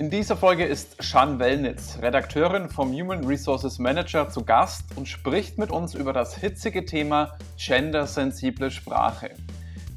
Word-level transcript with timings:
In 0.00 0.08
dieser 0.08 0.34
Folge 0.34 0.64
ist 0.64 1.04
Shan 1.04 1.38
Wellnitz, 1.38 1.98
Redakteurin 2.00 2.70
vom 2.70 2.90
Human 2.90 3.22
Resources 3.26 3.78
Manager, 3.78 4.30
zu 4.30 4.42
Gast 4.42 4.96
und 4.96 5.06
spricht 5.06 5.58
mit 5.58 5.70
uns 5.70 5.94
über 5.94 6.14
das 6.14 6.34
hitzige 6.34 6.86
Thema 6.86 7.36
gendersensible 7.58 8.70
Sprache. 8.70 9.32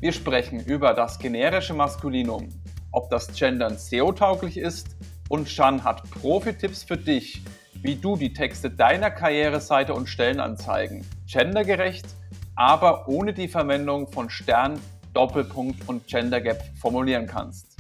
Wir 0.02 0.12
sprechen 0.12 0.60
über 0.60 0.94
das 0.94 1.20
generische 1.20 1.74
Maskulinum, 1.74 2.50
ob 2.92 3.10
das 3.12 3.34
Gendern 3.34 3.78
SEO-tauglich 3.78 4.58
ist 4.58 4.88
und 5.30 5.48
Shan 5.48 5.86
hat 5.86 6.04
Profi-Tipps 6.12 6.84
für 6.84 6.98
dich, 6.98 7.42
wie 7.76 7.96
du 7.96 8.18
die 8.18 8.34
Texte 8.34 8.70
deiner 8.70 9.10
Karriereseite 9.10 9.94
und 9.94 10.08
Stellenanzeigen 10.08 11.08
gendergerecht, 11.32 12.08
aber 12.58 13.08
ohne 13.08 13.32
die 13.32 13.48
Verwendung 13.48 14.12
von 14.12 14.30
Stern, 14.30 14.82
Doppelpunkt 15.14 15.88
und 15.88 16.08
Gender 16.08 16.42
Gap 16.42 16.62
formulieren 16.82 17.26
kannst. 17.26 17.73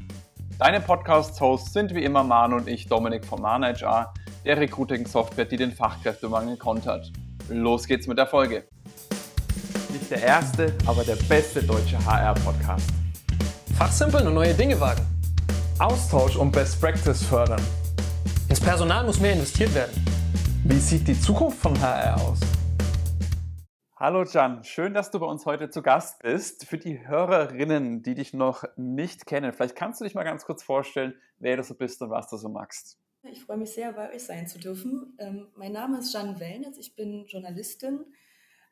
Deine 0.59 0.79
Podcast-Hosts 0.79 1.73
sind 1.73 1.95
wie 1.95 2.04
immer 2.04 2.23
Manu 2.23 2.57
und 2.57 2.67
ich, 2.67 2.88
Dominik 2.88 3.25
von 3.25 3.41
ManHR, 3.41 4.13
der 4.45 4.57
Recruiting-Software, 4.57 5.45
die 5.45 5.57
den 5.57 5.71
Fachkräftemangel 5.71 6.57
kontert. 6.57 7.12
Los 7.49 7.88
geht's 7.88 8.05
mit 8.05 8.20
der 8.20 8.27
Folge. 8.27 8.63
Nicht 9.91 10.12
der 10.12 10.21
erste, 10.21 10.73
aber 10.85 11.03
der 11.03 11.16
beste 11.16 11.63
deutsche 11.63 11.98
HR-Podcast. 12.05 12.88
Fachsimpeln 13.77 14.27
und 14.27 14.35
neue 14.35 14.53
Dinge 14.53 14.79
wagen. 14.79 15.05
Austausch 15.79 16.35
und 16.35 16.52
Best 16.52 16.79
Practice 16.79 17.23
fördern. 17.23 17.62
Ins 18.48 18.59
Personal 18.59 19.04
muss 19.05 19.20
mehr 19.20 19.34
investiert 19.34 19.73
werden. 19.73 20.05
Wie 20.65 20.79
sieht 20.79 21.07
die 21.07 21.20
Zukunft 21.20 21.57
von 21.59 21.79
HR 21.81 22.21
aus? 22.21 22.40
Hallo 24.03 24.25
Jan, 24.25 24.66
schön, 24.66 24.93
dass 24.93 25.12
du 25.12 25.20
bei 25.21 25.25
uns 25.25 25.45
heute 25.45 25.70
zu 25.70 25.81
Gast 25.81 26.23
bist. 26.23 26.66
Für 26.66 26.77
die 26.77 27.07
Hörerinnen, 27.07 28.03
die 28.03 28.16
dich 28.16 28.34
noch 28.34 28.66
nicht 28.76 29.26
kennen, 29.26 29.53
vielleicht 29.53 29.77
kannst 29.77 30.02
du 30.02 30.03
dich 30.03 30.13
mal 30.13 30.26
ganz 30.26 30.43
kurz 30.43 30.62
vorstellen, 30.62 31.16
wer 31.38 31.55
du 31.55 31.63
so 31.63 31.73
bist 31.73 32.02
und 32.02 32.09
was 32.09 32.27
du 32.27 32.35
so 32.35 32.49
magst. 32.49 32.99
Ich 33.21 33.45
freue 33.45 33.55
mich 33.55 33.71
sehr, 33.71 33.93
bei 33.93 34.13
euch 34.13 34.26
sein 34.26 34.45
zu 34.45 34.59
dürfen. 34.59 35.16
Ähm, 35.20 35.48
mein 35.55 35.71
Name 35.71 35.99
ist 35.99 36.13
Jan 36.13 36.37
Wellnitz, 36.37 36.77
ich 36.79 36.98
bin 36.98 37.27
Journalistin. 37.27 38.04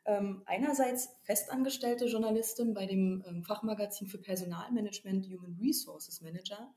Ähm, 0.04 0.42
einerseits 0.44 1.08
festangestellte 1.22 2.04
Journalistin 2.04 2.74
bei 2.74 2.84
dem 2.84 3.24
ähm, 3.26 3.42
Fachmagazin 3.42 4.08
für 4.08 4.18
Personalmanagement 4.18 5.24
Human 5.28 5.56
Resources 5.58 6.20
Manager 6.20 6.74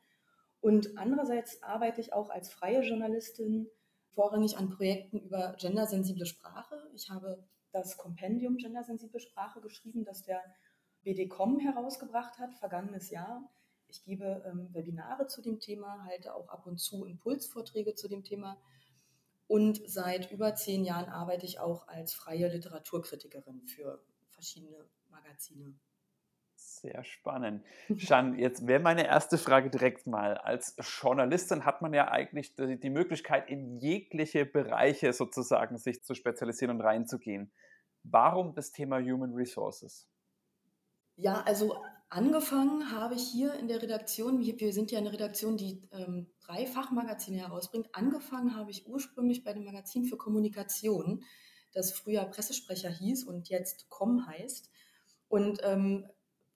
und 0.62 0.98
andererseits 0.98 1.62
arbeite 1.62 2.00
ich 2.00 2.14
auch 2.14 2.30
als 2.30 2.54
freie 2.54 2.84
Journalistin 2.84 3.68
vorrangig 4.14 4.58
an 4.58 4.70
Projekten 4.70 5.20
über 5.20 5.58
gendersensible 5.60 6.26
Sprache. 6.26 6.90
Ich 6.94 7.10
habe 7.10 7.44
das 7.76 7.98
Kompendium 7.98 8.56
Gendersensible 8.56 9.20
Sprache 9.20 9.60
geschrieben, 9.60 10.06
das 10.06 10.24
der 10.24 10.42
BDCom 11.04 11.60
herausgebracht 11.60 12.40
hat, 12.40 12.56
vergangenes 12.56 13.10
Jahr. 13.10 13.52
Ich 13.90 14.04
gebe 14.06 14.44
ähm, 14.46 14.74
Webinare 14.74 15.28
zu 15.28 15.42
dem 15.42 15.60
Thema, 15.60 16.06
halte 16.06 16.34
auch 16.34 16.48
ab 16.48 16.66
und 16.66 16.78
zu 16.78 17.04
Impulsvorträge 17.04 17.94
zu 17.94 18.08
dem 18.08 18.24
Thema. 18.24 18.58
Und 19.48 19.82
seit 19.86 20.32
über 20.32 20.56
zehn 20.56 20.86
Jahren 20.86 21.10
arbeite 21.10 21.46
ich 21.46 21.60
auch 21.60 21.88
als 21.90 22.14
freie 22.14 22.48
Literaturkritikerin 22.48 23.68
für 23.68 24.02
verschiedene 24.30 24.90
Magazine. 25.10 25.76
Sehr 26.58 27.04
spannend. 27.04 27.64
Shan, 27.98 28.38
jetzt 28.40 28.68
wäre 28.68 28.80
meine 28.80 29.06
erste 29.06 29.38
Frage 29.38 29.70
direkt 29.70 30.08
mal. 30.08 30.38
Als 30.38 30.76
Journalistin 31.02 31.66
hat 31.66 31.82
man 31.82 31.94
ja 31.94 32.12
eigentlich 32.12 32.56
die 32.56 32.90
Möglichkeit, 32.90 33.50
in 33.50 33.78
jegliche 33.80 34.46
Bereiche 34.46 35.12
sozusagen 35.14 35.78
sich 35.78 36.04
zu 36.04 36.16
spezialisieren 36.16 36.78
und 36.78 36.82
reinzugehen. 36.82 37.52
Warum 38.04 38.54
das 38.54 38.72
Thema 38.72 39.00
Human 39.00 39.34
Resources? 39.34 40.08
Ja, 41.18 41.42
also 41.46 41.76
angefangen 42.10 42.92
habe 42.92 43.16
ich 43.16 43.24
hier 43.24 43.54
in 43.56 43.68
der 43.68 43.82
Redaktion, 43.82 44.40
wir 44.40 44.74
sind 44.74 44.92
ja 44.92 45.00
eine 45.00 45.12
Redaktion, 45.12 45.58
die 45.58 45.82
ähm, 45.92 46.28
drei 46.42 46.68
Fachmagazine 46.68 47.40
herausbringt. 47.40 47.90
Angefangen 47.94 48.56
habe 48.56 48.72
ich 48.72 48.88
ursprünglich 48.88 49.44
bei 49.44 49.54
dem 49.54 49.64
Magazin 49.64 50.06
für 50.06 50.18
Kommunikation, 50.18 51.24
das 51.74 51.94
früher 51.94 52.26
Pressesprecher 52.26 52.90
hieß 52.90 53.24
und 53.24 53.50
jetzt 53.50 53.90
COM 53.90 54.28
heißt. 54.28 54.70
Und 55.28 55.60
ähm, 55.64 56.08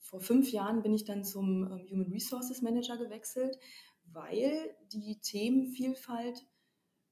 vor 0.09 0.22
fünf 0.22 0.52
Jahren 0.52 0.81
bin 0.81 0.94
ich 0.94 1.06
dann 1.06 1.24
zum 1.24 1.72
ähm, 1.72 1.88
Human 1.92 2.12
Resources 2.12 2.62
Manager 2.62 2.97
gewechselt, 2.97 3.58
weil 4.06 4.75
die 4.92 5.20
Themenvielfalt 5.22 6.47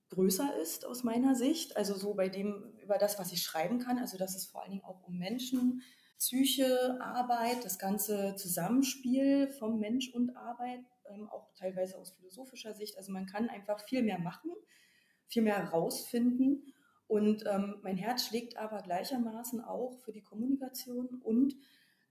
größer 0.10 0.58
ist 0.60 0.86
aus 0.86 1.04
meiner 1.04 1.36
Sicht. 1.36 1.78
Also 1.78 1.96
so 1.96 2.16
bei 2.16 2.28
dem, 2.28 2.74
über 2.82 2.98
das, 2.98 3.20
was 3.20 3.32
ich 3.32 3.44
schreiben 3.44 3.78
kann. 3.80 4.00
Also 4.00 4.18
dass 4.18 4.36
es 4.36 4.48
vor 4.48 4.64
allen 4.64 4.72
Dingen 4.72 4.84
auch 4.84 5.04
um 5.04 5.18
Menschen, 5.18 5.84
Psyche, 6.18 7.00
Arbeit, 7.00 7.64
das 7.64 7.78
ganze 7.78 8.36
Zusammenspiel 8.36 9.50
vom 9.50 9.80
Mensch 9.80 10.12
und 10.16 10.36
Arbeit, 10.36 10.84
ähm, 11.12 11.30
auch 11.30 11.54
teilweise 11.54 12.00
aus 12.00 12.12
philosophischer 12.14 12.74
Sicht. 12.74 12.98
Also 12.98 13.12
man 13.12 13.28
kann 13.28 13.50
einfach 13.50 13.80
viel 13.88 14.02
mehr 14.02 14.18
machen, 14.18 14.50
viel 15.28 15.44
mehr 15.44 15.58
herausfinden. 15.58 16.74
Und 17.06 17.46
ähm, 17.46 17.76
mein 17.84 17.98
Herz 17.98 18.26
schlägt 18.26 18.58
aber 18.58 18.82
gleichermaßen 18.82 19.62
auch 19.62 20.00
für 20.00 20.12
die 20.12 20.24
Kommunikation 20.24 21.22
und 21.24 21.54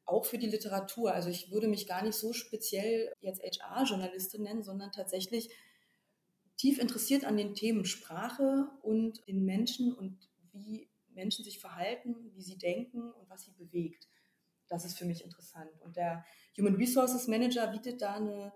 auch 0.06 0.24
für 0.24 0.38
die 0.38 0.46
Literatur. 0.46 1.12
Also 1.12 1.28
ich 1.28 1.50
würde 1.50 1.68
mich 1.68 1.86
gar 1.86 2.02
nicht 2.02 2.16
so 2.16 2.32
speziell 2.32 3.12
jetzt 3.20 3.42
HR-Journalistin 3.42 4.42
nennen, 4.42 4.62
sondern 4.62 4.92
tatsächlich 4.92 5.50
tief 6.56 6.78
interessiert 6.78 7.24
an 7.24 7.36
den 7.36 7.54
Themen 7.54 7.84
Sprache 7.84 8.68
und 8.82 9.26
den 9.26 9.44
Menschen 9.44 9.92
und 9.92 10.30
wie 10.52 10.88
Menschen 11.08 11.44
sich 11.44 11.58
verhalten, 11.58 12.14
wie 12.34 12.42
sie 12.42 12.56
denken 12.56 13.10
und 13.12 13.28
was 13.28 13.44
sie 13.44 13.52
bewegt. 13.52 14.08
Das 14.68 14.84
ist 14.84 14.96
für 14.96 15.04
mich 15.04 15.24
interessant. 15.24 15.70
Und 15.82 15.96
der 15.96 16.24
Human 16.58 16.76
Resources 16.76 17.28
Manager 17.28 17.66
bietet 17.68 18.02
da 18.02 18.14
eine, 18.14 18.52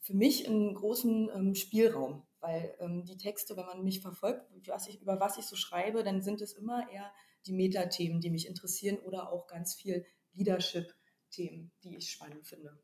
für 0.00 0.14
mich 0.14 0.48
einen 0.48 0.74
großen 0.74 1.30
ähm, 1.34 1.54
Spielraum, 1.54 2.26
weil 2.40 2.74
ähm, 2.78 3.04
die 3.04 3.16
Texte, 3.16 3.56
wenn 3.56 3.66
man 3.66 3.84
mich 3.84 4.00
verfolgt, 4.00 4.46
was 4.66 4.88
ich, 4.88 5.00
über 5.00 5.20
was 5.20 5.38
ich 5.38 5.46
so 5.46 5.56
schreibe, 5.56 6.04
dann 6.04 6.22
sind 6.22 6.40
es 6.40 6.52
immer 6.52 6.90
eher 6.90 7.12
die 7.46 7.52
Metathemen, 7.52 8.20
die 8.20 8.30
mich 8.30 8.46
interessieren 8.46 8.98
oder 8.98 9.32
auch 9.32 9.46
ganz 9.46 9.74
viel 9.74 10.04
Leadership-Themen, 10.34 11.72
die 11.82 11.96
ich 11.96 12.10
spannend 12.10 12.46
finde. 12.46 12.78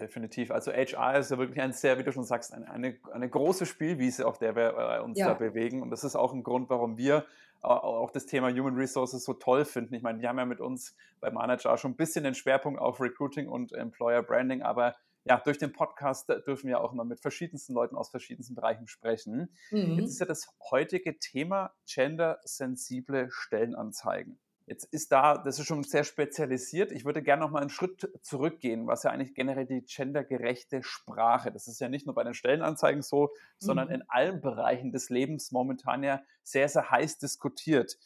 Definitiv. 0.00 0.50
Also 0.50 0.72
HR 0.72 1.18
ist 1.18 1.30
ja 1.30 1.38
wirklich 1.38 1.60
ein 1.60 1.72
sehr, 1.72 1.98
wie 1.98 2.02
du 2.02 2.12
schon 2.12 2.24
sagst, 2.24 2.52
eine, 2.52 2.68
eine, 2.70 2.98
eine 3.12 3.28
große 3.28 3.66
Spielwiese, 3.66 4.26
auf 4.26 4.38
der 4.38 4.56
wir 4.56 4.74
äh, 4.76 5.00
uns 5.00 5.18
ja. 5.18 5.28
da 5.28 5.34
bewegen. 5.34 5.80
Und 5.80 5.90
das 5.90 6.02
ist 6.02 6.16
auch 6.16 6.32
ein 6.32 6.42
Grund, 6.42 6.70
warum 6.70 6.96
wir 6.98 7.26
äh, 7.62 7.66
auch 7.68 8.10
das 8.10 8.26
Thema 8.26 8.50
Human 8.50 8.74
Resources 8.74 9.24
so 9.24 9.34
toll 9.34 9.64
finden. 9.64 9.94
Ich 9.94 10.02
meine, 10.02 10.20
wir 10.20 10.28
haben 10.28 10.38
ja 10.38 10.44
mit 10.44 10.60
uns 10.60 10.96
bei 11.20 11.30
Manager 11.30 11.76
schon 11.78 11.92
ein 11.92 11.96
bisschen 11.96 12.24
den 12.24 12.34
Schwerpunkt 12.34 12.80
auf 12.80 13.00
Recruiting 13.00 13.48
und 13.48 13.72
Employer 13.72 14.22
Branding, 14.22 14.62
aber 14.62 14.96
ja, 15.24 15.38
durch 15.38 15.58
den 15.58 15.72
Podcast 15.72 16.28
dürfen 16.28 16.68
wir 16.68 16.80
auch 16.80 16.92
immer 16.92 17.04
mit 17.04 17.20
verschiedensten 17.20 17.74
Leuten 17.74 17.94
aus 17.94 18.10
verschiedensten 18.10 18.56
Bereichen 18.56 18.88
sprechen. 18.88 19.54
Mhm. 19.70 19.98
Jetzt 20.00 20.10
ist 20.10 20.18
ja 20.18 20.26
das 20.26 20.48
heutige 20.70 21.18
Thema 21.20 21.72
gendersensible 21.86 23.28
Stellenanzeigen. 23.30 24.40
Jetzt 24.72 24.84
ist 24.86 25.12
da, 25.12 25.36
das 25.36 25.58
ist 25.58 25.66
schon 25.66 25.82
sehr 25.82 26.02
spezialisiert. 26.02 26.92
Ich 26.92 27.04
würde 27.04 27.22
gerne 27.22 27.42
noch 27.42 27.50
mal 27.50 27.60
einen 27.60 27.68
Schritt 27.68 28.10
zurückgehen, 28.22 28.86
was 28.86 29.02
ja 29.02 29.10
eigentlich 29.10 29.34
generell 29.34 29.66
die 29.66 29.84
gendergerechte 29.84 30.82
Sprache. 30.82 31.52
Das 31.52 31.68
ist 31.68 31.78
ja 31.78 31.90
nicht 31.90 32.06
nur 32.06 32.14
bei 32.14 32.24
den 32.24 32.32
Stellenanzeigen 32.32 33.02
so, 33.02 33.24
mhm. 33.24 33.28
sondern 33.58 33.90
in 33.90 34.02
allen 34.08 34.40
Bereichen 34.40 34.90
des 34.90 35.10
Lebens 35.10 35.52
momentan 35.52 36.02
ja 36.02 36.22
sehr, 36.42 36.70
sehr 36.70 36.90
heiß 36.90 37.18
diskutiert. 37.18 37.98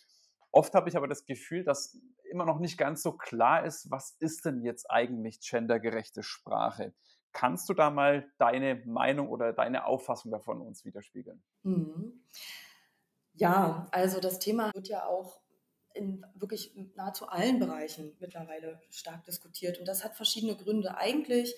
Oft 0.50 0.74
habe 0.74 0.88
ich 0.88 0.96
aber 0.96 1.06
das 1.06 1.24
Gefühl, 1.24 1.62
dass 1.62 2.00
immer 2.28 2.44
noch 2.44 2.58
nicht 2.58 2.78
ganz 2.78 3.00
so 3.00 3.12
klar 3.12 3.64
ist, 3.64 3.88
was 3.92 4.16
ist 4.18 4.44
denn 4.44 4.60
jetzt 4.64 4.90
eigentlich 4.90 5.38
gendergerechte 5.48 6.24
Sprache? 6.24 6.94
Kannst 7.30 7.68
du 7.68 7.74
da 7.74 7.90
mal 7.90 8.28
deine 8.38 8.82
Meinung 8.86 9.28
oder 9.28 9.52
deine 9.52 9.86
Auffassung 9.86 10.32
davon 10.32 10.60
uns 10.60 10.84
widerspiegeln? 10.84 11.44
Mhm. 11.62 12.24
Ja, 13.34 13.86
also 13.92 14.18
das 14.18 14.40
Thema 14.40 14.72
wird 14.74 14.88
ja 14.88 15.06
auch 15.06 15.45
in 15.96 16.24
wirklich 16.34 16.72
nahezu 16.94 17.26
allen 17.26 17.58
Bereichen 17.58 18.16
mittlerweile 18.20 18.80
stark 18.90 19.24
diskutiert. 19.24 19.78
Und 19.78 19.86
das 19.88 20.04
hat 20.04 20.14
verschiedene 20.16 20.56
Gründe. 20.56 20.96
Eigentlich 20.96 21.54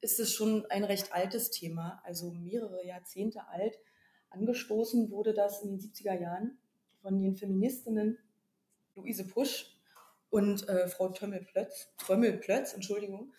ist 0.00 0.20
es 0.20 0.32
schon 0.32 0.66
ein 0.70 0.84
recht 0.84 1.12
altes 1.12 1.50
Thema, 1.50 2.00
also 2.04 2.30
mehrere 2.32 2.84
Jahrzehnte 2.86 3.48
alt. 3.48 3.78
Angestoßen 4.30 5.10
wurde 5.10 5.34
das 5.34 5.62
in 5.62 5.70
den 5.70 5.80
70er 5.80 6.18
Jahren 6.18 6.58
von 7.02 7.18
den 7.18 7.36
Feministinnen 7.36 8.18
Luise 8.94 9.26
Pusch 9.26 9.76
und 10.30 10.68
äh, 10.68 10.88
Frau 10.88 11.08
Tömmel-Plötz, 11.08 11.88
Trömmel-Plötz, 11.98 12.74
Entschuldigung. 12.74 13.32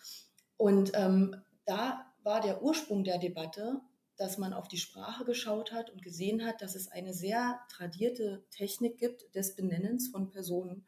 Und 0.56 0.92
ähm, 0.94 1.36
da 1.64 2.12
war 2.22 2.40
der 2.40 2.62
Ursprung 2.62 3.04
der 3.04 3.18
Debatte, 3.18 3.80
dass 4.22 4.38
man 4.38 4.52
auf 4.52 4.68
die 4.68 4.78
Sprache 4.78 5.24
geschaut 5.24 5.72
hat 5.72 5.90
und 5.90 6.00
gesehen 6.00 6.44
hat, 6.44 6.62
dass 6.62 6.76
es 6.76 6.86
eine 6.86 7.12
sehr 7.12 7.58
tradierte 7.68 8.44
Technik 8.50 8.96
gibt 8.96 9.34
des 9.34 9.56
Benennens 9.56 10.10
von 10.10 10.30
Personen. 10.30 10.86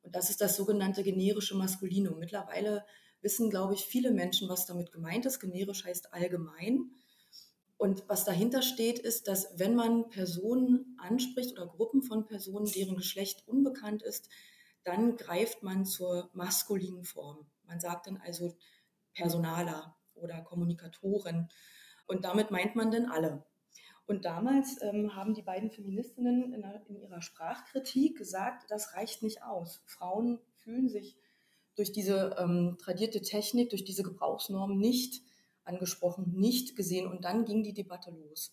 Und 0.00 0.16
das 0.16 0.30
ist 0.30 0.40
das 0.40 0.56
sogenannte 0.56 1.02
generische 1.02 1.54
Maskulinum. 1.54 2.18
Mittlerweile 2.18 2.86
wissen, 3.20 3.50
glaube 3.50 3.74
ich, 3.74 3.84
viele 3.84 4.10
Menschen, 4.10 4.48
was 4.48 4.64
damit 4.64 4.90
gemeint 4.90 5.26
ist. 5.26 5.38
Generisch 5.38 5.84
heißt 5.84 6.14
allgemein. 6.14 6.92
Und 7.76 8.08
was 8.08 8.24
dahinter 8.24 8.62
steht, 8.62 8.98
ist, 8.98 9.28
dass 9.28 9.48
wenn 9.58 9.74
man 9.74 10.08
Personen 10.08 10.96
anspricht 10.98 11.52
oder 11.52 11.66
Gruppen 11.66 12.02
von 12.02 12.24
Personen, 12.24 12.72
deren 12.72 12.96
Geschlecht 12.96 13.46
unbekannt 13.46 14.02
ist, 14.02 14.30
dann 14.82 15.18
greift 15.18 15.62
man 15.62 15.84
zur 15.84 16.30
maskulinen 16.32 17.04
Form. 17.04 17.46
Man 17.64 17.80
sagt 17.80 18.06
dann 18.06 18.16
also 18.16 18.56
Personaler 19.12 19.94
oder 20.14 20.40
Kommunikatoren 20.40 21.50
Und 22.12 22.24
damit 22.24 22.50
meint 22.50 22.76
man 22.76 22.90
denn 22.90 23.06
alle. 23.06 23.42
Und 24.06 24.26
damals 24.26 24.82
ähm, 24.82 25.16
haben 25.16 25.32
die 25.32 25.42
beiden 25.42 25.70
Feministinnen 25.70 26.52
in, 26.52 26.62
in, 26.88 26.96
ihrer 27.00 27.22
Sprachkritik 27.22 28.18
gesagt, 28.18 28.70
das 28.70 28.94
reicht 28.94 29.22
nicht 29.22 29.42
aus. 29.42 29.80
Frauen 29.86 30.38
fühlen 30.56 30.90
sich 30.90 31.16
durch 31.74 31.90
diese 31.92 32.36
ähm, 32.38 32.76
tradierte 32.78 33.22
Technik, 33.22 33.70
durch 33.70 33.84
diese 33.84 34.02
Gebrauchsnorm 34.02 34.76
nicht 34.76 35.22
angesprochen, 35.64 36.34
nicht 36.36 36.76
gesehen. 36.76 37.06
Und 37.06 37.24
dann 37.24 37.46
ging 37.46 37.62
die 37.62 37.72
Debatte 37.72 38.10
los. 38.10 38.52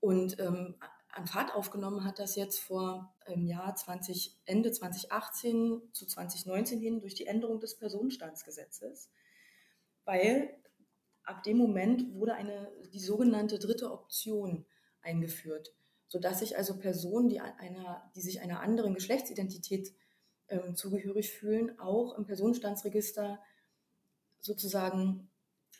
Und 0.00 0.38
ähm, 0.38 0.76
an 1.10 1.26
Fahrt 1.26 1.54
aufgenommen 1.54 2.04
hat 2.04 2.18
das 2.18 2.36
jetzt 2.36 2.58
vor 2.58 3.14
im 3.26 3.46
Jahr 3.46 3.76
20, 3.76 4.34
Ende 4.46 4.72
2018 4.72 5.82
zu 5.92 6.06
2019 6.06 6.80
hin 6.80 7.00
durch 7.00 7.14
die 7.14 7.26
Änderung 7.26 7.60
des 7.60 7.76
Personenstandsgesetzes, 7.76 9.10
weil 10.06 10.56
ab 11.28 11.42
dem 11.42 11.58
Moment 11.58 12.14
wurde 12.14 12.34
eine, 12.34 12.72
die 12.92 13.00
sogenannte 13.00 13.58
dritte 13.58 13.92
Option 13.92 14.64
eingeführt, 15.02 15.74
sodass 16.08 16.40
sich 16.40 16.56
also 16.56 16.78
Personen, 16.78 17.28
die, 17.28 17.40
einer, 17.40 18.10
die 18.14 18.22
sich 18.22 18.40
einer 18.40 18.60
anderen 18.60 18.94
Geschlechtsidentität 18.94 19.92
ähm, 20.48 20.74
zugehörig 20.74 21.30
fühlen, 21.30 21.78
auch 21.78 22.16
im 22.16 22.24
Personenstandsregister 22.24 23.40
sozusagen 24.40 25.30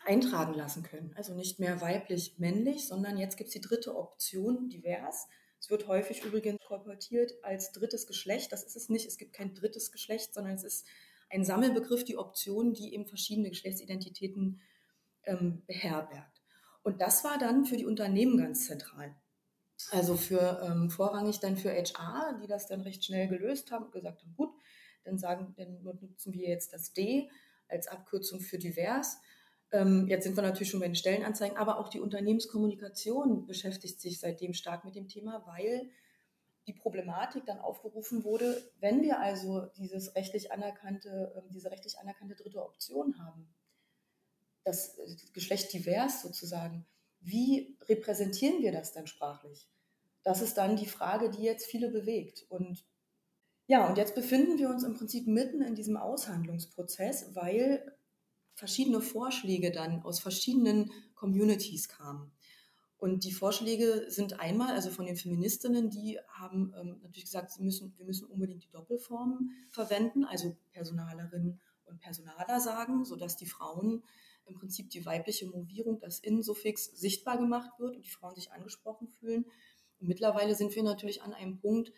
eintragen 0.04 0.54
lassen 0.54 0.82
können. 0.82 1.12
Also 1.16 1.34
nicht 1.34 1.58
mehr 1.58 1.80
weiblich-männlich, 1.80 2.86
sondern 2.86 3.16
jetzt 3.16 3.36
gibt 3.36 3.48
es 3.48 3.54
die 3.54 3.60
dritte 3.60 3.96
Option, 3.96 4.68
divers. 4.68 5.28
Es 5.60 5.70
wird 5.70 5.88
häufig 5.88 6.24
übrigens 6.24 6.60
kolportiert 6.66 7.32
als 7.42 7.72
drittes 7.72 8.06
Geschlecht. 8.06 8.52
Das 8.52 8.62
ist 8.62 8.76
es 8.76 8.88
nicht. 8.88 9.06
Es 9.06 9.18
gibt 9.18 9.32
kein 9.32 9.54
drittes 9.54 9.90
Geschlecht, 9.90 10.34
sondern 10.34 10.54
es 10.54 10.64
ist 10.64 10.86
ein 11.30 11.44
Sammelbegriff, 11.44 12.04
die 12.04 12.16
Option, 12.16 12.74
die 12.74 12.94
eben 12.94 13.06
verschiedene 13.06 13.50
Geschlechtsidentitäten 13.50 14.60
ähm, 15.28 15.62
beherbergt. 15.66 16.42
Und 16.82 17.00
das 17.00 17.22
war 17.24 17.38
dann 17.38 17.64
für 17.64 17.76
die 17.76 17.86
Unternehmen 17.86 18.38
ganz 18.38 18.66
zentral. 18.66 19.14
Also 19.92 20.16
für 20.16 20.60
ähm, 20.64 20.90
vorrangig 20.90 21.38
dann 21.38 21.56
für 21.56 21.70
HR, 21.70 22.38
die 22.42 22.48
das 22.48 22.66
dann 22.66 22.80
recht 22.80 23.04
schnell 23.04 23.28
gelöst 23.28 23.70
haben 23.70 23.84
und 23.84 23.92
gesagt 23.92 24.22
haben, 24.22 24.34
gut, 24.36 24.50
dann 25.04 25.18
sagen, 25.18 25.54
dann 25.56 25.82
nutzen 25.82 26.32
wir 26.32 26.48
jetzt 26.48 26.72
das 26.72 26.92
D 26.92 27.30
als 27.68 27.86
Abkürzung 27.86 28.40
für 28.40 28.58
divers 28.58 29.18
ähm, 29.70 30.06
jetzt 30.08 30.24
sind 30.24 30.36
wir 30.36 30.42
natürlich 30.42 30.70
schon 30.70 30.80
bei 30.80 30.86
den 30.86 30.94
Stellenanzeigen, 30.94 31.56
aber 31.56 31.78
auch 31.78 31.88
die 31.88 32.00
Unternehmenskommunikation 32.00 33.46
beschäftigt 33.46 34.00
sich 34.00 34.18
seitdem 34.18 34.54
stark 34.54 34.84
mit 34.84 34.94
dem 34.94 35.08
Thema, 35.08 35.44
weil 35.46 35.90
die 36.66 36.72
Problematik 36.72 37.44
dann 37.46 37.58
aufgerufen 37.58 38.24
wurde, 38.24 38.62
wenn 38.80 39.02
wir 39.02 39.20
also 39.20 39.66
dieses 39.76 40.14
rechtlich 40.14 40.52
anerkannte, 40.52 41.34
ähm, 41.36 41.50
diese 41.50 41.70
rechtlich 41.70 41.98
anerkannte 41.98 42.34
dritte 42.34 42.62
Option 42.62 43.18
haben, 43.18 43.48
das 44.68 44.98
äh, 44.98 45.16
Geschlecht 45.32 45.72
divers 45.72 46.22
sozusagen, 46.22 46.86
wie 47.20 47.76
repräsentieren 47.88 48.62
wir 48.62 48.72
das 48.72 48.92
dann 48.92 49.06
sprachlich? 49.06 49.66
Das 50.22 50.42
ist 50.42 50.56
dann 50.58 50.76
die 50.76 50.86
Frage, 50.86 51.30
die 51.30 51.42
jetzt 51.42 51.66
viele 51.66 51.90
bewegt. 51.90 52.46
Und 52.48 52.84
ja, 53.66 53.88
und 53.88 53.98
jetzt 53.98 54.14
befinden 54.14 54.58
wir 54.58 54.70
uns 54.70 54.82
im 54.82 54.94
Prinzip 54.94 55.26
mitten 55.26 55.62
in 55.62 55.74
diesem 55.74 55.96
Aushandlungsprozess, 55.96 57.34
weil 57.34 57.94
verschiedene 58.54 59.00
Vorschläge 59.00 59.70
dann 59.70 60.02
aus 60.02 60.20
verschiedenen 60.20 60.90
Communities 61.14 61.88
kamen. 61.88 62.32
Und 62.96 63.24
die 63.24 63.32
Vorschläge 63.32 64.06
sind 64.08 64.40
einmal, 64.40 64.74
also 64.74 64.90
von 64.90 65.06
den 65.06 65.16
Feministinnen, 65.16 65.88
die 65.88 66.18
haben 66.28 66.74
ähm, 66.76 66.98
natürlich 67.02 67.24
gesagt, 67.24 67.52
sie 67.52 67.62
müssen, 67.62 67.94
wir 67.96 68.04
müssen 68.04 68.26
unbedingt 68.26 68.64
die 68.64 68.70
Doppelform 68.70 69.50
verwenden, 69.70 70.24
also 70.24 70.56
Personalerin 70.72 71.60
und 71.84 72.00
Personaler 72.00 72.60
sagen, 72.60 73.04
sodass 73.04 73.36
die 73.36 73.46
Frauen 73.46 74.02
im 74.48 74.58
Prinzip 74.58 74.90
die 74.90 75.04
weibliche 75.04 75.46
Movierung, 75.46 76.00
das 76.00 76.20
In-Suffix 76.20 76.86
sichtbar 76.86 77.38
gemacht 77.38 77.70
wird 77.78 77.96
und 77.96 78.04
die 78.04 78.10
Frauen 78.10 78.34
sich 78.34 78.52
angesprochen 78.52 79.08
fühlen. 79.08 79.44
Und 80.00 80.08
mittlerweile 80.08 80.54
sind 80.54 80.74
wir 80.74 80.82
natürlich 80.82 81.22
an 81.22 81.32
einem 81.32 81.58
Punkt, 81.58 81.92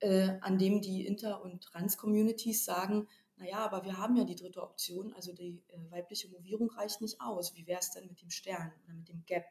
äh, 0.00 0.38
an 0.40 0.58
dem 0.58 0.80
die 0.80 1.06
Inter- 1.06 1.42
und 1.42 1.62
Trans-Communities 1.62 2.64
sagen, 2.64 3.08
naja, 3.36 3.58
aber 3.58 3.84
wir 3.84 3.98
haben 3.98 4.16
ja 4.16 4.24
die 4.24 4.34
dritte 4.34 4.62
Option, 4.62 5.12
also 5.14 5.32
die 5.32 5.62
äh, 5.68 5.90
weibliche 5.90 6.28
Movierung 6.28 6.70
reicht 6.70 7.00
nicht 7.00 7.20
aus. 7.20 7.54
Wie 7.54 7.66
wäre 7.66 7.80
es 7.80 7.90
denn 7.90 8.06
mit 8.06 8.20
dem 8.20 8.30
Stern 8.30 8.72
oder 8.84 8.94
mit 8.94 9.08
dem 9.08 9.24
Gap? 9.26 9.44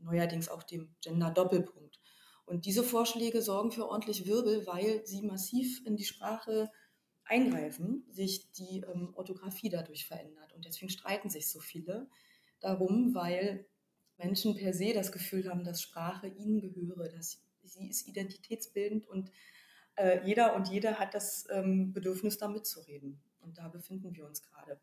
Neuerdings 0.00 0.48
auch 0.48 0.62
dem 0.64 0.94
Gender-Doppelpunkt. 1.00 2.00
Und 2.46 2.66
diese 2.66 2.82
Vorschläge 2.82 3.40
sorgen 3.40 3.70
für 3.70 3.88
ordentlich 3.88 4.26
Wirbel, 4.26 4.66
weil 4.66 5.06
sie 5.06 5.22
massiv 5.22 5.80
in 5.86 5.96
die 5.96 6.04
Sprache 6.04 6.70
eingreifen, 7.24 8.04
sich 8.10 8.50
die 8.52 8.80
ähm, 8.80 9.12
Orthographie 9.14 9.68
dadurch 9.68 10.06
verändert. 10.06 10.52
Und 10.52 10.64
deswegen 10.64 10.90
streiten 10.90 11.30
sich 11.30 11.48
so 11.48 11.60
viele 11.60 12.08
darum, 12.60 13.14
weil 13.14 13.66
Menschen 14.18 14.54
per 14.56 14.72
se 14.72 14.92
das 14.92 15.12
Gefühl 15.12 15.48
haben, 15.48 15.64
dass 15.64 15.82
Sprache 15.82 16.28
ihnen 16.28 16.60
gehöre, 16.60 17.08
dass 17.08 17.42
sie 17.62 17.88
ist 17.88 18.06
identitätsbildend 18.06 19.06
und 19.06 19.30
äh, 19.96 20.24
jeder 20.26 20.54
und 20.54 20.68
jede 20.68 20.98
hat 20.98 21.14
das 21.14 21.46
ähm, 21.50 21.92
Bedürfnis, 21.92 22.38
da 22.38 22.48
mitzureden. 22.48 23.20
Und 23.40 23.58
da 23.58 23.68
befinden 23.68 24.14
wir 24.14 24.26
uns 24.26 24.42
gerade. 24.42 24.80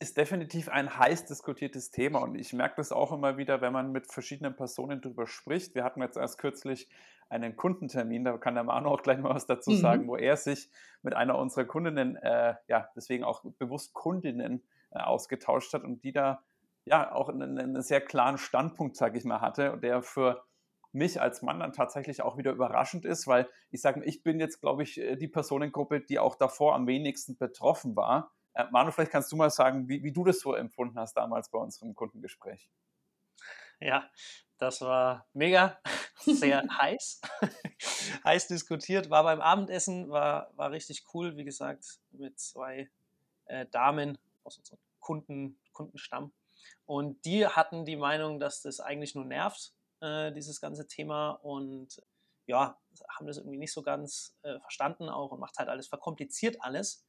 Ist 0.00 0.16
definitiv 0.16 0.68
ein 0.68 0.98
heiß 0.98 1.26
diskutiertes 1.26 1.90
Thema 1.90 2.20
und 2.20 2.34
ich 2.34 2.52
merke 2.52 2.76
das 2.76 2.92
auch 2.92 3.12
immer 3.12 3.36
wieder, 3.36 3.60
wenn 3.60 3.72
man 3.72 3.92
mit 3.92 4.12
verschiedenen 4.12 4.56
Personen 4.56 5.00
darüber 5.00 5.26
spricht. 5.26 5.74
Wir 5.74 5.84
hatten 5.84 6.02
jetzt 6.02 6.16
erst 6.16 6.38
kürzlich 6.38 6.88
einen 7.28 7.56
Kundentermin, 7.56 8.24
da 8.24 8.36
kann 8.36 8.54
der 8.54 8.64
Manu 8.64 8.90
auch 8.90 9.02
gleich 9.02 9.18
mal 9.18 9.34
was 9.34 9.46
dazu 9.46 9.70
mhm. 9.70 9.76
sagen, 9.76 10.08
wo 10.08 10.16
er 10.16 10.36
sich 10.36 10.70
mit 11.02 11.14
einer 11.14 11.38
unserer 11.38 11.64
Kundinnen, 11.64 12.16
äh, 12.16 12.54
ja, 12.68 12.88
deswegen 12.96 13.24
auch 13.24 13.44
bewusst 13.58 13.94
Kundinnen 13.94 14.62
äh, 14.90 14.98
ausgetauscht 14.98 15.72
hat 15.74 15.84
und 15.84 16.02
die 16.04 16.12
da 16.12 16.42
ja 16.84 17.12
auch 17.12 17.28
einen, 17.28 17.58
einen 17.58 17.82
sehr 17.82 18.00
klaren 18.00 18.38
Standpunkt, 18.38 18.96
sage 18.96 19.18
ich 19.18 19.24
mal, 19.24 19.40
hatte 19.40 19.72
und 19.72 19.82
der 19.82 20.02
für 20.02 20.44
mich 20.92 21.20
als 21.20 21.42
Mann 21.42 21.60
dann 21.60 21.72
tatsächlich 21.72 22.22
auch 22.22 22.38
wieder 22.38 22.52
überraschend 22.52 23.04
ist, 23.04 23.26
weil 23.26 23.48
ich 23.70 23.80
sage, 23.80 24.02
ich 24.04 24.22
bin 24.22 24.38
jetzt, 24.38 24.60
glaube 24.60 24.82
ich, 24.84 25.00
äh, 25.00 25.16
die 25.16 25.28
Personengruppe, 25.28 26.00
die 26.00 26.18
auch 26.18 26.36
davor 26.36 26.74
am 26.74 26.86
wenigsten 26.86 27.36
betroffen 27.36 27.96
war. 27.96 28.32
Äh, 28.54 28.64
Manu, 28.70 28.90
vielleicht 28.90 29.12
kannst 29.12 29.30
du 29.32 29.36
mal 29.36 29.50
sagen, 29.50 29.88
wie, 29.88 30.02
wie 30.02 30.12
du 30.12 30.24
das 30.24 30.40
so 30.40 30.54
empfunden 30.54 30.98
hast 30.98 31.14
damals 31.14 31.48
bei 31.50 31.58
unserem 31.58 31.94
Kundengespräch. 31.94 32.68
Ja, 33.80 34.08
das 34.58 34.80
war 34.80 35.26
mega, 35.32 35.78
sehr 36.20 36.62
heiß, 36.78 37.20
heiß 38.24 38.46
diskutiert, 38.46 39.10
war 39.10 39.24
beim 39.24 39.40
Abendessen, 39.40 40.08
war, 40.10 40.50
war 40.56 40.70
richtig 40.70 41.04
cool, 41.12 41.36
wie 41.36 41.44
gesagt, 41.44 42.00
mit 42.12 42.38
zwei 42.38 42.88
äh, 43.46 43.66
Damen 43.66 44.16
aus 44.44 44.58
unserem 44.58 44.78
Kunden, 45.00 45.58
Kundenstamm. 45.72 46.32
Und 46.86 47.24
die 47.24 47.46
hatten 47.46 47.84
die 47.84 47.96
Meinung, 47.96 48.38
dass 48.38 48.62
das 48.62 48.80
eigentlich 48.80 49.14
nur 49.14 49.24
nervt, 49.24 49.74
äh, 50.00 50.32
dieses 50.32 50.60
ganze 50.60 50.86
Thema 50.86 51.30
und 51.30 52.02
ja, 52.46 52.78
haben 53.08 53.26
das 53.26 53.38
irgendwie 53.38 53.58
nicht 53.58 53.72
so 53.72 53.82
ganz 53.82 54.36
äh, 54.42 54.60
verstanden 54.60 55.08
auch 55.08 55.32
und 55.32 55.40
macht 55.40 55.58
halt 55.58 55.68
alles, 55.68 55.88
verkompliziert 55.88 56.58
alles. 56.60 57.04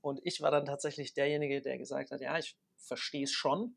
Und 0.00 0.20
ich 0.24 0.40
war 0.40 0.50
dann 0.50 0.66
tatsächlich 0.66 1.14
derjenige, 1.14 1.60
der 1.60 1.78
gesagt 1.78 2.10
hat, 2.10 2.20
ja, 2.20 2.38
ich 2.38 2.56
verstehe 2.76 3.24
es 3.24 3.32
schon 3.32 3.76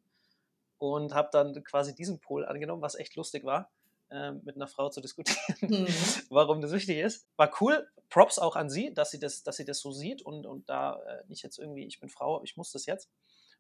und 0.78 1.14
habe 1.14 1.30
dann 1.32 1.64
quasi 1.64 1.96
diesen 1.96 2.20
Pol 2.20 2.46
angenommen, 2.46 2.82
was 2.82 2.96
echt 2.96 3.16
lustig 3.16 3.44
war, 3.44 3.72
äh, 4.10 4.32
mit 4.32 4.56
einer 4.56 4.68
Frau 4.68 4.90
zu 4.90 5.02
diskutieren, 5.02 5.56
mhm. 5.62 5.88
warum 6.30 6.62
das 6.62 6.72
wichtig 6.72 6.98
ist. 6.98 7.28
War 7.38 7.52
cool. 7.62 7.90
Props 8.10 8.40
auch 8.40 8.56
an 8.56 8.70
sie, 8.70 8.94
dass 8.94 9.12
sie 9.12 9.20
das, 9.20 9.44
dass 9.44 9.58
sie 9.58 9.66
das 9.66 9.80
so 9.80 9.92
sieht 9.92 10.22
und, 10.22 10.46
und 10.46 10.70
da 10.70 11.02
äh, 11.04 11.24
nicht 11.28 11.44
jetzt 11.44 11.58
irgendwie, 11.58 11.86
ich 11.86 12.00
bin 12.00 12.10
Frau, 12.10 12.44
ich 12.44 12.58
muss 12.58 12.72
das 12.72 12.86
jetzt. 12.86 13.10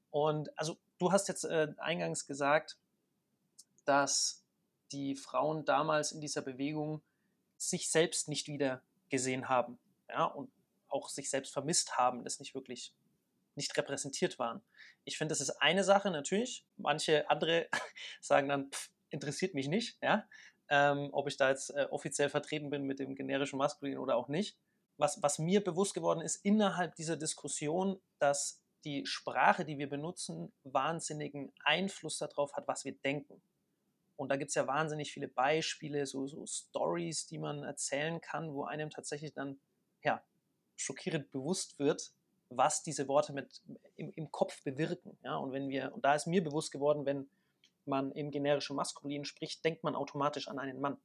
Und 0.09 0.49
also 0.57 0.77
du 0.97 1.11
hast 1.11 1.27
jetzt 1.29 1.45
äh, 1.45 1.73
eingangs 1.77 2.27
gesagt, 2.27 2.77
dass 3.85 4.43
die 4.91 5.15
Frauen 5.15 5.63
damals 5.63 6.11
in 6.11 6.21
dieser 6.21 6.41
Bewegung 6.41 7.01
sich 7.57 7.89
selbst 7.89 8.27
nicht 8.27 8.47
wieder 8.47 8.81
gesehen 9.09 9.47
haben 9.47 9.79
ja, 10.09 10.25
und 10.25 10.51
auch 10.91 11.09
sich 11.09 11.29
selbst 11.29 11.53
vermisst 11.53 11.97
haben, 11.97 12.23
das 12.23 12.39
nicht 12.39 12.53
wirklich 12.55 12.93
nicht 13.55 13.75
repräsentiert 13.77 14.39
waren. 14.39 14.61
Ich 15.03 15.17
finde, 15.17 15.33
das 15.33 15.41
ist 15.41 15.61
eine 15.61 15.83
Sache 15.83 16.09
natürlich. 16.09 16.65
Manche 16.77 17.29
andere 17.29 17.67
sagen 18.21 18.47
dann, 18.49 18.71
pff, 18.71 18.89
interessiert 19.09 19.53
mich 19.53 19.67
nicht, 19.67 19.97
ja, 20.01 20.27
ähm, 20.69 21.09
ob 21.11 21.27
ich 21.27 21.37
da 21.37 21.49
jetzt 21.49 21.71
äh, 21.71 21.87
offiziell 21.89 22.29
vertreten 22.29 22.69
bin 22.69 22.83
mit 22.83 22.99
dem 22.99 23.15
generischen 23.15 23.57
Maskulin 23.57 23.97
oder 23.97 24.15
auch 24.15 24.29
nicht. 24.29 24.57
Was, 24.97 25.21
was 25.21 25.39
mir 25.39 25.63
bewusst 25.63 25.93
geworden 25.93 26.21
ist 26.21 26.37
innerhalb 26.45 26.95
dieser 26.95 27.17
Diskussion, 27.17 28.01
dass 28.19 28.63
die 28.85 29.05
Sprache, 29.05 29.65
die 29.65 29.77
wir 29.77 29.89
benutzen, 29.89 30.53
wahnsinnigen 30.63 31.53
Einfluss 31.63 32.17
darauf 32.17 32.53
hat, 32.53 32.67
was 32.67 32.85
wir 32.85 32.93
denken. 32.93 33.41
Und 34.15 34.29
da 34.29 34.37
gibt 34.37 34.49
es 34.49 34.55
ja 34.55 34.67
wahnsinnig 34.67 35.11
viele 35.11 35.27
Beispiele, 35.27 36.05
so, 36.05 36.27
so 36.27 36.45
Stories, 36.45 37.25
die 37.27 37.39
man 37.39 37.63
erzählen 37.63 38.21
kann, 38.21 38.53
wo 38.53 38.63
einem 38.63 38.89
tatsächlich 38.89 39.33
dann 39.33 39.59
ja, 40.03 40.23
schockierend 40.81 41.31
bewusst 41.31 41.79
wird, 41.79 42.11
was 42.49 42.83
diese 42.83 43.07
Worte 43.07 43.33
mit 43.33 43.61
im, 43.95 44.11
im 44.15 44.31
Kopf 44.31 44.63
bewirken. 44.63 45.17
Ja? 45.23 45.37
Und 45.37 45.53
wenn 45.53 45.69
wir, 45.69 45.93
und 45.93 46.03
da 46.03 46.15
ist 46.15 46.27
mir 46.27 46.43
bewusst 46.43 46.71
geworden, 46.71 47.05
wenn 47.05 47.29
man 47.85 48.11
im 48.11 48.31
generischen 48.31 48.75
Maskulin 48.75 49.25
spricht, 49.25 49.63
denkt 49.63 49.83
man 49.83 49.95
automatisch 49.95 50.47
an 50.47 50.59
einen 50.59 50.79
Mann. 50.79 50.97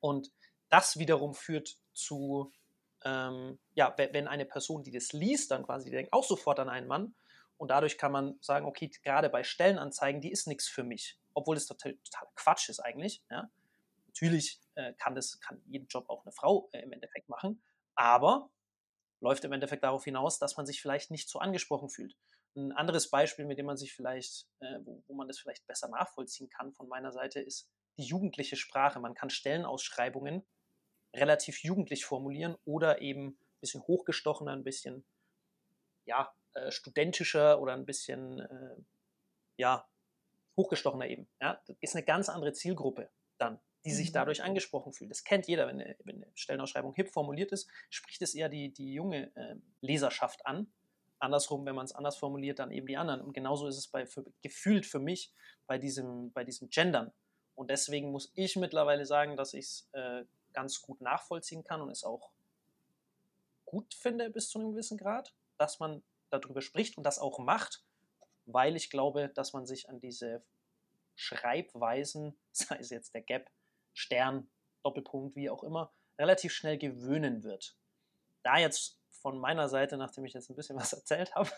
Und 0.00 0.30
das 0.68 0.98
wiederum 0.98 1.34
führt 1.34 1.76
zu, 1.92 2.52
ähm, 3.04 3.58
ja, 3.74 3.94
wenn 3.96 4.28
eine 4.28 4.46
Person, 4.46 4.82
die 4.82 4.92
das 4.92 5.12
liest, 5.12 5.50
dann 5.50 5.64
quasi 5.64 5.90
denkt 5.90 6.12
auch 6.12 6.24
sofort 6.24 6.58
an 6.60 6.68
einen 6.68 6.86
Mann. 6.86 7.14
Und 7.58 7.70
dadurch 7.70 7.98
kann 7.98 8.12
man 8.12 8.38
sagen, 8.40 8.66
okay, 8.66 8.90
gerade 9.02 9.28
bei 9.28 9.44
Stellenanzeigen, 9.44 10.20
die 10.20 10.32
ist 10.32 10.46
nichts 10.46 10.68
für 10.68 10.82
mich 10.82 11.18
obwohl 11.34 11.56
es 11.56 11.66
total, 11.66 11.96
total 12.04 12.28
Quatsch 12.34 12.68
ist 12.68 12.80
eigentlich. 12.80 13.22
Ja. 13.30 13.50
Natürlich 14.06 14.60
äh, 14.74 14.92
kann, 14.94 15.14
das, 15.14 15.40
kann 15.40 15.60
jeden 15.66 15.86
Job 15.86 16.08
auch 16.08 16.24
eine 16.24 16.32
Frau 16.32 16.68
äh, 16.72 16.80
im 16.80 16.92
Endeffekt 16.92 17.28
machen, 17.28 17.62
aber 17.94 18.50
läuft 19.20 19.44
im 19.44 19.52
Endeffekt 19.52 19.84
darauf 19.84 20.04
hinaus, 20.04 20.38
dass 20.38 20.56
man 20.56 20.66
sich 20.66 20.80
vielleicht 20.80 21.10
nicht 21.10 21.28
so 21.28 21.38
angesprochen 21.38 21.88
fühlt. 21.88 22.16
Ein 22.54 22.72
anderes 22.72 23.08
Beispiel, 23.08 23.46
mit 23.46 23.58
dem 23.58 23.66
man 23.66 23.76
sich 23.76 23.94
vielleicht, 23.94 24.46
äh, 24.60 24.78
wo, 24.84 25.02
wo 25.06 25.14
man 25.14 25.28
das 25.28 25.38
vielleicht 25.38 25.66
besser 25.66 25.88
nachvollziehen 25.88 26.50
kann 26.50 26.72
von 26.72 26.88
meiner 26.88 27.12
Seite, 27.12 27.40
ist 27.40 27.70
die 27.96 28.04
jugendliche 28.04 28.56
Sprache. 28.56 29.00
Man 29.00 29.14
kann 29.14 29.30
Stellenausschreibungen 29.30 30.44
relativ 31.14 31.62
jugendlich 31.62 32.04
formulieren 32.04 32.56
oder 32.64 33.00
eben 33.00 33.28
ein 33.28 33.60
bisschen 33.60 33.82
hochgestochener, 33.82 34.52
ein 34.52 34.64
bisschen 34.64 35.04
ja, 36.04 36.34
äh, 36.54 36.70
studentischer 36.70 37.60
oder 37.60 37.74
ein 37.74 37.86
bisschen 37.86 38.40
äh, 38.40 38.76
ja, 39.56 39.86
hochgestochener 40.56 41.06
eben. 41.06 41.28
Ja? 41.40 41.60
Das 41.66 41.76
ist 41.80 41.94
eine 41.94 42.04
ganz 42.04 42.28
andere 42.28 42.52
Zielgruppe 42.52 43.10
dann, 43.38 43.60
die 43.84 43.92
sich 43.92 44.10
mhm. 44.10 44.14
dadurch 44.14 44.42
angesprochen 44.42 44.92
fühlt. 44.92 45.10
Das 45.10 45.24
kennt 45.24 45.46
jeder, 45.46 45.66
wenn 45.66 45.80
eine, 45.80 45.96
wenn 46.04 46.16
eine 46.16 46.32
Stellenausschreibung 46.34 46.94
hip 46.94 47.08
formuliert 47.08 47.52
ist, 47.52 47.68
spricht 47.90 48.22
es 48.22 48.34
eher 48.34 48.48
die, 48.48 48.72
die 48.72 48.92
junge 48.92 49.34
äh, 49.36 49.56
Leserschaft 49.80 50.46
an. 50.46 50.72
Andersrum, 51.18 51.64
wenn 51.66 51.74
man 51.74 51.84
es 51.84 51.92
anders 51.92 52.16
formuliert, 52.16 52.58
dann 52.58 52.72
eben 52.72 52.86
die 52.86 52.96
anderen. 52.96 53.20
Und 53.20 53.32
genauso 53.32 53.68
ist 53.68 53.78
es 53.78 53.88
bei, 53.88 54.06
für, 54.06 54.24
gefühlt 54.42 54.86
für 54.86 54.98
mich 54.98 55.32
bei 55.66 55.78
diesem, 55.78 56.32
bei 56.32 56.44
diesem 56.44 56.68
Gendern. 56.68 57.12
Und 57.54 57.70
deswegen 57.70 58.10
muss 58.10 58.32
ich 58.34 58.56
mittlerweile 58.56 59.06
sagen, 59.06 59.36
dass 59.36 59.54
ich 59.54 59.66
es 59.66 59.88
äh, 59.92 60.24
ganz 60.52 60.80
gut 60.80 61.00
nachvollziehen 61.00 61.64
kann 61.64 61.80
und 61.80 61.90
es 61.90 62.04
auch 62.04 62.30
gut 63.64 63.94
finde 63.94 64.30
bis 64.30 64.48
zu 64.48 64.58
einem 64.58 64.72
gewissen 64.72 64.98
Grad, 64.98 65.34
dass 65.58 65.80
man 65.80 66.02
darüber 66.30 66.60
spricht 66.60 66.96
und 66.98 67.04
das 67.04 67.18
auch 67.18 67.38
macht, 67.38 67.84
weil 68.46 68.76
ich 68.76 68.90
glaube, 68.90 69.28
dass 69.28 69.52
man 69.52 69.66
sich 69.66 69.88
an 69.88 70.00
diese 70.00 70.42
Schreibweisen, 71.14 72.36
sei 72.52 72.76
es 72.76 72.90
jetzt 72.90 73.14
der 73.14 73.22
Gap, 73.22 73.50
Stern, 73.92 74.50
Doppelpunkt, 74.82 75.36
wie 75.36 75.50
auch 75.50 75.62
immer, 75.62 75.92
relativ 76.18 76.52
schnell 76.52 76.78
gewöhnen 76.78 77.42
wird. 77.42 77.76
Da 78.42 78.58
jetzt 78.58 78.98
von 79.10 79.38
meiner 79.38 79.68
Seite, 79.68 79.96
nachdem 79.96 80.24
ich 80.24 80.34
jetzt 80.34 80.50
ein 80.50 80.56
bisschen 80.56 80.76
was 80.80 80.92
erzählt 80.92 81.34
habe, 81.34 81.50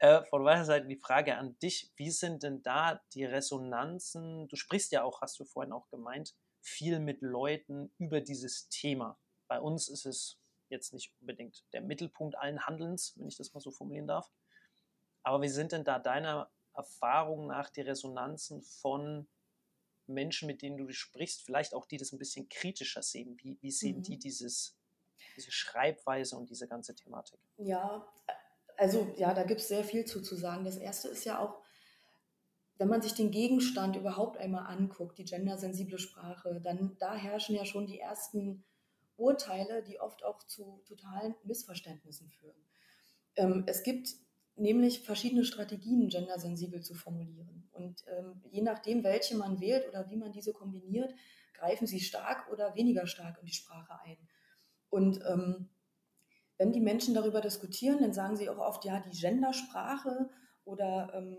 äh, 0.00 0.22
von 0.24 0.42
meiner 0.42 0.64
Seite 0.64 0.86
die 0.86 0.96
Frage 0.96 1.36
an 1.36 1.58
dich, 1.60 1.92
wie 1.96 2.10
sind 2.10 2.42
denn 2.42 2.62
da 2.62 3.00
die 3.14 3.24
Resonanzen? 3.24 4.48
Du 4.48 4.56
sprichst 4.56 4.92
ja 4.92 5.04
auch, 5.04 5.20
hast 5.20 5.38
du 5.38 5.44
vorhin 5.44 5.72
auch 5.72 5.88
gemeint, 5.88 6.34
viel 6.60 7.00
mit 7.00 7.22
Leuten 7.22 7.92
über 7.98 8.20
dieses 8.20 8.68
Thema. 8.68 9.18
Bei 9.48 9.60
uns 9.60 9.88
ist 9.88 10.06
es 10.06 10.38
jetzt 10.68 10.92
nicht 10.92 11.14
unbedingt 11.20 11.64
der 11.72 11.82
Mittelpunkt 11.82 12.36
allen 12.36 12.66
Handelns, 12.66 13.14
wenn 13.16 13.28
ich 13.28 13.36
das 13.36 13.52
mal 13.52 13.60
so 13.60 13.70
formulieren 13.70 14.06
darf. 14.06 14.30
Aber 15.22 15.42
wie 15.42 15.48
sind 15.48 15.72
denn 15.72 15.84
da 15.84 15.98
deiner 15.98 16.50
Erfahrung 16.74 17.46
nach 17.46 17.70
die 17.70 17.82
Resonanzen 17.82 18.62
von 18.62 19.28
Menschen, 20.06 20.46
mit 20.46 20.62
denen 20.62 20.76
du 20.76 20.90
sprichst, 20.92 21.42
vielleicht 21.42 21.74
auch 21.74 21.86
die 21.86 21.96
das 21.96 22.12
ein 22.12 22.18
bisschen 22.18 22.48
kritischer 22.48 23.02
sehen? 23.02 23.36
Wie, 23.42 23.58
wie 23.60 23.70
sehen 23.70 23.98
mhm. 23.98 24.02
die 24.02 24.18
dieses, 24.18 24.76
diese 25.36 25.50
Schreibweise 25.50 26.36
und 26.36 26.50
diese 26.50 26.68
ganze 26.68 26.94
Thematik? 26.94 27.38
Ja, 27.56 28.06
also 28.76 29.12
ja, 29.16 29.34
da 29.34 29.44
gibt 29.44 29.60
es 29.60 29.68
sehr 29.68 29.84
viel 29.84 30.04
zu, 30.04 30.22
zu 30.22 30.36
sagen. 30.36 30.64
Das 30.64 30.76
erste 30.76 31.08
ist 31.08 31.24
ja 31.24 31.38
auch, 31.38 31.62
wenn 32.78 32.88
man 32.88 33.02
sich 33.02 33.14
den 33.14 33.30
Gegenstand 33.30 33.96
überhaupt 33.96 34.38
einmal 34.38 34.66
anguckt, 34.66 35.18
die 35.18 35.24
gendersensible 35.24 35.98
Sprache, 35.98 36.60
dann 36.62 36.96
da 36.98 37.14
herrschen 37.14 37.54
ja 37.54 37.64
schon 37.64 37.86
die 37.86 38.00
ersten 38.00 38.64
Urteile, 39.16 39.82
die 39.82 40.00
oft 40.00 40.24
auch 40.24 40.42
zu 40.44 40.82
totalen 40.86 41.34
Missverständnissen 41.44 42.28
führen. 42.28 42.66
Ähm, 43.36 43.64
es 43.66 43.82
gibt 43.82 44.08
nämlich 44.56 45.00
verschiedene 45.00 45.44
Strategien, 45.44 46.08
gendersensibel 46.08 46.82
zu 46.82 46.94
formulieren. 46.94 47.68
Und 47.72 48.04
ähm, 48.08 48.42
je 48.50 48.62
nachdem, 48.62 49.02
welche 49.04 49.36
man 49.36 49.60
wählt 49.60 49.88
oder 49.88 50.08
wie 50.10 50.16
man 50.16 50.32
diese 50.32 50.52
kombiniert, 50.52 51.12
greifen 51.54 51.86
sie 51.86 52.00
stark 52.00 52.50
oder 52.50 52.74
weniger 52.74 53.06
stark 53.06 53.38
in 53.38 53.46
die 53.46 53.54
Sprache 53.54 53.98
ein. 54.04 54.18
Und 54.90 55.20
ähm, 55.26 55.70
wenn 56.58 56.72
die 56.72 56.80
Menschen 56.80 57.14
darüber 57.14 57.40
diskutieren, 57.40 58.00
dann 58.00 58.12
sagen 58.12 58.36
sie 58.36 58.48
auch 58.48 58.58
oft, 58.58 58.84
ja, 58.84 59.00
die 59.00 59.18
Gendersprache 59.18 60.30
oder 60.64 61.12
ähm, 61.14 61.38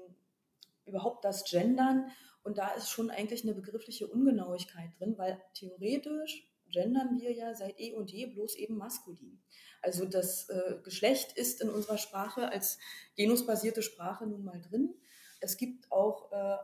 überhaupt 0.86 1.24
das 1.24 1.44
Gendern. 1.50 2.10
Und 2.44 2.58
da 2.58 2.70
ist 2.70 2.90
schon 2.90 3.10
eigentlich 3.10 3.44
eine 3.44 3.54
begriffliche 3.54 4.08
Ungenauigkeit 4.08 4.90
drin, 5.00 5.18
weil 5.18 5.42
theoretisch 5.54 6.53
gendern 6.74 7.20
wir 7.20 7.32
ja 7.32 7.54
seit 7.56 7.80
eh 7.80 7.94
und 7.94 8.12
je 8.12 8.26
bloß 8.26 8.56
eben 8.56 8.76
maskulin. 8.76 9.42
Also 9.82 10.06
das 10.06 10.50
äh, 10.50 10.76
Geschlecht 10.84 11.34
ist 11.34 11.62
in 11.62 11.70
unserer 11.70 11.98
Sprache 11.98 12.50
als 12.50 12.80
genusbasierte 13.16 13.82
Sprache 13.82 14.26
nun 14.26 14.44
mal 14.44 14.60
drin. 14.62 14.94
Es 15.40 15.58
gibt 15.58 15.92
auch 15.92 16.32
äh, 16.32 16.58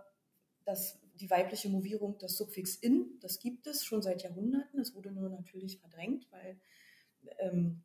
das, 0.66 1.00
die 1.16 1.30
weibliche 1.30 1.70
Movierung, 1.70 2.18
das 2.18 2.38
Suffix 2.38 2.76
in, 2.76 3.20
das 3.22 3.40
gibt 3.40 3.68
es 3.68 3.86
schon 3.86 4.02
seit 4.02 4.24
Jahrhunderten. 4.24 4.80
Es 4.80 4.96
wurde 4.96 5.12
nur 5.12 5.30
natürlich 5.30 5.80
verdrängt, 5.80 6.28
weil 6.32 6.60
ähm, 7.40 7.84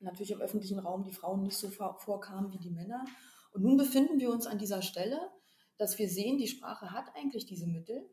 natürlich 0.00 0.32
im 0.32 0.40
öffentlichen 0.40 0.78
Raum 0.78 1.04
die 1.04 1.12
Frauen 1.12 1.42
nicht 1.42 1.56
so 1.56 1.70
vorkamen 1.70 2.52
wie 2.52 2.58
die 2.58 2.70
Männer. 2.70 3.04
Und 3.52 3.62
nun 3.62 3.76
befinden 3.76 4.18
wir 4.18 4.30
uns 4.30 4.46
an 4.46 4.58
dieser 4.58 4.82
Stelle, 4.82 5.30
dass 5.76 5.98
wir 5.98 6.08
sehen, 6.08 6.38
die 6.38 6.48
Sprache 6.48 6.92
hat 6.92 7.14
eigentlich 7.14 7.46
diese 7.46 7.66
Mittel. 7.66 8.08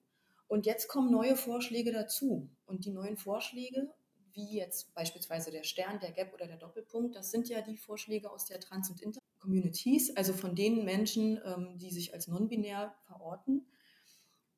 Und 0.50 0.65
jetzt 0.65 0.88
kommen 0.88 1.12
neue 1.12 1.36
Vorschläge 1.36 1.91
dazu. 1.91 2.50
Und 2.65 2.84
die 2.84 2.89
neuen 2.89 3.18
Vorschläge, 3.18 3.94
wie 4.34 4.58
jetzt 4.58 4.94
beispielsweise 4.96 5.51
der 5.51 5.63
Stern, 5.63 6.00
der 6.00 6.12
Gap 6.12 6.34
oder 6.34 6.48
der 6.48 6.58
Doppelpunkt, 6.58 7.15
das 7.15 7.29
sind 7.29 7.48
ja 7.50 7.62
die 7.62 7.77
Vorschläge 7.77 8.32
aus 8.32 8.46
der 8.46 8.60
Trans- 8.60 8.89
und 8.89 9.00
Inter-Communities, 9.00 10.18
also 10.18 10.34
von 10.34 10.56
den 10.56 10.84
Menschen, 10.84 11.39
ähm, 11.46 11.77
die 11.77 11.91
sich 11.91 12.15
als 12.15 12.27
non-binär 12.27 12.96
verorten. 13.06 13.68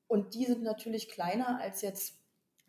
Und 0.07 0.33
die 0.33 0.45
sind 0.45 0.63
natürlich 0.63 1.09
kleiner 1.09 1.59
als 1.59 1.81
jetzt 1.81 2.17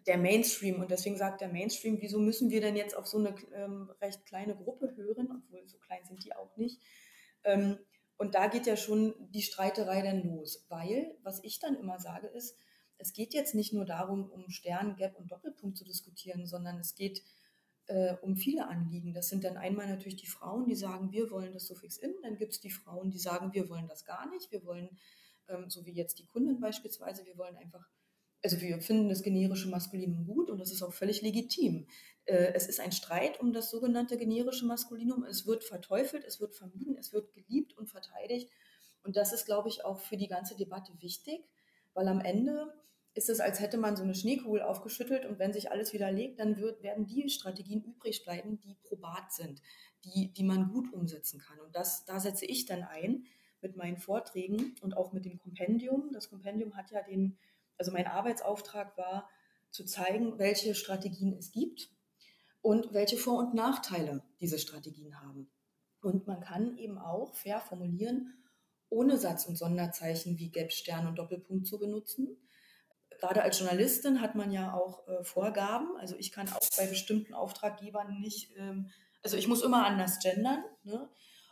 der 0.09 0.19
Mainstream. 0.19 0.81
Und 0.81 0.91
deswegen 0.91 1.17
sagt 1.17 1.43
der 1.43 1.49
Mainstream, 1.49 2.01
wieso 2.01 2.19
müssen 2.19 2.51
wir 2.51 2.61
denn 2.61 2.75
jetzt 2.75 2.97
auf 2.97 3.07
so 3.07 3.19
eine 3.19 3.37
ähm, 3.55 3.89
recht 4.01 4.27
kleine 4.27 4.57
Gruppe 4.57 4.97
hören, 4.97 5.31
obwohl 5.31 5.69
so 5.69 5.79
klein 5.79 6.05
sind 6.05 6.25
die 6.25 6.35
auch 6.35 6.57
nicht. 6.57 6.81
Ähm, 7.45 7.79
und 8.17 8.35
da 8.35 8.49
geht 8.49 8.67
ja 8.67 8.77
schon 8.77 9.15
die 9.31 9.43
Streiterei 9.43 10.03
dann 10.03 10.25
los, 10.25 10.67
weil, 10.69 11.17
was 11.23 11.43
ich 11.45 11.61
dann 11.61 11.77
immer 11.77 12.01
sage, 12.01 12.27
ist, 12.27 12.57
es 13.03 13.13
geht 13.13 13.35
jetzt 13.35 13.55
nicht 13.55 13.73
nur 13.73 13.85
darum, 13.85 14.31
um 14.31 14.49
Stern, 14.49 14.97
Gap 14.97 15.19
und 15.19 15.31
Doppelpunkt 15.31 15.77
zu 15.77 15.85
diskutieren, 15.85 16.47
sondern 16.47 16.79
es 16.79 16.95
geht 16.95 17.23
äh, 17.89 18.15
um 18.23 18.37
viele 18.37 18.69
Anliegen. 18.69 19.13
Das 19.13 19.29
sind 19.29 19.43
dann 19.45 19.57
einmal 19.57 19.89
natürlich 19.89 20.17
die 20.17 20.29
Frauen, 20.29 20.67
die 20.67 20.77
sagen, 20.77 21.11
wir 21.11 21.31
wollen 21.31 21.53
das 21.53 21.67
Suffix 21.67 21.99
in, 21.99 22.15
dann 22.23 22.37
gibt 22.37 22.53
es 22.53 22.61
die 22.61 22.71
Frauen, 22.71 23.11
die 23.11 23.19
sagen, 23.19 23.53
wir 23.53 23.69
wollen 23.69 23.89
das 23.89 24.05
gar 24.05 24.31
nicht, 24.31 24.53
wir 24.53 24.65
wollen, 24.65 24.89
ähm, 25.49 25.69
so 25.69 25.85
wie 25.85 25.93
jetzt 25.93 26.21
die 26.21 26.27
Kunden 26.27 26.61
beispielsweise, 26.61 27.27
wir 27.27 27.37
wollen 27.37 27.57
einfach, 27.57 27.89
also 28.45 28.61
wir 28.61 28.81
finden 28.81 29.09
das 29.09 29.23
generische 29.23 29.69
Maskulinum 29.69 30.25
gut 30.25 30.49
und 30.49 30.59
das 30.59 30.71
ist 30.71 30.83
auch 30.83 30.93
völlig 30.93 31.23
legitim. 31.23 31.89
Äh, 32.25 32.53
es 32.55 32.69
ist 32.69 32.79
ein 32.79 32.93
Streit 32.93 33.41
um 33.41 33.53
das 33.53 33.71
sogenannte 33.71 34.17
generische 34.17 34.65
Maskulinum. 34.65 35.25
Es 35.25 35.45
wird 35.47 35.65
verteufelt, 35.65 36.25
es 36.25 36.41
wird 36.41 36.55
vermieden, 36.55 36.97
es 36.97 37.13
wird 37.13 37.33
geliebt 37.33 37.77
und 37.77 37.89
verteidigt. 37.89 38.49
Und 39.03 39.17
das 39.17 39.33
ist, 39.33 39.47
glaube 39.47 39.69
ich, 39.69 39.85
auch 39.85 39.99
für 39.99 40.17
die 40.17 40.29
ganze 40.29 40.57
Debatte 40.57 40.93
wichtig, 41.01 41.45
weil 41.95 42.07
am 42.07 42.21
Ende 42.21 42.73
ist 43.15 43.29
es, 43.29 43.41
als 43.41 43.61
hätte 43.61 43.77
man 43.77 43.97
so 43.97 44.03
eine 44.03 44.15
Schneekugel 44.15 44.63
aufgeschüttelt 44.63 45.27
und 45.27 45.39
wenn 45.39 45.53
sich 45.53 45.71
alles 45.71 45.93
wieder 45.93 46.11
legt, 46.11 46.41
dann 46.41 46.57
wird, 46.57 46.83
werden 46.83 47.07
die 47.07 47.29
Strategien 47.29 47.83
übrig 47.83 48.25
bleiben, 48.25 48.59
die 48.61 48.77
probat 48.83 49.33
sind, 49.33 49.61
die, 50.05 50.33
die 50.33 50.45
man 50.45 50.71
gut 50.71 50.93
umsetzen 50.93 51.41
kann. 51.41 51.61
Und 51.61 51.77
das, 51.77 52.05
da 52.07 52.21
setze 52.21 52.47
ich 52.47 52.65
dann 52.65 52.83
ein 52.83 53.27
mit 53.61 53.77
meinen 53.77 53.99
Vorträgen 53.99 54.75
und 54.81 54.97
auch 54.97 55.13
mit 55.13 55.25
dem 55.25 55.39
Kompendium. 55.39 56.11
Das 56.13 56.31
Kompendium 56.31 56.75
hat 56.77 56.91
ja 56.91 57.03
den, 57.03 57.37
also 57.77 57.93
mein 57.93 58.07
Arbeitsauftrag 58.07 58.97
war, 58.97 59.29
zu 59.71 59.85
zeigen, 59.85 60.39
welche 60.39 60.75
Strategien 60.75 61.35
es 61.35 61.53
gibt 61.53 61.91
und 62.63 62.93
welche 62.93 63.17
Vor- 63.17 63.39
und 63.39 63.55
Nachteile 63.55 64.23
diese 64.41 64.59
Strategien 64.59 65.21
haben. 65.21 65.51
Und 66.01 66.27
man 66.27 66.41
kann 66.41 66.79
eben 66.79 66.99
auch 66.99 67.35
fair 67.35 67.61
formulieren, 67.61 68.35
ohne 68.89 69.17
Satz 69.17 69.47
und 69.47 69.57
Sonderzeichen 69.57 70.39
wie 70.39 70.51
Gap, 70.51 70.73
Stern 70.73 71.07
und 71.07 71.19
Doppelpunkt 71.19 71.67
zu 71.67 71.79
benutzen 71.79 72.37
gerade 73.23 73.43
als 73.43 73.61
Journalistin 73.61 74.21
hat 74.21 74.35
man 74.35 74.51
ja 74.51 74.75
auch 74.75 75.07
äh, 75.07 75.23
Vorgaben. 75.23 75.97
Also 75.97 76.17
ich 76.19 76.33
kann 76.33 76.49
auch 76.49 76.69
bei 76.77 76.87
bestimmten 76.87 77.35
Auftraggebern 77.35 78.19
nicht, 78.21 78.51
ähm, 78.57 78.91
also 79.23 79.37
ich 79.37 79.47
muss 79.47 79.63
immer 79.63 79.87
anders 79.87 80.19
gendern. 80.19 80.65
Ne? 80.83 81.09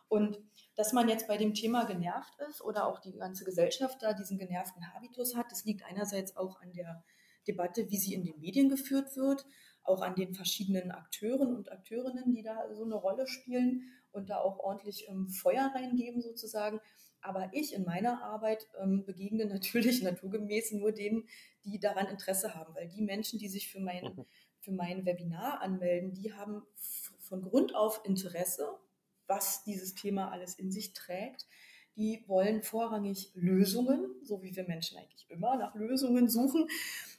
Und 0.08 0.40
dass 0.74 0.92
man 0.92 1.08
jetzt 1.08 1.28
bei 1.28 1.36
dem 1.36 1.54
Thema 1.54 1.84
genervt 1.84 2.34
ist 2.48 2.60
oder 2.60 2.88
auch 2.88 2.98
die 2.98 3.12
ganze 3.12 3.44
Gesellschaft 3.44 4.02
da 4.02 4.14
diesen 4.14 4.36
genervten 4.36 4.92
Habitus 4.92 5.36
hat, 5.36 5.52
das 5.52 5.64
liegt 5.64 5.84
einerseits 5.84 6.36
auch 6.36 6.60
an 6.60 6.72
der 6.72 7.04
Debatte, 7.46 7.88
wie 7.88 7.98
sie 7.98 8.14
in 8.14 8.24
den 8.24 8.40
Medien 8.40 8.68
geführt 8.68 9.16
wird, 9.16 9.46
auch 9.84 10.02
an 10.02 10.16
den 10.16 10.34
verschiedenen 10.34 10.90
Akteuren 10.90 11.54
und 11.54 11.70
Akteurinnen, 11.70 12.32
die 12.32 12.42
da 12.42 12.74
so 12.74 12.82
eine 12.82 12.96
Rolle 12.96 13.28
spielen 13.28 13.82
und 14.10 14.28
da 14.28 14.38
auch 14.38 14.58
ordentlich 14.58 15.08
ähm, 15.08 15.28
Feuer 15.28 15.70
reingeben 15.72 16.20
sozusagen. 16.20 16.80
Aber 17.22 17.50
ich 17.52 17.74
in 17.74 17.84
meiner 17.84 18.22
Arbeit 18.22 18.68
ähm, 18.80 19.04
begegne 19.04 19.46
natürlich 19.52 20.02
naturgemäß 20.02 20.72
nur 20.72 20.92
denen, 20.92 21.28
die 21.64 21.78
daran 21.78 22.06
Interesse 22.06 22.54
haben, 22.54 22.74
weil 22.74 22.88
die 22.88 23.02
Menschen, 23.02 23.38
die 23.38 23.48
sich 23.48 23.70
für 23.70 23.80
mein, 23.80 24.04
mhm. 24.04 24.24
für 24.60 24.72
mein 24.72 25.04
Webinar 25.04 25.60
anmelden, 25.60 26.12
die 26.12 26.32
haben 26.32 26.62
von 27.18 27.42
Grund 27.42 27.74
auf 27.74 28.02
Interesse, 28.04 28.68
was 29.26 29.62
dieses 29.62 29.94
Thema 29.94 30.32
alles 30.32 30.54
in 30.58 30.70
sich 30.70 30.92
trägt. 30.92 31.46
die 31.96 32.24
wollen 32.28 32.62
vorrangig 32.62 33.30
Lösungen, 33.34 34.14
so 34.22 34.42
wie 34.42 34.54
wir 34.56 34.66
Menschen 34.66 34.96
eigentlich 34.96 35.28
immer 35.28 35.56
nach 35.56 35.74
Lösungen 35.74 36.28
suchen. 36.28 36.66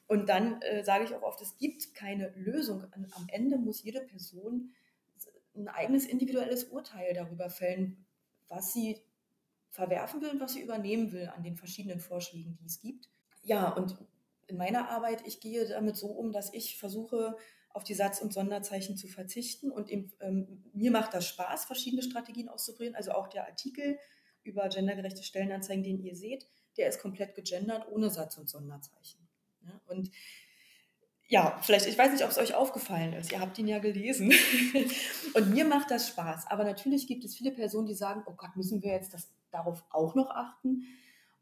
Und 0.08 0.28
dann 0.28 0.62
äh, 0.62 0.84
sage 0.84 1.04
ich 1.04 1.14
auch 1.14 1.22
oft, 1.22 1.42
es 1.42 1.58
gibt 1.58 1.94
keine 1.94 2.30
Lösung. 2.36 2.86
Am 2.92 3.28
Ende 3.28 3.58
muss 3.58 3.84
jede 3.84 4.02
Person 4.02 4.74
ein 5.56 5.68
eigenes 5.68 6.06
individuelles 6.06 6.66
Urteil 6.66 7.14
darüber 7.14 7.50
fällen, 7.50 8.06
was 8.48 8.74
sie 8.74 9.02
verwerfen 9.72 10.22
will 10.22 10.30
und 10.30 10.40
was 10.40 10.54
sie 10.54 10.62
übernehmen 10.62 11.12
will 11.12 11.32
an 11.36 11.44
den 11.44 11.56
verschiedenen 11.56 12.00
Vorschlägen, 12.00 12.58
die 12.62 12.66
es 12.66 12.80
gibt. 12.80 13.10
Ja, 13.42 13.70
und 13.70 13.98
in 14.48 14.58
meiner 14.58 14.90
Arbeit, 14.90 15.26
ich 15.26 15.40
gehe 15.40 15.68
damit 15.68 15.96
so 15.96 16.08
um, 16.08 16.32
dass 16.32 16.54
ich 16.54 16.78
versuche, 16.78 17.36
auf 17.70 17.86
die 17.86 17.94
Satz- 17.94 18.22
und 18.22 18.34
Sonderzeichen 18.34 18.98
zu 18.98 19.08
verzichten. 19.08 19.72
Und 19.72 19.90
eben, 19.90 20.12
ähm, 20.20 20.64
mir 20.74 20.92
macht 20.92 21.14
das 21.14 21.26
Spaß, 21.28 21.66
verschiedene 21.66 22.04
Strategien 22.04 22.50
auszuprobieren. 22.50 22.96
Also 22.96 23.12
auch 23.12 23.30
der 23.30 23.48
Artikel 23.48 23.98
über 24.44 24.68
gendergerechte 24.68 25.24
Stellenanzeigen, 25.24 25.84
den 25.84 26.02
ihr 26.02 26.16
seht, 26.16 26.48
der 26.78 26.90
ist 26.90 27.02
komplett 27.02 27.36
gegendert, 27.36 27.88
ohne 27.90 28.10
Satz- 28.10 28.38
und 28.38 28.50
Sonderzeichen. 28.50 29.28
Ja, 29.64 29.80
und 29.88 30.12
ja, 31.28 31.58
vielleicht, 31.62 31.86
ich 31.86 31.98
weiß 31.98 32.12
nicht, 32.12 32.26
ob 32.26 32.32
es 32.32 32.38
euch 32.38 32.56
aufgefallen 32.56 33.14
ist. 33.14 33.32
Ihr 33.32 33.40
habt 33.40 33.58
ihn 33.58 33.68
ja 33.68 33.80
gelesen. 33.80 34.34
und 35.34 35.50
mir 35.50 35.64
macht 35.64 35.90
das 35.90 36.10
Spaß. 36.10 36.48
Aber 36.48 36.66
natürlich 36.66 37.08
gibt 37.08 37.24
es 37.24 37.38
viele 37.38 37.52
Personen, 37.52 37.88
die 37.88 37.94
sagen, 37.94 38.24
oh 38.26 38.34
Gott, 38.34 38.58
müssen 38.58 38.82
wir 38.82 38.92
jetzt 38.92 39.14
das, 39.14 39.32
darauf 39.52 39.84
auch 39.90 40.16
noch 40.16 40.30
achten? 40.32 40.84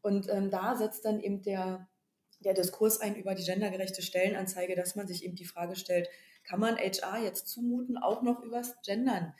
Und 0.02 0.28
ähm, 0.30 0.50
da 0.50 0.76
setzt 0.76 1.04
dann 1.04 1.20
eben 1.20 1.42
der, 1.42 1.88
der 2.40 2.54
Diskurs 2.54 3.00
ein 3.00 3.16
über 3.16 3.34
die 3.34 3.44
gendergerechte 3.44 4.02
Stellenanzeige, 4.02 4.74
dass 4.74 4.96
man 4.96 5.06
sich 5.06 5.24
eben 5.24 5.36
die 5.36 5.44
Frage 5.44 5.76
stellt, 5.76 6.08
kann 6.44 6.60
man 6.60 6.76
HR 6.76 7.22
jetzt 7.22 7.48
zumuten, 7.48 7.98
auch 7.98 8.22
noch 8.22 8.42
übers 8.42 8.80
Gendern 8.82 9.34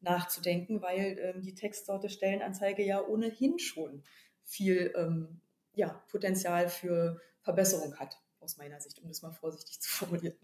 nachzudenken, 0.00 0.82
weil 0.82 1.18
ähm, 1.18 1.42
die 1.42 1.54
Textsorte 1.54 2.08
Stellenanzeige 2.08 2.82
ja 2.82 3.04
ohnehin 3.04 3.58
schon 3.58 4.02
viel 4.42 4.92
ähm, 4.96 5.40
ja, 5.74 6.02
Potenzial 6.08 6.68
für 6.68 7.20
Verbesserung 7.42 7.96
hat 7.96 8.18
aus 8.40 8.56
meiner 8.56 8.80
Sicht, 8.80 8.98
um 9.00 9.08
das 9.08 9.22
mal 9.22 9.32
vorsichtig 9.32 9.80
zu 9.80 9.88
formulieren. 9.90 10.36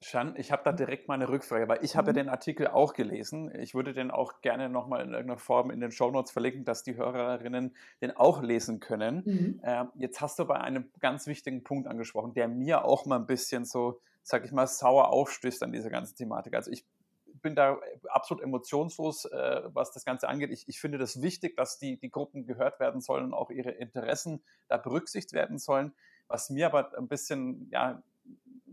Shan, 0.00 0.34
ich 0.36 0.52
habe 0.52 0.62
da 0.64 0.70
direkt 0.70 1.08
mal 1.08 1.14
eine 1.14 1.28
Rückfrage, 1.28 1.66
weil 1.68 1.84
ich 1.84 1.96
habe 1.96 2.08
ja 2.08 2.12
mhm. 2.12 2.16
den 2.16 2.28
Artikel 2.28 2.68
auch 2.68 2.94
gelesen. 2.94 3.52
Ich 3.58 3.74
würde 3.74 3.92
den 3.92 4.12
auch 4.12 4.40
gerne 4.42 4.68
nochmal 4.68 5.02
in 5.02 5.12
irgendeiner 5.12 5.38
Form 5.38 5.70
in 5.70 5.80
den 5.80 5.90
Shownotes 5.90 6.30
verlinken, 6.30 6.64
dass 6.64 6.84
die 6.84 6.96
Hörerinnen 6.96 7.74
den 8.00 8.16
auch 8.16 8.40
lesen 8.40 8.78
können. 8.78 9.22
Mhm. 9.24 9.60
Ähm, 9.64 9.88
jetzt 9.96 10.20
hast 10.20 10.38
du 10.38 10.44
bei 10.44 10.60
einem 10.60 10.90
ganz 11.00 11.26
wichtigen 11.26 11.64
Punkt 11.64 11.88
angesprochen, 11.88 12.32
der 12.32 12.46
mir 12.46 12.84
auch 12.84 13.06
mal 13.06 13.16
ein 13.16 13.26
bisschen 13.26 13.64
so, 13.64 14.00
sag 14.22 14.44
ich 14.44 14.52
mal, 14.52 14.68
sauer 14.68 15.08
aufstößt 15.08 15.64
an 15.64 15.72
dieser 15.72 15.90
ganzen 15.90 16.16
Thematik. 16.16 16.54
Also 16.54 16.70
ich 16.70 16.86
bin 17.42 17.56
da 17.56 17.78
absolut 18.08 18.42
emotionslos, 18.42 19.24
äh, 19.24 19.62
was 19.66 19.90
das 19.92 20.04
Ganze 20.04 20.28
angeht. 20.28 20.50
Ich, 20.50 20.68
ich 20.68 20.80
finde 20.80 20.98
das 20.98 21.22
wichtig, 21.22 21.56
dass 21.56 21.78
die, 21.78 21.98
die 21.98 22.10
Gruppen 22.10 22.46
gehört 22.46 22.78
werden 22.78 23.00
sollen 23.00 23.26
und 23.26 23.34
auch 23.34 23.50
ihre 23.50 23.70
Interessen 23.70 24.42
da 24.68 24.76
berücksichtigt 24.76 25.32
werden 25.32 25.58
sollen. 25.58 25.92
Was 26.28 26.50
mir 26.50 26.66
aber 26.66 26.96
ein 26.96 27.08
bisschen 27.08 27.68
ja, 27.70 28.02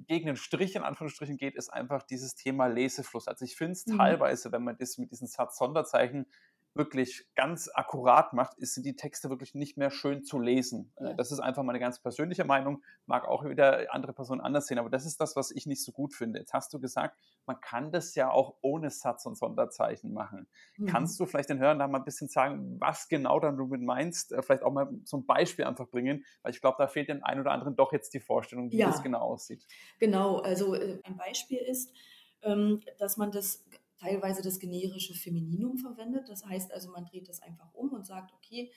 gegen 0.08 0.28
den 0.28 0.36
Strich 0.36 0.76
in 0.76 0.84
Anführungsstrichen 0.84 1.38
geht, 1.38 1.56
ist 1.56 1.72
einfach 1.72 2.04
dieses 2.04 2.36
Thema 2.36 2.68
Lesefluss. 2.68 3.28
Also 3.28 3.46
ich 3.46 3.56
finde 3.56 3.74
es 3.74 3.86
mhm. 3.86 3.98
teilweise, 3.98 4.52
wenn 4.52 4.64
man 4.64 4.78
das 4.78 4.98
mit 4.98 5.12
diesen 5.12 5.28
Satz-Sonderzeichen 5.28 6.26
wirklich 6.76 7.26
ganz 7.36 7.70
akkurat 7.74 8.34
macht, 8.34 8.54
sind 8.60 8.86
die 8.86 8.96
Texte 8.96 9.30
wirklich 9.30 9.56
nicht 9.56 9.78
mehr 9.78 9.90
schön 9.90 10.24
zu 10.24 10.40
lesen. 10.40 10.92
Äh, 10.98 11.06
ja. 11.06 11.14
Das 11.14 11.32
ist 11.32 11.40
einfach 11.40 11.64
meine 11.64 11.80
ganz 11.80 12.00
persönliche 12.00 12.44
Meinung, 12.44 12.84
mag 13.06 13.26
auch 13.28 13.46
wieder 13.46 13.94
andere 13.94 14.14
Personen 14.14 14.42
anders 14.42 14.68
sehen, 14.68 14.78
aber 14.78 14.90
das 14.90 15.06
ist 15.06 15.20
das, 15.22 15.36
was 15.36 15.52
ich 15.52 15.66
nicht 15.66 15.84
so 15.84 15.94
gut 15.94 16.14
finde. 16.14 16.40
Jetzt 16.40 16.54
hast 16.54 16.74
du 16.74 16.80
gesagt, 16.80 17.18
man 17.46 17.60
kann 17.62 17.92
das 17.92 18.14
ja 18.16 18.30
auch 18.30 18.56
ohne 18.62 18.90
Satz 18.90 19.26
und 19.26 19.38
Sonderzeichen 19.38 20.14
machen. 20.14 20.48
Mhm. 20.78 20.88
Kannst 20.88 21.20
du 21.20 21.26
vielleicht 21.26 21.50
den 21.50 21.60
Hörern 21.60 21.80
da 21.80 21.88
mal 21.88 22.00
ein 22.00 22.06
bisschen 22.06 22.28
sagen, 22.28 22.78
was 22.80 23.08
genau 23.08 23.40
dann 23.40 23.56
du 23.56 23.66
mit 23.68 23.82
meinst? 23.82 24.34
Äh, 24.34 24.42
vielleicht 24.42 24.64
auch 24.64 24.74
mal 24.74 24.90
so 25.06 25.18
ein 25.18 25.26
Beispiel 25.26 25.66
einfach 25.66 25.88
bringen, 25.88 26.26
weil 26.44 26.52
ich 26.52 26.60
glaube, 26.60 26.76
da 26.78 26.88
fehlt 26.88 27.08
den 27.08 27.24
einen 27.24 27.40
oder 27.40 27.52
anderen 27.52 27.76
doch 27.76 27.94
jetzt 27.94 28.14
die 28.14 28.20
Vorstellung, 28.20 28.72
wie 28.72 28.78
ja. 28.78 28.88
das 28.88 29.02
genau 29.02 29.20
aussieht. 29.20 29.66
Genau, 30.00 30.40
also 30.40 30.76
äh, 30.76 31.00
ein 31.04 31.16
Beispiel 31.16 31.60
ist, 31.60 31.94
ähm, 32.42 32.82
dass 32.98 33.16
man 33.16 33.32
das 33.32 33.64
teilweise 34.00 34.42
das 34.42 34.60
generische 34.60 35.14
Femininum 35.14 35.78
verwendet. 35.78 36.30
Das 36.30 36.46
heißt 36.46 36.72
also, 36.72 36.92
man 36.92 37.06
dreht 37.06 37.30
das 37.30 37.42
einfach 37.42 37.74
um 37.74 37.92
und 37.94 38.06
sagt, 38.06 38.34
okay, 38.34 38.72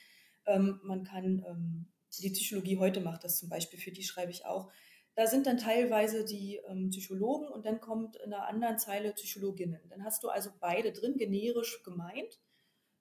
ähm, 0.47 0.81
man 0.83 1.05
kann, 1.05 1.45
ähm, 1.49 1.87
die 2.19 2.31
Psychologie 2.31 2.79
heute 2.79 3.01
macht 3.01 3.25
das 3.25 3.39
zum 3.39 3.49
Beispiel, 3.49 3.79
für 3.79 3.93
die 3.93 4.03
schreibe 4.03 4.31
ich 4.31 4.47
auch. 4.47 4.71
Da 5.15 5.27
sind 5.27 5.47
dann 5.47 5.59
teilweise 5.59 6.25
die 6.25 6.61
ähm, 6.69 6.91
Psychologen 6.91 7.49
und 7.49 7.67
dann 7.67 7.81
kommt 7.81 8.17
in 8.17 8.33
einer 8.33 8.47
anderen 8.47 8.79
Zeile 8.79 9.13
Psychologinnen. 9.13 9.81
Dann 9.89 10.05
hast 10.05 10.23
du 10.23 10.29
also 10.29 10.51
beide 10.61 10.93
drin, 10.93 11.17
generisch 11.17 11.83
gemeint. 11.83 12.39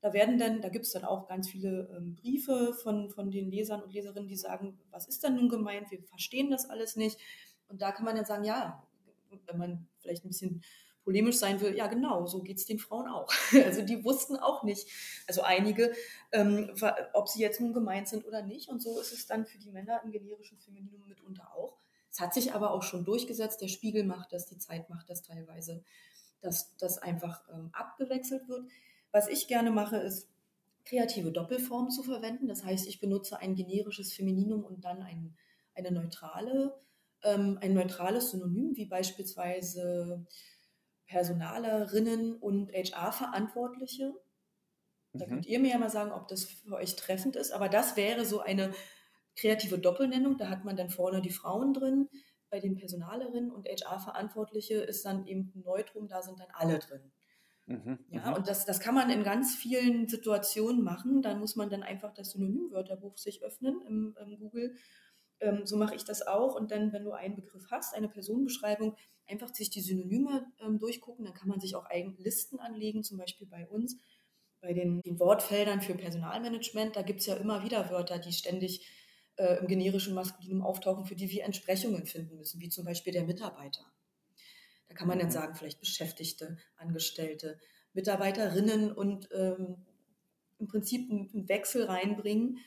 Da 0.01 0.13
werden 0.13 0.37
dann, 0.39 0.61
da 0.61 0.69
gibt 0.69 0.85
es 0.85 0.91
dann 0.91 1.05
auch 1.05 1.27
ganz 1.27 1.49
viele 1.49 1.95
ähm, 1.95 2.15
Briefe 2.15 2.73
von, 2.73 3.09
von 3.11 3.29
den 3.29 3.49
Lesern 3.49 3.81
und 3.81 3.93
Leserinnen, 3.93 4.27
die 4.27 4.35
sagen, 4.35 4.79
was 4.89 5.07
ist 5.07 5.23
denn 5.23 5.35
nun 5.35 5.49
gemeint? 5.49 5.91
Wir 5.91 6.01
verstehen 6.03 6.49
das 6.49 6.69
alles 6.69 6.95
nicht. 6.95 7.19
Und 7.67 7.81
da 7.81 7.91
kann 7.91 8.05
man 8.05 8.15
dann 8.15 8.25
sagen, 8.25 8.43
ja, 8.43 8.83
wenn 9.45 9.57
man 9.57 9.87
vielleicht 9.99 10.25
ein 10.25 10.29
bisschen 10.29 10.63
polemisch 11.07 11.37
sein 11.37 11.61
will, 11.61 11.73
ja 11.73 11.87
genau, 11.87 12.25
so 12.25 12.41
geht 12.41 12.57
es 12.57 12.65
den 12.65 12.79
Frauen 12.79 13.07
auch. 13.07 13.31
Also 13.65 13.81
die 13.81 14.03
wussten 14.03 14.35
auch 14.35 14.63
nicht, 14.63 14.89
also 15.25 15.41
einige, 15.41 15.93
ähm, 16.33 16.69
ob 17.13 17.29
sie 17.29 17.39
jetzt 17.39 17.61
nun 17.61 17.71
gemeint 17.71 18.09
sind 18.09 18.25
oder 18.25 18.41
nicht. 18.41 18.67
Und 18.67 18.81
so 18.81 18.99
ist 18.99 19.13
es 19.13 19.25
dann 19.25 19.45
für 19.45 19.57
die 19.57 19.71
Männer 19.71 20.01
im 20.03 20.11
generischen 20.11 20.57
Femininum 20.59 21.07
mitunter 21.07 21.49
auch. 21.55 21.77
Es 22.11 22.19
hat 22.19 22.33
sich 22.33 22.53
aber 22.53 22.71
auch 22.71 22.83
schon 22.83 23.05
durchgesetzt, 23.05 23.61
der 23.61 23.69
Spiegel 23.69 24.03
macht 24.03 24.33
das, 24.33 24.47
die 24.47 24.57
Zeit 24.57 24.89
macht 24.89 25.09
das 25.09 25.23
teilweise, 25.23 25.81
dass 26.41 26.75
das 26.75 26.97
einfach 26.97 27.41
ähm, 27.53 27.69
abgewechselt 27.71 28.49
wird. 28.49 28.67
Was 29.13 29.29
ich 29.29 29.47
gerne 29.47 29.71
mache, 29.71 29.95
ist 29.95 30.27
kreative 30.83 31.31
Doppelformen 31.31 31.89
zu 31.89 32.03
verwenden. 32.03 32.49
Das 32.49 32.65
heißt, 32.65 32.85
ich 32.85 32.99
benutze 32.99 33.39
ein 33.39 33.55
generisches 33.55 34.11
Femininum 34.11 34.65
und 34.65 34.83
dann 34.83 35.01
ein, 35.03 35.37
eine 35.73 35.91
neutrale, 35.91 36.77
ähm, 37.23 37.59
ein 37.61 37.73
neutrales 37.73 38.31
Synonym, 38.31 38.75
wie 38.75 38.87
beispielsweise 38.87 40.25
Personalerinnen 41.07 42.35
und 42.35 42.71
HR-Verantwortliche. 42.71 44.13
Da 45.13 45.25
mhm. 45.25 45.29
könnt 45.29 45.45
ihr 45.45 45.59
mir 45.59 45.71
ja 45.71 45.77
mal 45.77 45.89
sagen, 45.89 46.11
ob 46.11 46.27
das 46.27 46.45
für 46.45 46.75
euch 46.75 46.95
treffend 46.95 47.35
ist. 47.35 47.51
Aber 47.51 47.69
das 47.69 47.95
wäre 47.95 48.25
so 48.25 48.39
eine 48.39 48.73
kreative 49.35 49.79
Doppelnennung. 49.79 50.37
Da 50.37 50.49
hat 50.49 50.65
man 50.65 50.75
dann 50.75 50.89
vorne 50.89 51.21
die 51.21 51.31
Frauen 51.31 51.73
drin. 51.73 52.09
Bei 52.49 52.59
den 52.59 52.75
Personalerinnen 52.75 53.51
und 53.51 53.67
HR-Verantwortliche 53.67 54.75
ist 54.75 55.05
dann 55.05 55.25
eben 55.25 55.51
ein 55.55 55.63
Neutrum, 55.63 56.07
da 56.07 56.21
sind 56.21 56.39
dann 56.39 56.47
alle 56.53 56.79
drin. 56.79 57.11
Mhm, 57.65 57.99
ja, 58.09 58.29
mhm. 58.29 58.33
und 58.37 58.47
das, 58.47 58.65
das 58.65 58.79
kann 58.79 58.95
man 58.95 59.09
in 59.09 59.23
ganz 59.23 59.53
vielen 59.53 60.07
Situationen 60.07 60.81
machen. 60.81 61.21
Dann 61.21 61.39
muss 61.39 61.57
man 61.57 61.69
dann 61.69 61.83
einfach 61.83 62.13
das 62.13 62.31
Synonymwörterbuch 62.31 63.17
sich 63.17 63.43
öffnen 63.43 63.81
im, 63.81 64.15
im 64.21 64.37
Google 64.39 64.75
ähm, 65.39 65.65
so 65.65 65.77
mache 65.77 65.95
ich 65.95 66.03
das 66.03 66.25
auch. 66.25 66.55
Und 66.55 66.71
dann, 66.71 66.93
wenn 66.93 67.03
du 67.03 67.11
einen 67.11 67.35
Begriff 67.35 67.65
hast, 67.71 67.93
eine 67.93 68.09
Personenbeschreibung, 68.09 68.95
einfach 69.27 69.53
sich 69.53 69.69
die 69.69 69.81
Synonyme 69.81 70.51
ähm, 70.59 70.79
durchgucken. 70.79 71.25
Dann 71.25 71.33
kann 71.33 71.49
man 71.49 71.59
sich 71.59 71.75
auch 71.75 71.85
eigene 71.85 72.15
Listen 72.17 72.59
anlegen, 72.59 73.03
zum 73.03 73.17
Beispiel 73.17 73.47
bei 73.47 73.67
uns, 73.67 73.97
bei 74.61 74.73
den, 74.73 75.01
den 75.01 75.19
Wortfeldern 75.19 75.81
für 75.81 75.95
Personalmanagement. 75.95 76.95
Da 76.95 77.01
gibt 77.01 77.19
es 77.19 77.25
ja 77.25 77.35
immer 77.35 77.63
wieder 77.63 77.89
Wörter, 77.89 78.19
die 78.19 78.31
ständig 78.31 78.87
äh, 79.35 79.59
im 79.59 79.67
generischen 79.67 80.13
Maskulinum 80.13 80.61
auftauchen, 80.63 81.05
für 81.05 81.15
die 81.15 81.29
wir 81.29 81.43
Entsprechungen 81.43 82.05
finden 82.05 82.37
müssen, 82.37 82.59
wie 82.59 82.69
zum 82.69 82.85
Beispiel 82.85 83.13
der 83.13 83.25
Mitarbeiter. 83.25 83.85
Da 84.87 84.95
kann 84.95 85.07
man 85.07 85.19
dann 85.19 85.27
mhm. 85.27 85.31
sagen, 85.31 85.55
vielleicht 85.55 85.79
Beschäftigte, 85.79 86.57
Angestellte, 86.77 87.59
Mitarbeiterinnen 87.93 88.91
und 88.91 89.29
ähm, 89.33 89.85
im 90.59 90.67
Prinzip 90.67 91.09
einen 91.11 91.49
Wechsel 91.49 91.85
reinbringen 91.85 92.59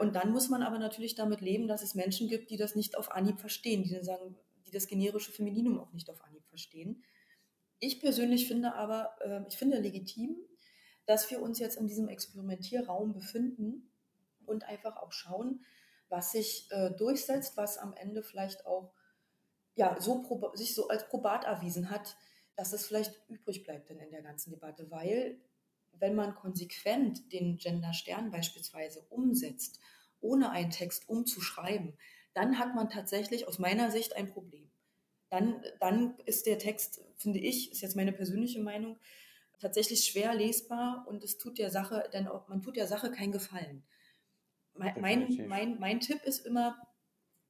und 0.00 0.14
dann 0.14 0.32
muss 0.32 0.48
man 0.48 0.62
aber 0.62 0.78
natürlich 0.78 1.14
damit 1.14 1.40
leben, 1.40 1.68
dass 1.68 1.82
es 1.82 1.94
Menschen 1.94 2.28
gibt, 2.28 2.50
die 2.50 2.56
das 2.56 2.74
nicht 2.74 2.96
auf 2.96 3.10
Anhieb 3.12 3.40
verstehen, 3.40 3.82
die 3.82 3.92
dann 3.92 4.04
sagen, 4.04 4.36
die 4.66 4.70
das 4.70 4.86
generische 4.86 5.32
Femininum 5.32 5.78
auch 5.78 5.92
nicht 5.92 6.10
auf 6.10 6.22
Anhieb 6.24 6.46
verstehen. 6.48 7.04
Ich 7.78 8.00
persönlich 8.00 8.48
finde 8.48 8.74
aber, 8.74 9.16
äh, 9.20 9.46
ich 9.48 9.56
finde 9.56 9.78
legitim, 9.78 10.36
dass 11.04 11.30
wir 11.30 11.42
uns 11.42 11.58
jetzt 11.58 11.76
in 11.76 11.86
diesem 11.86 12.08
Experimentierraum 12.08 13.12
befinden 13.12 13.92
und 14.46 14.64
einfach 14.64 14.96
auch 14.96 15.12
schauen, 15.12 15.64
was 16.08 16.32
sich 16.32 16.68
äh, 16.70 16.90
durchsetzt, 16.92 17.56
was 17.56 17.78
am 17.78 17.94
Ende 17.94 18.22
vielleicht 18.22 18.66
auch 18.66 18.94
ja, 19.74 20.00
so 20.00 20.24
sich 20.54 20.74
so 20.74 20.88
als 20.88 21.06
probat 21.08 21.44
erwiesen 21.44 21.90
hat, 21.90 22.16
dass 22.56 22.72
es 22.72 22.86
vielleicht 22.86 23.20
übrig 23.28 23.62
bleibt 23.64 23.90
in 23.90 23.98
der 23.98 24.22
ganzen 24.22 24.50
Debatte, 24.50 24.90
weil 24.90 25.38
wenn 26.00 26.14
man 26.14 26.34
konsequent 26.34 27.32
den 27.32 27.56
Gender-Stern 27.56 28.30
beispielsweise 28.30 29.02
umsetzt, 29.08 29.80
ohne 30.20 30.50
einen 30.50 30.70
Text 30.70 31.08
umzuschreiben, 31.08 31.96
dann 32.34 32.58
hat 32.58 32.74
man 32.74 32.88
tatsächlich 32.90 33.48
aus 33.48 33.58
meiner 33.58 33.90
Sicht 33.90 34.14
ein 34.16 34.28
Problem. 34.28 34.70
Dann, 35.30 35.62
dann 35.80 36.16
ist 36.26 36.46
der 36.46 36.58
Text, 36.58 37.00
finde 37.16 37.38
ich, 37.38 37.72
ist 37.72 37.80
jetzt 37.80 37.96
meine 37.96 38.12
persönliche 38.12 38.60
Meinung, 38.60 38.98
tatsächlich 39.58 40.04
schwer 40.04 40.34
lesbar 40.34 41.06
und 41.08 41.24
es 41.24 41.38
tut 41.38 41.58
der 41.58 41.70
Sache, 41.70 42.08
denn 42.12 42.28
auch, 42.28 42.48
man 42.48 42.62
tut 42.62 42.76
der 42.76 42.86
Sache 42.86 43.10
keinen 43.10 43.32
Gefallen. 43.32 43.82
Mein, 44.74 45.00
mein, 45.00 45.48
mein, 45.48 45.78
mein 45.78 46.00
Tipp 46.00 46.22
ist 46.24 46.46
immer, 46.46 46.76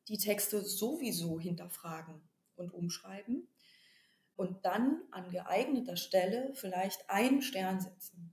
die 0.09 0.19
Texte 0.19 0.65
sowieso 0.65 1.41
hinterfragen 1.41 2.21
und 2.55 2.73
umschreiben 2.73 3.49
und 4.37 4.65
dann 4.65 5.03
an 5.11 5.31
geeigneter 5.31 5.97
Stelle 5.97 6.53
vielleicht 6.55 7.11
einen 7.11 7.43
Stern 7.43 7.81
setzen. 7.81 8.33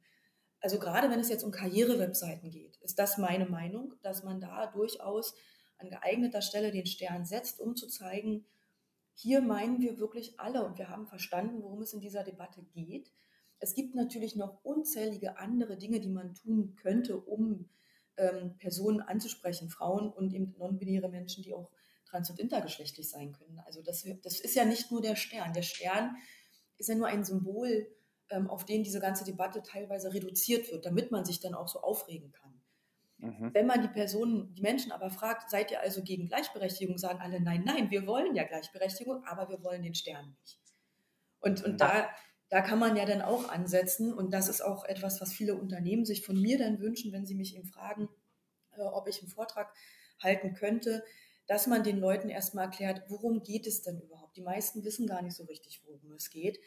Also 0.63 0.79
gerade 0.79 1.09
wenn 1.09 1.19
es 1.19 1.27
jetzt 1.27 1.43
um 1.43 1.51
Karrierewebseiten 1.51 2.49
geht, 2.49 2.77
ist 2.77 2.97
das 2.97 3.17
meine 3.17 3.45
Meinung, 3.45 3.95
dass 4.01 4.23
man 4.23 4.39
da 4.39 4.67
durchaus 4.67 5.35
an 5.77 5.89
geeigneter 5.89 6.41
Stelle 6.41 6.71
den 6.71 6.85
Stern 6.85 7.25
setzt, 7.25 7.59
um 7.59 7.75
zu 7.75 7.87
zeigen, 7.87 8.45
hier 9.13 9.41
meinen 9.41 9.81
wir 9.81 9.99
wirklich 9.99 10.39
alle 10.39 10.65
und 10.65 10.77
wir 10.77 10.87
haben 10.87 11.05
verstanden, 11.05 11.61
worum 11.61 11.81
es 11.81 11.91
in 11.91 11.99
dieser 11.99 12.23
Debatte 12.23 12.63
geht. 12.73 13.11
Es 13.59 13.75
gibt 13.75 13.93
natürlich 13.93 14.37
noch 14.37 14.63
unzählige 14.63 15.37
andere 15.37 15.77
Dinge, 15.77 15.99
die 15.99 16.09
man 16.09 16.33
tun 16.33 16.75
könnte, 16.77 17.17
um 17.17 17.69
ähm, 18.15 18.55
Personen 18.57 19.01
anzusprechen, 19.01 19.69
Frauen 19.69 20.09
und 20.09 20.33
eben 20.33 20.55
non-binäre 20.57 21.09
Menschen, 21.09 21.43
die 21.43 21.53
auch 21.53 21.71
trans- 22.05 22.29
und 22.29 22.39
intergeschlechtlich 22.39 23.09
sein 23.09 23.33
können. 23.33 23.59
Also 23.65 23.81
das, 23.81 24.05
das 24.21 24.39
ist 24.39 24.55
ja 24.55 24.63
nicht 24.63 24.91
nur 24.91 25.01
der 25.01 25.17
Stern. 25.17 25.51
Der 25.51 25.61
Stern 25.61 26.15
ist 26.77 26.87
ja 26.87 26.95
nur 26.95 27.07
ein 27.07 27.25
Symbol, 27.25 27.85
auf 28.47 28.65
den 28.65 28.83
diese 28.83 28.99
ganze 28.99 29.25
Debatte 29.25 29.61
teilweise 29.61 30.13
reduziert 30.13 30.71
wird, 30.71 30.85
damit 30.85 31.11
man 31.11 31.25
sich 31.25 31.39
dann 31.39 31.53
auch 31.53 31.67
so 31.67 31.81
aufregen 31.81 32.31
kann. 32.31 32.61
Mhm. 33.17 33.53
Wenn 33.53 33.67
man 33.67 33.81
die 33.81 33.87
Personen, 33.87 34.53
die 34.53 34.61
Menschen 34.61 34.91
aber 34.91 35.09
fragt, 35.09 35.49
seid 35.49 35.71
ihr 35.71 35.81
also 35.81 36.03
gegen 36.03 36.27
Gleichberechtigung, 36.27 36.97
sagen 36.97 37.19
alle 37.21 37.39
nein, 37.39 37.63
nein, 37.65 37.91
wir 37.91 38.05
wollen 38.07 38.35
ja 38.35 38.43
Gleichberechtigung, 38.43 39.23
aber 39.25 39.49
wir 39.49 39.63
wollen 39.63 39.83
den 39.83 39.95
Stern 39.95 40.35
nicht. 40.41 40.59
Und, 41.39 41.63
und 41.63 41.79
da, 41.79 42.09
da 42.49 42.61
kann 42.61 42.79
man 42.79 42.95
ja 42.95 43.05
dann 43.05 43.21
auch 43.21 43.49
ansetzen 43.49 44.13
und 44.13 44.33
das 44.33 44.49
ist 44.49 44.61
auch 44.61 44.85
etwas, 44.85 45.21
was 45.21 45.33
viele 45.33 45.55
Unternehmen 45.55 46.05
sich 46.05 46.25
von 46.25 46.39
mir 46.39 46.57
dann 46.57 46.79
wünschen, 46.79 47.11
wenn 47.11 47.25
sie 47.25 47.35
mich 47.35 47.55
eben 47.55 47.65
fragen, 47.65 48.09
äh, 48.71 48.81
ob 48.81 49.07
ich 49.07 49.21
einen 49.21 49.31
Vortrag 49.31 49.73
halten 50.21 50.53
könnte, 50.53 51.03
dass 51.47 51.67
man 51.67 51.83
den 51.83 51.99
Leuten 51.99 52.29
erstmal 52.29 52.65
erklärt, 52.65 53.03
worum 53.07 53.43
geht 53.43 53.67
es 53.67 53.81
denn 53.81 53.99
überhaupt? 53.99 54.37
Die 54.37 54.41
meisten 54.41 54.83
wissen 54.83 55.07
gar 55.07 55.21
nicht 55.21 55.35
so 55.35 55.43
richtig, 55.45 55.81
worum 55.85 56.13
es 56.13 56.29
geht. 56.29 56.59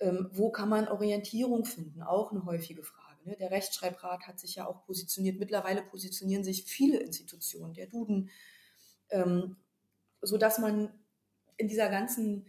Ähm, 0.00 0.28
wo 0.32 0.50
kann 0.50 0.68
man 0.68 0.88
Orientierung 0.88 1.64
finden? 1.64 2.02
Auch 2.02 2.32
eine 2.32 2.44
häufige 2.44 2.82
Frage. 2.82 3.28
Ne? 3.28 3.36
Der 3.36 3.50
Rechtschreibrat 3.50 4.26
hat 4.26 4.38
sich 4.38 4.56
ja 4.56 4.66
auch 4.66 4.84
positioniert. 4.84 5.38
Mittlerweile 5.38 5.82
positionieren 5.82 6.44
sich 6.44 6.64
viele 6.64 6.98
Institutionen, 6.98 7.74
der 7.74 7.86
Duden, 7.86 8.30
ähm, 9.10 9.56
sodass 10.20 10.58
man 10.58 10.92
in 11.56 11.68
dieser 11.68 11.88
ganzen 11.88 12.46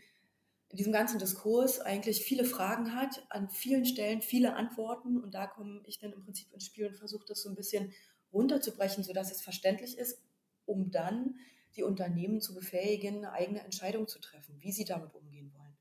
in 0.69 0.77
diesem 0.77 0.93
ganzen 0.93 1.19
Diskurs 1.19 1.79
eigentlich 1.79 2.21
viele 2.23 2.43
Fragen 2.43 2.95
hat, 2.95 3.25
an 3.29 3.49
vielen 3.49 3.85
Stellen 3.85 4.21
viele 4.21 4.55
Antworten 4.55 5.17
und 5.21 5.33
da 5.33 5.47
komme 5.47 5.81
ich 5.85 5.99
dann 5.99 6.11
im 6.11 6.21
Prinzip 6.23 6.51
ins 6.51 6.65
Spiel 6.65 6.87
und 6.87 6.97
versuche 6.97 7.25
das 7.25 7.41
so 7.41 7.49
ein 7.49 7.55
bisschen 7.55 7.93
runterzubrechen, 8.33 9.03
sodass 9.03 9.31
es 9.31 9.41
verständlich 9.41 9.97
ist, 9.97 10.21
um 10.65 10.91
dann 10.91 11.39
die 11.77 11.83
Unternehmen 11.83 12.41
zu 12.41 12.53
befähigen, 12.53 13.17
eine 13.17 13.31
eigene 13.31 13.63
Entscheidung 13.63 14.07
zu 14.07 14.19
treffen, 14.19 14.55
wie 14.59 14.71
sie 14.71 14.85
damit 14.85 15.13
umgehen 15.13 15.53
wollen. 15.53 15.77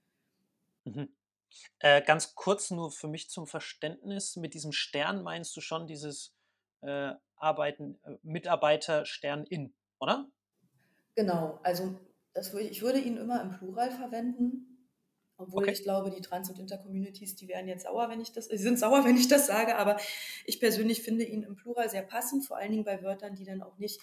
Mhm. 0.84 1.08
Äh, 1.78 2.02
ganz 2.02 2.34
kurz 2.34 2.70
nur 2.70 2.90
für 2.90 3.08
mich 3.08 3.28
zum 3.30 3.46
Verständnis, 3.46 4.36
mit 4.36 4.54
diesem 4.54 4.72
Stern 4.72 5.22
meinst 5.22 5.56
du 5.56 5.60
schon 5.60 5.86
dieses 5.86 6.34
äh, 6.82 7.12
Arbeiten, 7.36 7.98
äh, 8.04 8.16
Mitarbeiter-Stern 8.22 9.44
in, 9.44 9.74
oder? 9.98 10.28
Genau, 11.14 11.60
also 11.62 11.98
das, 12.32 12.52
ich 12.54 12.82
würde 12.82 12.98
ihn 12.98 13.16
immer 13.16 13.40
im 13.42 13.50
Plural 13.50 13.90
verwenden, 13.90 14.74
obwohl 15.36 15.64
okay. 15.64 15.72
ich 15.72 15.82
glaube, 15.82 16.10
die 16.10 16.20
Trans- 16.20 16.50
und 16.50 16.58
Intercommunities, 16.58 17.34
die 17.36 17.48
wären 17.48 17.66
jetzt 17.66 17.84
sauer, 17.84 18.08
wenn 18.08 18.20
ich 18.20 18.32
das, 18.32 18.46
sie 18.46 18.56
sind 18.56 18.78
sauer, 18.78 19.04
wenn 19.04 19.16
ich 19.16 19.28
das 19.28 19.46
sage, 19.46 19.76
aber 19.76 19.98
ich 20.44 20.60
persönlich 20.60 21.02
finde 21.02 21.24
ihn 21.24 21.42
im 21.42 21.56
Plural 21.56 21.88
sehr 21.88 22.02
passend, 22.02 22.44
vor 22.44 22.56
allen 22.56 22.70
Dingen 22.70 22.84
bei 22.84 23.02
Wörtern, 23.02 23.34
die 23.34 23.44
dann 23.44 23.62
auch 23.62 23.78
nicht 23.78 24.00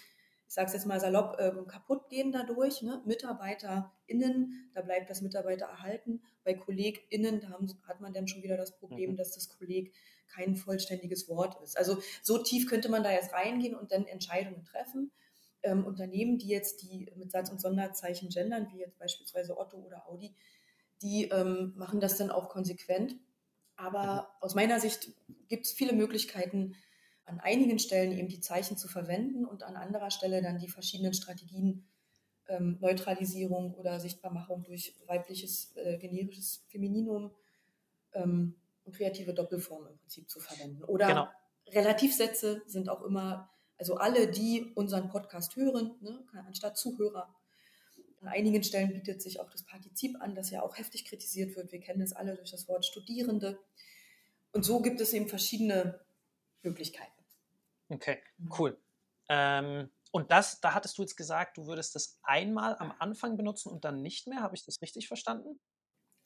ich 0.51 0.55
sage 0.55 0.67
es 0.67 0.73
jetzt 0.73 0.85
mal 0.85 0.99
salopp, 0.99 1.39
äh, 1.39 1.53
kaputt 1.65 2.09
gehen 2.09 2.33
dadurch. 2.33 2.81
Ne? 2.81 3.01
MitarbeiterInnen, 3.05 4.69
da 4.73 4.81
bleibt 4.81 5.09
das 5.09 5.21
Mitarbeiter 5.21 5.67
erhalten. 5.67 6.21
Bei 6.43 6.53
KollegInnen, 6.53 7.39
da 7.39 7.51
haben, 7.51 7.67
hat 7.87 8.01
man 8.01 8.11
dann 8.11 8.27
schon 8.27 8.43
wieder 8.43 8.57
das 8.57 8.75
Problem, 8.75 9.11
mhm. 9.11 9.15
dass 9.15 9.31
das 9.31 9.47
Kolleg 9.47 9.93
kein 10.27 10.57
vollständiges 10.57 11.29
Wort 11.29 11.55
ist. 11.63 11.77
Also 11.77 11.99
so 12.21 12.37
tief 12.37 12.67
könnte 12.67 12.89
man 12.89 13.01
da 13.01 13.13
jetzt 13.13 13.31
reingehen 13.31 13.75
und 13.75 13.93
dann 13.93 14.05
Entscheidungen 14.05 14.65
treffen. 14.65 15.13
Ähm, 15.63 15.85
Unternehmen, 15.85 16.37
die 16.37 16.49
jetzt 16.49 16.81
die 16.81 17.09
mit 17.15 17.31
Satz- 17.31 17.49
und 17.49 17.61
Sonderzeichen 17.61 18.27
gendern, 18.27 18.67
wie 18.73 18.79
jetzt 18.79 18.99
beispielsweise 18.99 19.57
Otto 19.57 19.77
oder 19.77 20.05
Audi, 20.09 20.35
die 21.01 21.29
ähm, 21.29 21.71
machen 21.77 22.01
das 22.01 22.17
dann 22.17 22.29
auch 22.29 22.49
konsequent. 22.49 23.15
Aber 23.77 24.03
mhm. 24.03 24.27
aus 24.41 24.53
meiner 24.53 24.81
Sicht 24.81 25.13
gibt 25.47 25.65
es 25.65 25.71
viele 25.71 25.93
Möglichkeiten, 25.93 26.75
an 27.25 27.39
einigen 27.39 27.79
Stellen 27.79 28.11
eben 28.11 28.27
die 28.27 28.41
Zeichen 28.41 28.77
zu 28.77 28.87
verwenden 28.87 29.45
und 29.45 29.63
an 29.63 29.75
anderer 29.75 30.11
Stelle 30.11 30.41
dann 30.41 30.59
die 30.59 30.67
verschiedenen 30.67 31.13
Strategien 31.13 31.85
ähm, 32.47 32.77
Neutralisierung 32.81 33.73
oder 33.75 33.99
Sichtbarmachung 33.99 34.63
durch 34.63 34.95
weibliches, 35.07 35.75
äh, 35.77 35.97
generisches 35.97 36.65
Femininum 36.67 37.31
ähm, 38.13 38.55
und 38.83 38.95
kreative 38.95 39.33
Doppelform 39.33 39.87
im 39.87 39.97
Prinzip 39.97 40.29
zu 40.29 40.39
verwenden. 40.39 40.83
Oder 40.83 41.07
genau. 41.07 41.27
Relativsätze 41.67 42.61
sind 42.65 42.89
auch 42.89 43.03
immer, 43.03 43.49
also 43.77 43.95
alle, 43.95 44.29
die 44.29 44.71
unseren 44.75 45.09
Podcast 45.09 45.55
hören, 45.55 45.95
ne, 46.01 46.23
anstatt 46.47 46.77
Zuhörer. 46.77 47.33
An 48.21 48.27
einigen 48.27 48.63
Stellen 48.63 48.93
bietet 48.93 49.21
sich 49.21 49.39
auch 49.39 49.49
das 49.49 49.63
Partizip 49.63 50.15
an, 50.19 50.35
das 50.35 50.51
ja 50.51 50.61
auch 50.61 50.77
heftig 50.77 51.05
kritisiert 51.05 51.55
wird. 51.55 51.71
Wir 51.71 51.79
kennen 51.79 52.01
es 52.01 52.13
alle 52.13 52.35
durch 52.35 52.51
das 52.51 52.67
Wort 52.67 52.85
Studierende. 52.85 53.57
Und 54.51 54.63
so 54.63 54.81
gibt 54.81 55.01
es 55.01 55.13
eben 55.13 55.27
verschiedene 55.27 55.99
Möglichkeiten. 56.63 57.11
Okay, 57.89 58.21
mhm. 58.37 58.49
cool. 58.57 58.81
Ähm, 59.29 59.89
und 60.11 60.31
das, 60.31 60.59
da 60.59 60.73
hattest 60.73 60.97
du 60.97 61.03
jetzt 61.03 61.15
gesagt, 61.15 61.57
du 61.57 61.67
würdest 61.67 61.95
das 61.95 62.19
einmal 62.23 62.75
am 62.79 62.93
Anfang 62.99 63.37
benutzen 63.37 63.69
und 63.69 63.85
dann 63.85 64.01
nicht 64.01 64.27
mehr. 64.27 64.41
Habe 64.41 64.55
ich 64.55 64.65
das 64.65 64.81
richtig 64.81 65.07
verstanden? 65.07 65.59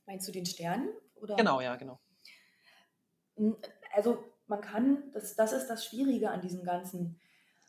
Meinst 0.08 0.28
du 0.28 0.32
den 0.32 0.46
Stern? 0.46 0.90
Oder? 1.16 1.36
Genau, 1.36 1.62
ja, 1.62 1.76
genau. 1.76 2.00
Also 3.94 4.24
man 4.48 4.62
kann, 4.62 5.12
das, 5.14 5.36
das 5.36 5.52
ist 5.52 5.68
das 5.68 5.86
Schwierige 5.86 6.30
an 6.30 6.42
diesem 6.42 6.64
Ganzen, 6.64 7.20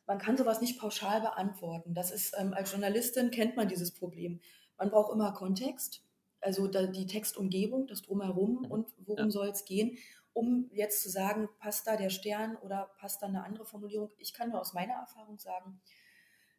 man 0.06 0.18
kann 0.18 0.36
sowas 0.36 0.60
nicht 0.60 0.78
pauschal 0.78 1.20
beantworten. 1.20 1.94
Das 1.94 2.10
ist, 2.10 2.34
ähm, 2.38 2.54
als 2.54 2.72
Journalistin 2.72 3.30
kennt 3.30 3.56
man 3.56 3.68
dieses 3.68 3.92
Problem. 3.92 4.40
Man 4.78 4.90
braucht 4.90 5.12
immer 5.12 5.32
Kontext, 5.32 6.02
also 6.40 6.68
da, 6.68 6.86
die 6.86 7.06
Textumgebung, 7.06 7.86
das 7.88 8.02
drumherum 8.02 8.62
mhm. 8.62 8.70
und 8.70 8.88
worum 8.98 9.26
ja. 9.26 9.30
soll 9.30 9.48
es 9.48 9.64
gehen 9.64 9.98
um 10.36 10.68
jetzt 10.70 11.02
zu 11.02 11.08
sagen, 11.08 11.48
passt 11.58 11.86
da 11.86 11.96
der 11.96 12.10
Stern 12.10 12.56
oder 12.56 12.94
passt 12.98 13.22
da 13.22 13.26
eine 13.26 13.42
andere 13.42 13.64
Formulierung. 13.64 14.10
Ich 14.18 14.34
kann 14.34 14.50
nur 14.50 14.60
aus 14.60 14.74
meiner 14.74 14.92
Erfahrung 14.92 15.38
sagen, 15.38 15.80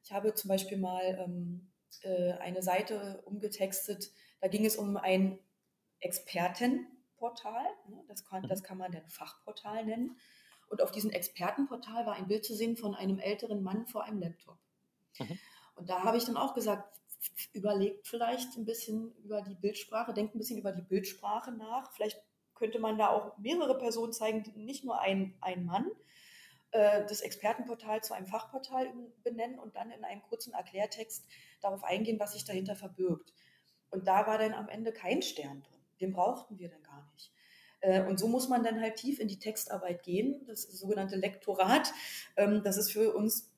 ich 0.03 0.11
habe 0.11 0.33
zum 0.33 0.47
Beispiel 0.47 0.79
mal 0.79 1.03
ähm, 1.03 1.69
äh, 2.01 2.33
eine 2.39 2.63
Seite 2.63 3.21
umgetextet, 3.25 4.11
da 4.41 4.47
ging 4.47 4.65
es 4.65 4.77
um 4.77 4.97
ein 4.97 5.37
Expertenportal, 5.99 7.65
ne? 7.87 8.03
das, 8.07 8.25
kann, 8.25 8.47
das 8.47 8.63
kann 8.63 8.79
man 8.79 8.91
dann 8.91 9.07
Fachportal 9.09 9.85
nennen. 9.85 10.17
Und 10.69 10.81
auf 10.81 10.91
diesem 10.91 11.11
Expertenportal 11.11 12.07
war 12.07 12.15
ein 12.15 12.27
Bild 12.27 12.45
zu 12.45 12.55
sehen 12.55 12.77
von 12.77 12.95
einem 12.95 13.19
älteren 13.19 13.61
Mann 13.61 13.85
vor 13.85 14.03
einem 14.03 14.19
Laptop. 14.19 14.57
Mhm. 15.19 15.37
Und 15.75 15.87
da 15.87 16.03
habe 16.03 16.17
ich 16.17 16.25
dann 16.25 16.35
auch 16.35 16.55
gesagt, 16.55 16.99
überlegt 17.53 18.07
vielleicht 18.07 18.57
ein 18.57 18.65
bisschen 18.65 19.13
über 19.17 19.43
die 19.43 19.55
Bildsprache, 19.55 20.15
denkt 20.15 20.33
ein 20.33 20.39
bisschen 20.39 20.57
über 20.57 20.71
die 20.71 20.81
Bildsprache 20.81 21.51
nach. 21.51 21.91
Vielleicht 21.93 22.19
könnte 22.58 22.80
man 22.80 22.98
da 22.98 23.10
auch 23.10 23.38
mehrere 23.38 23.78
Personen 23.78 24.13
zeigen, 24.13 24.43
nicht 24.56 24.84
nur 24.84 25.00
ein, 25.00 25.36
ein 25.41 25.65
Mann, 25.65 25.89
äh, 26.72 27.06
das 27.08 27.22
Expertenportal 27.22 28.04
zu 28.04 28.13
einem 28.13 28.28
Fachportal 28.28 28.91
benennen 29.24 29.60
und 29.60 29.76
dann 29.76 29.91
in 29.91 30.04
einem 30.04 30.22
kurzen 30.24 30.54
Erklärtext 30.54 31.26
darauf 31.62 31.84
eingehen, 31.84 32.20
was 32.20 32.34
sich 32.34 32.46
dahinter 32.46 32.76
verbirgt. 32.76 33.34
Und 33.89 34.08
da 34.08 34.28
war 34.28 34.38
dann 34.38 34.54
am 34.54 34.70
Ende 34.70 34.91
kein 34.91 35.22
Stern 35.22 35.63
drin. 35.63 35.82
Den 36.02 36.13
brauchten 36.13 36.60
wir 36.60 36.70
dann 36.70 36.84
gar 36.84 37.10
nicht. 37.13 37.32
Äh, 37.80 38.04
und 38.04 38.20
so 38.20 38.28
muss 38.28 38.50
man 38.50 38.63
dann 38.63 38.82
halt 38.82 38.98
tief 38.98 39.20
in 39.20 39.28
die 39.28 39.39
Textarbeit 39.39 40.04
gehen, 40.04 40.46
das 40.46 40.63
sogenannte 40.63 41.15
Lektorat. 41.15 41.93
Ähm, 42.36 42.63
das 42.63 42.78
ist 42.78 42.91
für 42.91 43.13
uns 43.13 43.52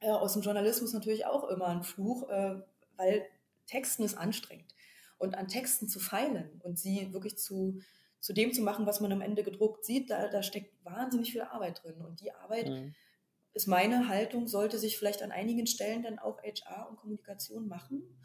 äh, 0.00 0.10
aus 0.10 0.34
dem 0.34 0.42
Journalismus 0.42 0.92
natürlich 0.92 1.26
auch 1.26 1.48
immer 1.48 1.68
ein 1.68 1.82
Fluch, 1.82 2.28
äh, 2.28 2.60
weil 2.96 3.26
Texten 3.66 4.02
ist 4.02 4.16
anstrengend. 4.16 4.74
Und 5.18 5.36
an 5.36 5.46
Texten 5.46 5.88
zu 5.88 6.00
feilen 6.00 6.60
und 6.64 6.78
sie 6.78 7.12
wirklich 7.12 7.38
zu, 7.38 7.80
zu 8.22 8.32
dem 8.32 8.52
zu 8.52 8.62
machen, 8.62 8.86
was 8.86 9.00
man 9.00 9.12
am 9.12 9.20
Ende 9.20 9.42
gedruckt 9.42 9.84
sieht, 9.84 10.08
da, 10.08 10.28
da 10.28 10.42
steckt 10.44 10.72
wahnsinnig 10.84 11.32
viel 11.32 11.42
Arbeit 11.42 11.82
drin. 11.82 12.00
Und 12.00 12.20
die 12.20 12.32
Arbeit 12.32 12.68
mhm. 12.68 12.94
ist 13.52 13.66
meine 13.66 14.08
Haltung, 14.08 14.46
sollte 14.46 14.78
sich 14.78 14.96
vielleicht 14.96 15.22
an 15.22 15.32
einigen 15.32 15.66
Stellen 15.66 16.04
dann 16.04 16.20
auch 16.20 16.40
HR 16.40 16.88
und 16.88 16.96
Kommunikation 16.96 17.66
machen. 17.66 18.16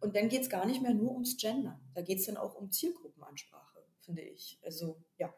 Und 0.00 0.16
dann 0.16 0.28
geht 0.28 0.42
es 0.42 0.50
gar 0.50 0.66
nicht 0.66 0.82
mehr 0.82 0.94
nur 0.94 1.12
ums 1.12 1.36
Gender. 1.36 1.80
Da 1.94 2.02
geht 2.02 2.18
es 2.18 2.26
dann 2.26 2.36
auch 2.36 2.56
um 2.56 2.72
Zielgruppenansprache, 2.72 3.84
finde 4.00 4.22
ich. 4.22 4.58
Also 4.64 5.00
ja. 5.16 5.32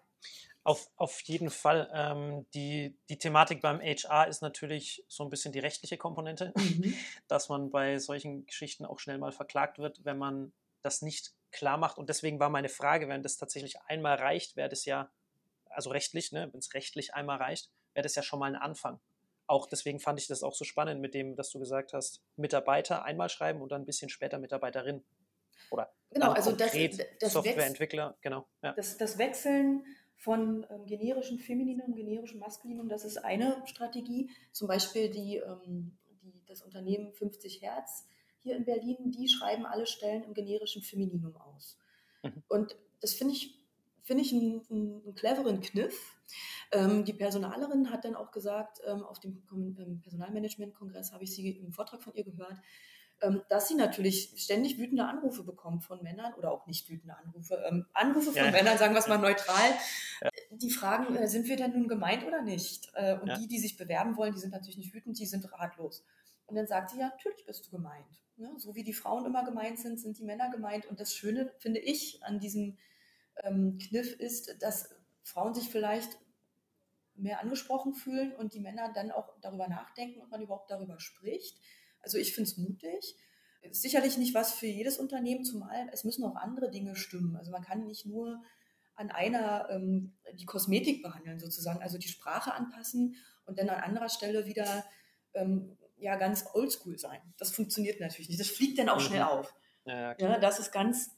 Auf, 0.64 0.90
auf 0.96 1.20
jeden 1.20 1.50
Fall. 1.50 1.90
Ähm, 1.92 2.46
die, 2.54 2.98
die 3.10 3.18
Thematik 3.18 3.60
beim 3.60 3.78
HR 3.80 4.26
ist 4.26 4.40
natürlich 4.40 5.04
so 5.06 5.22
ein 5.22 5.30
bisschen 5.30 5.52
die 5.52 5.58
rechtliche 5.58 5.98
Komponente, 5.98 6.54
mhm. 6.56 6.94
dass 7.28 7.50
man 7.50 7.70
bei 7.70 7.98
solchen 7.98 8.46
Geschichten 8.46 8.86
auch 8.86 9.00
schnell 9.00 9.18
mal 9.18 9.32
verklagt 9.32 9.78
wird, 9.78 10.02
wenn 10.06 10.16
man 10.16 10.52
das 10.80 11.02
nicht 11.02 11.34
klar 11.50 11.78
macht. 11.78 11.98
Und 11.98 12.08
deswegen 12.08 12.40
war 12.40 12.50
meine 12.50 12.68
Frage, 12.68 13.08
wenn 13.08 13.22
das 13.22 13.36
tatsächlich 13.36 13.80
einmal 13.82 14.16
reicht, 14.16 14.56
wäre 14.56 14.68
das 14.68 14.84
ja, 14.84 15.10
also 15.70 15.90
rechtlich, 15.90 16.32
ne, 16.32 16.48
wenn 16.52 16.58
es 16.58 16.74
rechtlich 16.74 17.14
einmal 17.14 17.38
reicht, 17.38 17.70
wäre 17.94 18.02
das 18.02 18.14
ja 18.14 18.22
schon 18.22 18.38
mal 18.38 18.46
ein 18.46 18.60
Anfang. 18.60 19.00
Auch 19.46 19.66
deswegen 19.66 19.98
fand 19.98 20.20
ich 20.20 20.26
das 20.26 20.42
auch 20.42 20.54
so 20.54 20.64
spannend 20.64 21.00
mit 21.00 21.14
dem, 21.14 21.34
dass 21.34 21.50
du 21.50 21.58
gesagt 21.58 21.94
hast, 21.94 22.22
Mitarbeiter 22.36 23.04
einmal 23.04 23.30
schreiben 23.30 23.62
und 23.62 23.72
dann 23.72 23.82
ein 23.82 23.86
bisschen 23.86 24.10
später 24.10 24.38
Mitarbeiterin. 24.38 25.02
Oder 25.70 25.90
genau, 26.10 26.32
also 26.32 26.52
das, 26.52 26.72
das 27.18 27.32
Softwareentwickler, 27.32 28.16
genau. 28.20 28.46
Ja. 28.62 28.72
Das, 28.72 28.98
das 28.98 29.16
Wechseln 29.18 29.84
von 30.16 30.66
ähm, 30.68 30.84
generischem 30.86 31.38
Femininum, 31.38 31.94
generischem 31.94 32.40
Maskulinum. 32.40 32.88
Das 32.88 33.04
ist 33.04 33.18
eine 33.18 33.62
Strategie. 33.66 34.30
Zum 34.52 34.68
Beispiel 34.68 35.10
die, 35.10 35.36
ähm, 35.36 35.96
die, 36.22 36.44
das 36.46 36.60
Unternehmen 36.62 37.12
50 37.12 37.62
Hertz 37.62 38.06
hier 38.42 38.56
in 38.56 38.64
Berlin, 38.64 39.10
die 39.10 39.28
schreiben 39.28 39.66
alle 39.66 39.86
Stellen 39.86 40.24
im 40.24 40.34
generischen 40.34 40.82
Femininum 40.82 41.36
aus. 41.36 41.78
Mhm. 42.22 42.42
Und 42.48 42.76
das 43.00 43.14
finde 43.14 43.34
ich, 43.34 43.54
find 44.02 44.20
ich 44.20 44.32
einen, 44.32 44.62
einen, 44.70 45.14
cleveren 45.14 45.60
Kniff. 45.60 46.16
Ähm, 46.72 47.04
die 47.04 47.12
Personalerin 47.12 47.90
hat 47.90 48.04
dann 48.04 48.14
auch 48.14 48.30
gesagt, 48.30 48.80
ähm, 48.86 49.02
auf 49.02 49.20
dem 49.20 49.42
Personalmanagement-Kongress 50.02 51.12
habe 51.12 51.24
ich 51.24 51.34
sie 51.34 51.50
im 51.50 51.72
Vortrag 51.72 52.02
von 52.02 52.14
ihr 52.14 52.24
gehört, 52.24 52.58
ähm, 53.20 53.42
dass 53.48 53.66
sie 53.66 53.74
natürlich 53.74 54.32
ständig 54.36 54.78
wütende 54.78 55.04
Anrufe 55.04 55.42
bekommt 55.42 55.82
von 55.82 56.02
Männern 56.02 56.34
oder 56.34 56.52
auch 56.52 56.66
nicht 56.66 56.88
wütende 56.88 57.16
Anrufe, 57.16 57.60
ähm, 57.68 57.84
Anrufe 57.92 58.30
von 58.30 58.44
ja. 58.44 58.50
Männern, 58.50 58.78
sagen 58.78 58.94
wir 58.94 59.00
es 59.00 59.08
mal 59.08 59.18
neutral, 59.18 59.70
ja. 60.22 60.30
die 60.50 60.70
fragen, 60.70 61.16
äh, 61.16 61.26
sind 61.26 61.48
wir 61.48 61.56
denn 61.56 61.72
nun 61.72 61.88
gemeint 61.88 62.24
oder 62.24 62.42
nicht? 62.42 62.88
Äh, 62.94 63.18
und 63.18 63.28
ja. 63.28 63.36
die, 63.36 63.48
die 63.48 63.58
sich 63.58 63.76
bewerben 63.76 64.16
wollen, 64.16 64.34
die 64.34 64.38
sind 64.40 64.52
natürlich 64.52 64.78
nicht 64.78 64.94
wütend, 64.94 65.18
die 65.18 65.26
sind 65.26 65.50
ratlos. 65.52 66.04
Und 66.46 66.54
dann 66.54 66.68
sagt 66.68 66.90
sie, 66.90 66.98
ja, 66.98 67.08
natürlich 67.08 67.44
bist 67.44 67.66
du 67.66 67.70
gemeint. 67.70 68.22
Ne? 68.38 68.52
So 68.58 68.74
wie 68.74 68.84
die 68.84 68.92
Frauen 68.92 69.26
immer 69.26 69.44
gemeint 69.44 69.78
sind, 69.78 70.00
sind 70.00 70.18
die 70.18 70.24
Männer 70.24 70.50
gemeint. 70.50 70.86
Und 70.86 71.00
das 71.00 71.14
Schöne, 71.14 71.52
finde 71.58 71.80
ich, 71.80 72.22
an 72.22 72.38
diesem 72.38 72.78
ähm, 73.42 73.78
Kniff 73.78 74.14
ist, 74.18 74.62
dass 74.62 74.90
Frauen 75.22 75.54
sich 75.54 75.68
vielleicht 75.68 76.18
mehr 77.14 77.40
angesprochen 77.40 77.94
fühlen 77.94 78.34
und 78.34 78.54
die 78.54 78.60
Männer 78.60 78.92
dann 78.94 79.10
auch 79.10 79.28
darüber 79.40 79.68
nachdenken, 79.68 80.22
ob 80.22 80.30
man 80.30 80.40
überhaupt 80.40 80.70
darüber 80.70 81.00
spricht. 81.00 81.58
Also 82.00 82.16
ich 82.16 82.34
finde 82.34 82.50
es 82.50 82.56
mutig. 82.56 83.16
Ist 83.62 83.82
sicherlich 83.82 84.16
nicht 84.18 84.34
was 84.34 84.52
für 84.52 84.66
jedes 84.66 84.98
Unternehmen, 84.98 85.44
zumal 85.44 85.88
es 85.92 86.04
müssen 86.04 86.24
auch 86.24 86.36
andere 86.36 86.70
Dinge 86.70 86.94
stimmen. 86.94 87.36
Also 87.36 87.50
man 87.50 87.62
kann 87.62 87.86
nicht 87.86 88.06
nur 88.06 88.40
an 88.94 89.10
einer 89.10 89.68
ähm, 89.70 90.16
die 90.34 90.44
Kosmetik 90.44 91.02
behandeln 91.02 91.38
sozusagen, 91.38 91.82
also 91.82 91.98
die 91.98 92.08
Sprache 92.08 92.52
anpassen 92.54 93.16
und 93.46 93.58
dann 93.58 93.68
an 93.68 93.80
anderer 93.80 94.08
Stelle 94.08 94.46
wieder 94.46 94.84
ähm, 95.34 95.77
ja 96.00 96.16
ganz 96.16 96.44
oldschool 96.52 96.98
sein. 96.98 97.20
Das 97.38 97.50
funktioniert 97.50 98.00
natürlich 98.00 98.28
nicht. 98.28 98.40
Das 98.40 98.48
fliegt 98.48 98.78
dann 98.78 98.88
auch 98.88 99.00
mhm. 99.00 99.04
schnell 99.06 99.22
auf. 99.22 99.54
Ja, 99.84 100.14
ja, 100.18 100.38
das 100.38 100.58
ist 100.58 100.72
ganz, 100.72 101.10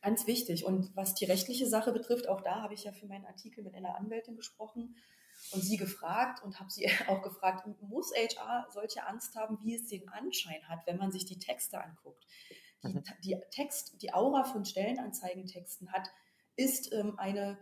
ganz 0.00 0.26
wichtig. 0.26 0.64
Und 0.64 0.94
was 0.94 1.14
die 1.14 1.24
rechtliche 1.24 1.66
Sache 1.66 1.92
betrifft, 1.92 2.28
auch 2.28 2.40
da 2.40 2.62
habe 2.62 2.74
ich 2.74 2.84
ja 2.84 2.92
für 2.92 3.06
meinen 3.06 3.24
Artikel 3.26 3.64
mit 3.64 3.74
einer 3.74 3.96
Anwältin 3.96 4.36
gesprochen 4.36 4.96
und 5.52 5.62
sie 5.62 5.76
gefragt 5.76 6.42
und 6.42 6.60
habe 6.60 6.70
sie 6.70 6.86
auch 7.08 7.22
gefragt, 7.22 7.66
muss 7.80 8.12
HR 8.14 8.66
solche 8.70 9.06
Angst 9.06 9.34
haben, 9.34 9.58
wie 9.62 9.76
es 9.76 9.88
den 9.88 10.08
Anschein 10.08 10.68
hat, 10.68 10.86
wenn 10.86 10.98
man 10.98 11.10
sich 11.10 11.24
die 11.24 11.38
Texte 11.38 11.82
anguckt? 11.82 12.26
Die, 12.84 12.88
mhm. 12.88 13.04
die 13.24 13.40
Text, 13.50 14.02
die 14.02 14.12
Aura 14.12 14.44
von 14.44 14.64
Stellenanzeigentexten 14.64 15.92
hat, 15.92 16.08
ist 16.56 16.92
ähm, 16.92 17.18
eine, 17.18 17.58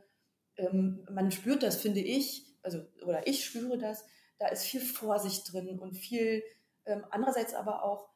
ähm, 0.56 1.06
man 1.10 1.30
spürt 1.30 1.62
das, 1.62 1.76
finde 1.76 2.00
ich, 2.00 2.46
also 2.62 2.84
oder 3.02 3.26
ich 3.26 3.44
spüre 3.44 3.78
das, 3.78 4.04
da 4.40 4.48
ist 4.48 4.64
viel 4.64 4.80
Vorsicht 4.80 5.52
drin 5.52 5.78
und 5.78 5.92
viel, 5.92 6.42
ähm, 6.86 7.04
andererseits 7.10 7.54
aber 7.54 7.84
auch 7.84 8.08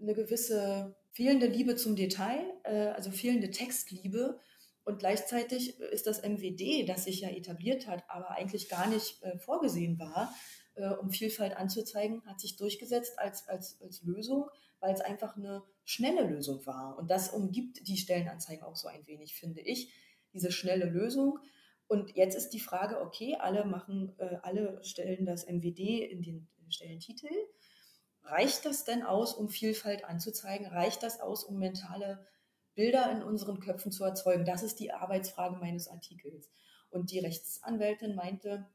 eine 0.00 0.14
gewisse 0.14 0.96
fehlende 1.12 1.46
Liebe 1.46 1.76
zum 1.76 1.94
Detail, 1.94 2.42
äh, 2.64 2.88
also 2.88 3.10
fehlende 3.10 3.50
Textliebe 3.50 4.40
und 4.84 4.98
gleichzeitig 4.98 5.78
ist 5.78 6.06
das 6.06 6.22
MWD, 6.22 6.88
das 6.88 7.04
sich 7.04 7.20
ja 7.20 7.28
etabliert 7.28 7.86
hat, 7.86 8.02
aber 8.08 8.30
eigentlich 8.30 8.68
gar 8.68 8.88
nicht 8.88 9.22
äh, 9.22 9.38
vorgesehen 9.38 9.98
war, 9.98 10.34
äh, 10.74 10.88
um 10.88 11.10
Vielfalt 11.10 11.56
anzuzeigen, 11.56 12.24
hat 12.26 12.40
sich 12.40 12.56
durchgesetzt 12.56 13.18
als, 13.18 13.46
als, 13.46 13.80
als 13.82 14.02
Lösung, 14.02 14.48
weil 14.80 14.94
es 14.94 15.02
einfach 15.02 15.36
eine 15.36 15.62
schnelle 15.84 16.26
Lösung 16.26 16.64
war. 16.66 16.98
Und 16.98 17.10
das 17.10 17.28
umgibt 17.28 17.86
die 17.86 17.98
Stellenanzeigen 17.98 18.64
auch 18.64 18.74
so 18.74 18.88
ein 18.88 19.06
wenig, 19.06 19.34
finde 19.34 19.60
ich, 19.60 19.92
diese 20.32 20.50
schnelle 20.50 20.86
Lösung. 20.86 21.38
Und 21.92 22.16
jetzt 22.16 22.34
ist 22.34 22.54
die 22.54 22.58
Frage, 22.58 23.02
okay, 23.02 23.36
alle 23.38 23.66
machen, 23.66 24.14
äh, 24.16 24.38
alle 24.40 24.82
stellen 24.82 25.26
das 25.26 25.46
MWD 25.46 26.02
in 26.10 26.22
den 26.22 26.48
Stellentitel. 26.70 27.28
Reicht 28.22 28.64
das 28.64 28.84
denn 28.84 29.02
aus, 29.02 29.34
um 29.34 29.50
Vielfalt 29.50 30.02
anzuzeigen? 30.06 30.66
Reicht 30.68 31.02
das 31.02 31.20
aus, 31.20 31.44
um 31.44 31.58
mentale 31.58 32.26
Bilder 32.74 33.12
in 33.12 33.22
unseren 33.22 33.60
Köpfen 33.60 33.92
zu 33.92 34.04
erzeugen. 34.04 34.46
Das 34.46 34.62
ist 34.62 34.80
die 34.80 34.90
Arbeitsfrage 34.90 35.56
meines 35.56 35.86
Artikels. 35.86 36.50
Und 36.88 37.10
die 37.10 37.18
Rechtsanwältin 37.18 38.14
meinte, 38.14 38.70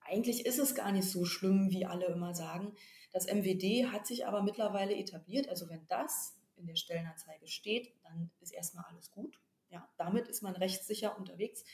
eigentlich 0.00 0.44
ist 0.44 0.58
es 0.58 0.74
gar 0.74 0.92
nicht 0.92 1.08
so 1.08 1.24
schlimm, 1.24 1.70
wie 1.70 1.86
alle 1.86 2.04
immer 2.08 2.34
sagen. 2.34 2.74
Das 3.14 3.28
MWD 3.32 3.86
hat 3.92 4.06
sich 4.06 4.26
aber 4.26 4.42
mittlerweile 4.42 4.94
etabliert. 4.94 5.48
Also 5.48 5.70
wenn 5.70 5.86
das 5.86 6.36
in 6.56 6.66
der 6.66 6.76
Stellenanzeige 6.76 7.46
steht, 7.46 7.94
dann 8.02 8.30
ist 8.40 8.52
erstmal 8.52 8.84
alles 8.90 9.10
gut. 9.10 9.40
Ja, 9.70 9.88
damit 9.96 10.28
ist 10.28 10.42
man 10.42 10.54
rechtssicher 10.54 11.16
unterwegs. 11.16 11.64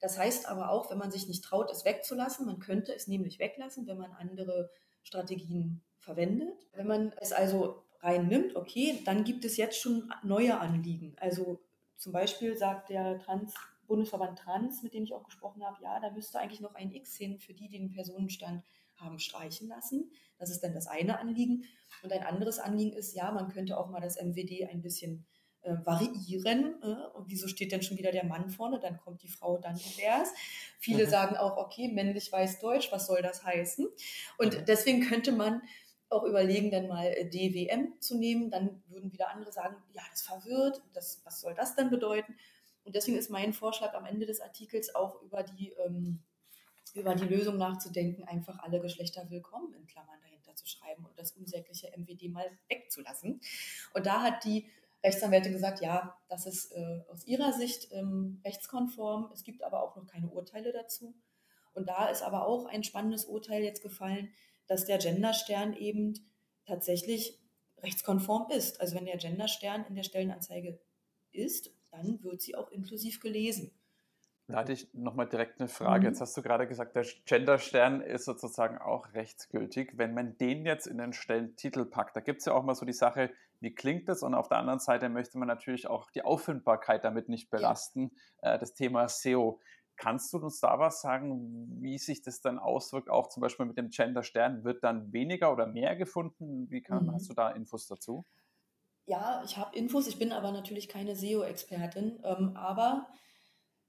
Das 0.00 0.18
heißt 0.18 0.48
aber 0.48 0.70
auch, 0.70 0.90
wenn 0.90 0.98
man 0.98 1.10
sich 1.10 1.28
nicht 1.28 1.44
traut, 1.44 1.70
es 1.70 1.84
wegzulassen, 1.84 2.46
man 2.46 2.60
könnte 2.60 2.94
es 2.94 3.08
nämlich 3.08 3.38
weglassen, 3.38 3.86
wenn 3.86 3.98
man 3.98 4.12
andere 4.12 4.70
Strategien 5.02 5.82
verwendet. 5.98 6.68
Wenn 6.72 6.86
man 6.86 7.12
es 7.20 7.32
also 7.32 7.82
reinnimmt, 8.00 8.54
okay, 8.56 9.00
dann 9.04 9.24
gibt 9.24 9.44
es 9.44 9.56
jetzt 9.56 9.80
schon 9.80 10.12
neue 10.22 10.58
Anliegen. 10.58 11.16
Also 11.18 11.60
zum 11.96 12.12
Beispiel 12.12 12.56
sagt 12.56 12.90
der 12.90 13.18
Trans 13.18 13.54
Bundesverband 13.88 14.38
Trans, 14.38 14.82
mit 14.82 14.94
dem 14.94 15.02
ich 15.02 15.14
auch 15.14 15.24
gesprochen 15.24 15.64
habe, 15.64 15.82
ja, 15.82 15.98
da 15.98 16.10
müsste 16.10 16.38
eigentlich 16.38 16.60
noch 16.60 16.74
ein 16.74 16.92
X 16.92 17.16
hin 17.16 17.38
für 17.38 17.54
die, 17.54 17.68
die 17.68 17.78
den 17.78 17.90
Personenstand 17.90 18.62
haben 18.96 19.18
streichen 19.18 19.68
lassen. 19.68 20.12
Das 20.36 20.50
ist 20.50 20.60
dann 20.60 20.74
das 20.74 20.86
eine 20.86 21.18
Anliegen. 21.18 21.64
Und 22.02 22.12
ein 22.12 22.22
anderes 22.22 22.58
Anliegen 22.58 22.92
ist, 22.92 23.14
ja, 23.14 23.32
man 23.32 23.48
könnte 23.48 23.78
auch 23.78 23.88
mal 23.88 24.00
das 24.00 24.20
MWD 24.20 24.68
ein 24.70 24.82
bisschen 24.82 25.26
äh, 25.62 25.74
variieren. 25.84 26.80
Äh, 26.82 27.16
und 27.16 27.28
wieso 27.28 27.48
steht 27.48 27.72
denn 27.72 27.82
schon 27.82 27.98
wieder 27.98 28.12
der 28.12 28.24
Mann 28.24 28.48
vorne? 28.50 28.78
Dann 28.78 28.98
kommt 28.98 29.22
die 29.22 29.28
Frau 29.28 29.58
dann 29.58 29.76
divers. 29.76 30.32
Viele 30.78 31.06
mhm. 31.06 31.10
sagen 31.10 31.36
auch, 31.36 31.56
okay, 31.56 31.88
männlich, 31.88 32.30
weiß, 32.30 32.60
deutsch, 32.60 32.92
was 32.92 33.06
soll 33.06 33.22
das 33.22 33.44
heißen? 33.44 33.88
Und 34.38 34.58
mhm. 34.58 34.64
deswegen 34.66 35.00
könnte 35.08 35.32
man 35.32 35.62
auch 36.10 36.24
überlegen, 36.24 36.70
dann 36.70 36.88
mal 36.88 37.06
äh, 37.06 37.28
DWM 37.28 38.00
zu 38.00 38.16
nehmen. 38.16 38.50
Dann 38.50 38.82
würden 38.88 39.12
wieder 39.12 39.30
andere 39.30 39.52
sagen, 39.52 39.76
ja, 39.92 40.02
das 40.10 40.22
verwirrt, 40.22 40.82
das, 40.94 41.20
was 41.24 41.40
soll 41.40 41.54
das 41.54 41.76
denn 41.76 41.90
bedeuten? 41.90 42.34
Und 42.84 42.94
deswegen 42.94 43.18
ist 43.18 43.30
mein 43.30 43.52
Vorschlag 43.52 43.94
am 43.94 44.06
Ende 44.06 44.24
des 44.24 44.40
Artikels 44.40 44.94
auch 44.94 45.20
über 45.22 45.42
die, 45.42 45.74
ähm, 45.84 46.22
über 46.94 47.14
die 47.14 47.26
Lösung 47.26 47.58
nachzudenken, 47.58 48.24
einfach 48.24 48.58
alle 48.60 48.80
Geschlechter 48.80 49.28
willkommen 49.28 49.74
in 49.74 49.86
Klammern 49.86 50.18
dahinter 50.22 50.54
zu 50.54 50.66
schreiben 50.66 51.04
und 51.04 51.18
das 51.18 51.32
unsägliche 51.32 51.92
MWD 51.96 52.30
mal 52.30 52.50
wegzulassen. 52.68 53.40
Und 53.92 54.06
da 54.06 54.22
hat 54.22 54.44
die 54.44 54.70
Rechtsanwältin 55.04 55.52
gesagt, 55.52 55.80
ja, 55.80 56.16
das 56.28 56.46
ist 56.46 56.72
äh, 56.72 57.00
aus 57.08 57.24
ihrer 57.26 57.52
Sicht 57.52 57.88
ähm, 57.92 58.40
rechtskonform. 58.44 59.30
Es 59.32 59.44
gibt 59.44 59.62
aber 59.62 59.82
auch 59.82 59.96
noch 59.96 60.06
keine 60.06 60.28
Urteile 60.28 60.72
dazu. 60.72 61.14
Und 61.74 61.88
da 61.88 62.08
ist 62.08 62.22
aber 62.22 62.46
auch 62.46 62.66
ein 62.66 62.82
spannendes 62.82 63.24
Urteil 63.24 63.62
jetzt 63.62 63.82
gefallen, 63.82 64.32
dass 64.66 64.84
der 64.84 64.98
Genderstern 64.98 65.74
eben 65.74 66.14
tatsächlich 66.66 67.38
rechtskonform 67.78 68.50
ist. 68.50 68.80
Also 68.80 68.96
wenn 68.96 69.06
der 69.06 69.16
Genderstern 69.16 69.84
in 69.88 69.94
der 69.94 70.02
Stellenanzeige 70.02 70.80
ist, 71.30 71.70
dann 71.90 72.22
wird 72.22 72.42
sie 72.42 72.56
auch 72.56 72.70
inklusiv 72.70 73.20
gelesen. 73.20 73.77
Da 74.48 74.56
hatte 74.56 74.72
ich 74.72 74.92
nochmal 74.94 75.28
direkt 75.28 75.60
eine 75.60 75.68
Frage. 75.68 76.00
Mhm. 76.00 76.06
Jetzt 76.06 76.20
hast 76.22 76.34
du 76.36 76.42
gerade 76.42 76.66
gesagt, 76.66 76.96
der 76.96 77.04
Genderstern 77.26 78.00
ist 78.00 78.24
sozusagen 78.24 78.78
auch 78.78 79.12
rechtsgültig. 79.12 79.92
Wenn 79.98 80.14
man 80.14 80.38
den 80.38 80.64
jetzt 80.64 80.86
in 80.86 80.96
den 80.96 81.12
Stellentitel 81.12 81.84
packt, 81.84 82.16
da 82.16 82.20
gibt 82.20 82.40
es 82.40 82.46
ja 82.46 82.54
auch 82.54 82.64
mal 82.64 82.74
so 82.74 82.86
die 82.86 82.94
Sache, 82.94 83.30
wie 83.60 83.74
klingt 83.74 84.08
das? 84.08 84.22
Und 84.22 84.34
auf 84.34 84.48
der 84.48 84.56
anderen 84.56 84.78
Seite 84.78 85.10
möchte 85.10 85.36
man 85.36 85.48
natürlich 85.48 85.86
auch 85.86 86.10
die 86.10 86.22
Auffindbarkeit 86.22 87.04
damit 87.04 87.28
nicht 87.28 87.50
belasten. 87.50 88.10
Ja. 88.42 88.54
Äh, 88.54 88.58
das 88.58 88.72
Thema 88.72 89.06
SEO. 89.08 89.60
Kannst 89.96 90.32
du 90.32 90.38
uns 90.38 90.60
da 90.60 90.78
was 90.78 91.02
sagen, 91.02 91.66
wie 91.82 91.98
sich 91.98 92.22
das 92.22 92.40
dann 92.40 92.58
auswirkt, 92.58 93.10
auch 93.10 93.28
zum 93.28 93.42
Beispiel 93.42 93.66
mit 93.66 93.76
dem 93.76 93.90
Gender-Stern? 93.90 94.64
Wird 94.64 94.82
dann 94.82 95.12
weniger 95.12 95.52
oder 95.52 95.66
mehr 95.66 95.94
gefunden? 95.94 96.70
Wie 96.70 96.80
kann, 96.80 97.06
mhm. 97.06 97.12
hast 97.12 97.28
du 97.28 97.34
da 97.34 97.50
Infos 97.50 97.86
dazu? 97.86 98.24
Ja, 99.04 99.42
ich 99.44 99.58
habe 99.58 99.76
Infos, 99.76 100.06
ich 100.06 100.18
bin 100.18 100.32
aber 100.32 100.52
natürlich 100.52 100.88
keine 100.88 101.16
SEO-Expertin, 101.16 102.20
ähm, 102.24 102.56
aber 102.56 103.08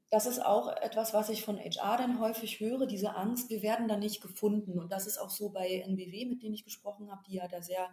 das 0.10 0.26
ist 0.26 0.44
auch 0.44 0.76
etwas, 0.78 1.14
was 1.14 1.30
ich 1.30 1.44
von 1.44 1.60
HR 1.60 1.98
dann 1.98 2.20
häufig 2.20 2.60
höre, 2.60 2.88
diese 2.88 3.16
Angst, 3.16 3.50
wir 3.50 3.62
werden 3.62 3.88
da 3.88 3.96
nicht 3.96 4.22
gefunden. 4.22 4.80
Und 4.80 4.92
das 4.92 5.06
ist 5.06 5.20
auch 5.20 5.30
so 5.30 5.50
bei 5.50 5.82
NBW, 5.86 6.26
mit 6.26 6.42
denen 6.42 6.56
ich 6.56 6.64
gesprochen 6.64 7.12
habe, 7.12 7.22
die 7.28 7.36
ja 7.36 7.48
da 7.48 7.62
sehr 7.62 7.90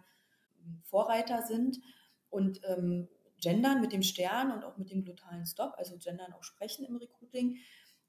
ähm, 0.59 0.81
Vorreiter 0.85 1.43
sind. 1.43 1.79
Und 2.29 2.61
ähm, 2.65 3.07
Gendern 3.39 3.81
mit 3.81 3.93
dem 3.93 4.03
Stern 4.03 4.51
und 4.51 4.63
auch 4.63 4.77
mit 4.77 4.89
dem 4.89 5.03
glotalen 5.03 5.45
Stop, 5.45 5.73
also 5.77 5.95
Gendern 5.97 6.33
auch 6.33 6.43
sprechen 6.43 6.85
im 6.85 6.97
Recruiting, 6.97 7.59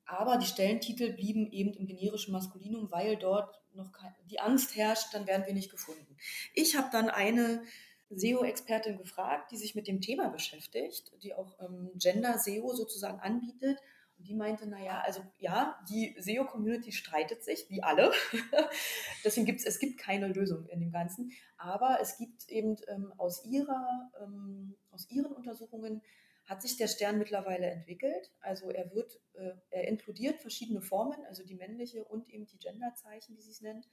aber 0.09 0.39
die 0.39 0.47
Stellentitel 0.47 1.13
blieben 1.13 1.53
eben 1.53 1.75
im 1.75 1.87
generischen 1.87 2.33
Maskulinum, 2.33 2.91
weil 2.91 3.17
dort 3.17 3.61
noch 3.75 3.93
die 4.31 4.41
Angst 4.41 4.75
herrscht, 4.75 5.13
dann 5.13 5.27
werden 5.27 5.47
wir 5.47 5.53
nicht 5.53 5.71
gefunden. 5.71 6.17
Ich 6.55 6.77
habe 6.77 6.89
dann 6.91 7.11
eine 7.11 7.63
SEO-Expertin 8.09 8.97
gefragt, 8.97 9.53
die 9.53 9.59
sich 9.59 9.75
mit 9.75 9.87
dem 9.87 10.01
Thema 10.01 10.31
beschäftigt, 10.31 11.13
die 11.23 11.35
auch 11.35 11.61
ähm, 11.61 11.91
Gender-SEO 11.97 12.75
sozusagen 12.75 13.21
anbietet. 13.21 13.79
Die 14.19 14.35
meinte, 14.35 14.67
naja, 14.67 15.01
also 15.01 15.23
ja, 15.39 15.79
die 15.89 16.17
SEO-Community 16.19 16.93
streitet 16.93 17.45
sich, 17.45 17.67
wie 17.69 17.83
alle. 17.83 18.13
Deswegen 19.25 19.47
gibt 19.47 19.61
es, 19.61 19.67
es 19.67 19.79
gibt 19.79 19.99
keine 19.99 20.29
Lösung 20.29 20.67
in 20.67 20.81
dem 20.81 20.91
Ganzen. 20.91 21.33
Aber 21.57 21.99
es 22.01 22.19
gibt 22.19 22.49
eben 22.49 22.77
ähm, 22.89 23.13
aus, 23.17 23.45
ihrer, 23.45 24.11
ähm, 24.21 24.77
aus 24.91 25.09
ihren 25.11 25.33
Untersuchungen 25.33 26.03
hat 26.49 26.63
sich 26.63 26.77
der 26.77 26.89
Stern 26.89 27.19
mittlerweile 27.19 27.67
entwickelt. 27.67 28.33
Also 28.41 28.71
er 28.71 28.93
wird, 28.95 29.21
äh, 29.35 29.53
er 29.71 29.87
inkludiert 29.87 30.41
verschiedene 30.41 30.81
Formen, 30.81 31.25
also 31.27 31.45
die 31.45 31.55
männliche 31.55 32.05
und 32.05 32.29
eben 32.31 32.47
die 32.47 32.59
Genderzeichen, 32.59 33.37
wie 33.37 33.43
sie 33.43 33.51
es 33.51 33.61
nennt, 33.61 33.87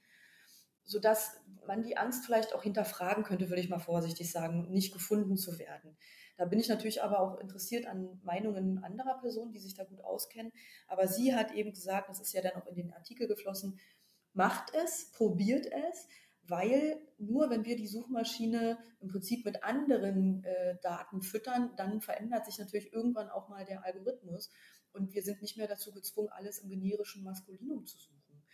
sodass 0.82 1.38
man 1.66 1.82
die 1.82 1.98
Angst 1.98 2.24
vielleicht 2.24 2.54
auch 2.54 2.62
hinterfragen 2.62 3.24
könnte, 3.24 3.50
würde 3.50 3.60
ich 3.60 3.68
mal 3.68 3.78
vorsichtig 3.78 4.32
sagen, 4.32 4.70
nicht 4.70 4.92
gefunden 4.92 5.36
zu 5.36 5.58
werden. 5.58 5.98
Da 6.36 6.44
bin 6.44 6.58
ich 6.58 6.68
natürlich 6.68 7.02
aber 7.02 7.20
auch 7.20 7.38
interessiert 7.38 7.86
an 7.86 8.20
Meinungen 8.22 8.82
anderer 8.84 9.18
Personen, 9.20 9.52
die 9.52 9.60
sich 9.60 9.74
da 9.74 9.84
gut 9.84 10.02
auskennen. 10.02 10.52
Aber 10.86 11.08
sie 11.08 11.34
hat 11.34 11.52
eben 11.52 11.72
gesagt, 11.72 12.08
das 12.08 12.20
ist 12.20 12.32
ja 12.32 12.42
dann 12.42 12.54
auch 12.54 12.66
in 12.66 12.74
den 12.74 12.92
Artikel 12.92 13.26
geflossen, 13.26 13.78
macht 14.32 14.74
es, 14.74 15.10
probiert 15.12 15.66
es, 15.66 16.08
weil 16.42 17.00
nur 17.18 17.50
wenn 17.50 17.64
wir 17.64 17.76
die 17.76 17.88
Suchmaschine 17.88 18.78
im 19.00 19.08
Prinzip 19.08 19.44
mit 19.44 19.64
anderen 19.64 20.44
äh, 20.44 20.76
Daten 20.82 21.22
füttern, 21.22 21.72
dann 21.76 22.00
verändert 22.00 22.44
sich 22.44 22.58
natürlich 22.58 22.92
irgendwann 22.92 23.30
auch 23.30 23.48
mal 23.48 23.64
der 23.64 23.84
Algorithmus 23.84 24.52
und 24.92 25.12
wir 25.12 25.22
sind 25.22 25.42
nicht 25.42 25.56
mehr 25.56 25.66
dazu 25.66 25.92
gezwungen, 25.92 26.28
alles 26.30 26.58
im 26.58 26.68
generischen 26.68 27.24
Maskulinum 27.24 27.86
zu 27.86 27.98
suchen. 27.98 28.44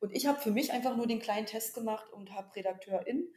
Und 0.00 0.14
ich 0.16 0.26
habe 0.26 0.40
für 0.40 0.50
mich 0.50 0.72
einfach 0.72 0.96
nur 0.96 1.06
den 1.06 1.20
kleinen 1.20 1.46
Test 1.46 1.74
gemacht 1.74 2.10
und 2.12 2.32
habe 2.32 2.54
Redakteurin 2.54 3.28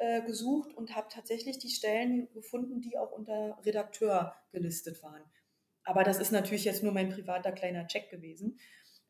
äh, 0.00 0.22
gesucht 0.22 0.72
und 0.74 0.96
habe 0.96 1.08
tatsächlich 1.10 1.58
die 1.58 1.68
Stellen 1.68 2.32
gefunden, 2.32 2.80
die 2.80 2.96
auch 2.96 3.12
unter 3.12 3.58
Redakteur 3.66 4.34
gelistet 4.50 5.02
waren. 5.02 5.22
Aber 5.84 6.04
das 6.04 6.18
ist 6.18 6.32
natürlich 6.32 6.64
jetzt 6.64 6.82
nur 6.82 6.92
mein 6.92 7.10
privater 7.10 7.52
kleiner 7.52 7.86
Check 7.86 8.08
gewesen. 8.08 8.58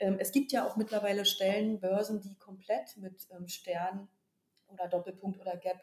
Ähm, 0.01 0.17
es 0.19 0.33
gibt 0.33 0.51
ja 0.51 0.67
auch 0.67 0.77
mittlerweile 0.77 1.25
Stellenbörsen, 1.25 2.21
die 2.21 2.35
komplett 2.39 2.97
mit 2.97 3.29
ähm, 3.31 3.47
Stern 3.47 4.09
oder 4.67 4.89
Doppelpunkt 4.89 5.39
oder 5.41 5.57
Gap 5.57 5.81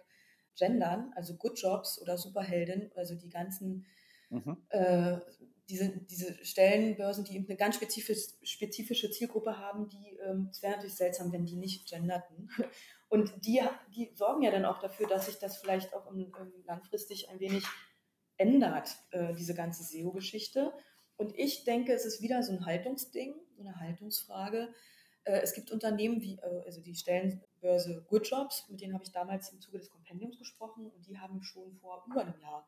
gendern, 0.58 1.14
also 1.16 1.38
Good 1.38 1.58
Jobs 1.58 2.02
oder 2.02 2.18
Superheldin, 2.18 2.92
also 2.96 3.16
die 3.16 3.30
ganzen, 3.30 3.86
mhm. 4.30 4.58
äh, 4.70 5.20
diese, 5.70 5.90
diese 6.06 6.44
Stellenbörsen, 6.44 7.24
die 7.24 7.38
eine 7.38 7.56
ganz 7.56 7.76
spezifisch, 7.76 8.34
spezifische 8.44 9.10
Zielgruppe 9.10 9.58
haben, 9.58 9.88
die, 9.88 10.18
ähm, 10.26 10.50
es 10.52 10.62
wäre 10.62 10.74
natürlich 10.74 10.96
seltsam, 10.96 11.32
wenn 11.32 11.46
die 11.46 11.56
nicht 11.56 11.90
genderten. 11.90 12.50
Und 13.10 13.46
die, 13.46 13.62
die 13.96 14.12
sorgen 14.16 14.44
ja 14.44 14.52
dann 14.52 14.66
auch 14.66 14.80
dafür, 14.80 15.08
dass 15.08 15.28
sich 15.28 15.40
das 15.40 15.58
vielleicht 15.58 15.94
auch 15.94 16.06
um, 16.08 16.34
um 16.34 16.52
langfristig 16.66 17.30
ein 17.30 17.40
wenig 17.40 17.64
ändert, 18.38 18.98
äh, 19.12 19.34
diese 19.34 19.54
ganze 19.54 19.84
SEO-Geschichte. 19.84 20.74
Und 21.16 21.38
ich 21.38 21.64
denke, 21.64 21.94
es 21.94 22.06
ist 22.06 22.22
wieder 22.22 22.44
so 22.44 22.52
ein 22.52 22.66
Haltungsding, 22.66 23.34
so 23.56 23.62
eine 23.62 23.80
Haltungsfrage. 23.80 24.74
Äh, 25.24 25.40
es 25.42 25.54
gibt 25.54 25.72
Unternehmen 25.72 26.22
wie, 26.22 26.36
äh, 26.36 26.64
also 26.66 26.82
die 26.82 26.96
Stellenbörse 26.96 28.06
Good 28.08 28.28
Jobs, 28.28 28.68
mit 28.70 28.82
denen 28.82 28.94
habe 28.94 29.04
ich 29.04 29.12
damals 29.12 29.50
im 29.52 29.62
Zuge 29.62 29.80
des 29.80 29.90
Kompendiums 29.90 30.38
gesprochen 30.38 30.92
und 30.92 31.08
die 31.08 31.18
haben 31.18 31.42
schon 31.42 31.74
vor 31.78 32.06
über 32.08 32.22
einem 32.22 32.40
Jahr 32.40 32.68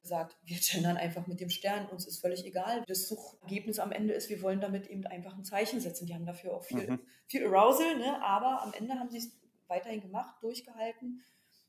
gesagt, 0.00 0.36
wir 0.44 0.58
gendern 0.58 0.96
einfach 0.96 1.26
mit 1.26 1.40
dem 1.40 1.50
Stern, 1.50 1.86
uns 1.88 2.06
ist 2.06 2.20
völlig 2.20 2.44
egal, 2.44 2.82
wie 2.82 2.86
das 2.86 3.08
Suchergebnis 3.08 3.78
am 3.78 3.92
Ende 3.92 4.14
ist, 4.14 4.28
wir 4.30 4.40
wollen 4.40 4.60
damit 4.60 4.86
eben 4.86 5.04
einfach 5.06 5.36
ein 5.36 5.44
Zeichen 5.44 5.80
setzen. 5.80 6.06
Die 6.06 6.14
haben 6.14 6.26
dafür 6.26 6.54
auch 6.54 6.64
viel, 6.64 6.88
mhm. 6.88 7.00
viel 7.26 7.44
Arousal, 7.46 7.96
ne? 7.98 8.22
aber 8.22 8.62
am 8.62 8.72
Ende 8.72 8.94
haben 8.94 9.10
sie 9.10 9.18
es 9.18 9.36
weiterhin 9.68 10.00
gemacht, 10.00 10.36
durchgehalten. 10.42 11.24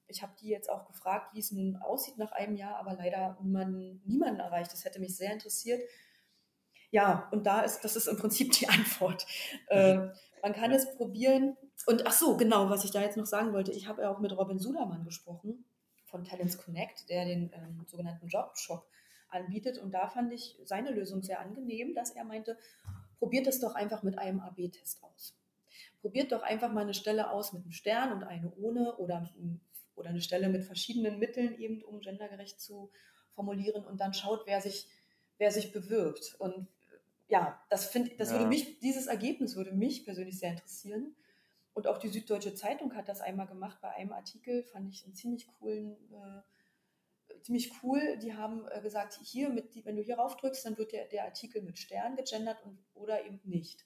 Ich 0.08 0.22
habe 0.22 0.34
die 0.40 0.50
jetzt 0.50 0.70
auch 0.70 0.86
gefragt, 0.86 1.34
wie 1.34 1.40
es 1.40 1.52
nun 1.52 1.76
aussieht 1.78 2.18
nach 2.18 2.32
einem 2.32 2.56
Jahr, 2.56 2.78
aber 2.78 2.94
leider 2.94 3.38
niemanden, 3.42 4.02
niemanden 4.06 4.40
erreicht. 4.40 4.72
Das 4.72 4.86
hätte 4.86 5.00
mich 5.00 5.16
sehr 5.18 5.34
interessiert. 5.34 5.82
Ja, 6.92 7.28
und 7.32 7.46
da 7.46 7.62
ist, 7.62 7.82
das 7.82 7.96
ist 7.96 8.08
im 8.08 8.18
Prinzip 8.18 8.54
die 8.54 8.68
Antwort. 8.70 9.26
Äh, 9.68 10.08
man 10.42 10.54
kann 10.54 10.72
es 10.72 10.96
probieren. 10.96 11.58
Und 11.86 12.08
ach 12.08 12.14
so, 12.14 12.38
genau, 12.38 12.70
was 12.70 12.86
ich 12.86 12.92
da 12.92 13.02
jetzt 13.02 13.18
noch 13.18 13.26
sagen 13.26 13.54
wollte. 13.54 13.72
Ich 13.72 13.88
habe 13.88 14.04
ja 14.04 14.10
auch 14.10 14.20
mit 14.20 14.36
Robin 14.36 14.60
Sudermann 14.60 15.04
gesprochen 15.04 15.66
von 16.06 16.24
Talents 16.24 16.58
Connect, 16.58 17.10
der 17.10 17.26
den 17.26 17.52
ähm, 17.54 17.84
sogenannten 17.88 18.28
Jobshop 18.28 18.88
anbietet. 19.30 19.78
Und 19.78 19.92
da 19.92 20.08
fand 20.08 20.32
ich 20.32 20.58
seine 20.64 20.92
Lösung 20.92 21.22
sehr 21.22 21.42
angenehm, 21.42 21.94
dass 21.94 22.12
er 22.12 22.24
meinte, 22.24 22.58
probiert 23.20 23.48
es 23.48 23.60
doch 23.60 23.76
einfach 23.76 24.04
mit 24.04 24.18
einem 24.18 24.40
AB-Test 24.40 25.04
aus 25.04 25.38
probiert 26.08 26.32
doch 26.32 26.42
einfach 26.42 26.72
mal 26.72 26.84
eine 26.84 26.94
Stelle 26.94 27.32
aus 27.32 27.52
mit 27.52 27.64
einem 27.64 27.74
Stern 27.74 28.14
und 28.14 28.24
eine 28.24 28.50
ohne 28.56 28.96
oder, 28.96 29.30
oder 29.98 30.10
eine 30.10 30.22
Stelle 30.22 30.48
mit 30.48 30.64
verschiedenen 30.64 31.20
Mitteln 31.20 31.60
eben, 31.60 31.84
um 31.84 32.00
gendergerecht 32.00 32.62
zu 32.62 32.92
formulieren 33.32 33.84
und 33.84 34.00
dann 34.00 34.14
schaut, 34.14 34.44
wer 34.46 34.62
sich, 34.62 34.88
wer 35.38 35.52
sich 35.52 35.74
bewirbt. 35.74 36.38
Und 36.40 36.70
ja, 37.28 37.62
das 37.70 37.88
finde 37.88 38.16
das 38.16 38.30
ja. 38.30 38.36
würde 38.36 38.48
mich, 38.48 38.80
dieses 38.80 39.08
Ergebnis 39.08 39.58
würde 39.58 39.74
mich 39.74 40.06
persönlich 40.06 40.40
sehr 40.40 40.52
interessieren. 40.52 41.14
Und 41.74 41.88
auch 41.88 41.98
die 41.98 42.08
Süddeutsche 42.08 42.56
Zeitung 42.56 42.96
hat 42.96 43.10
das 43.10 43.20
einmal 43.20 43.48
gemacht 43.48 43.80
bei 43.82 43.90
einem 43.90 44.14
Artikel, 44.14 44.64
fand 44.64 44.88
ich 44.88 45.04
einen 45.04 45.14
ziemlich 45.14 45.46
coolen, 45.60 45.98
äh, 46.14 47.42
ziemlich 47.42 47.74
cool. 47.84 48.18
Die 48.20 48.34
haben 48.34 48.66
äh, 48.72 48.80
gesagt, 48.80 49.20
hier, 49.22 49.50
mit, 49.50 49.86
wenn 49.86 49.98
du 49.98 50.04
hier 50.04 50.20
rauf 50.20 50.38
drückst, 50.38 50.68
dann 50.68 50.78
wird 50.78 50.94
der, 50.94 51.10
der 51.10 51.26
Artikel 51.26 51.62
mit 51.62 51.78
Stern 51.78 52.16
gegendert 52.16 52.64
und, 52.64 52.80
oder 52.94 53.26
eben 53.26 53.42
nicht. 53.44 53.84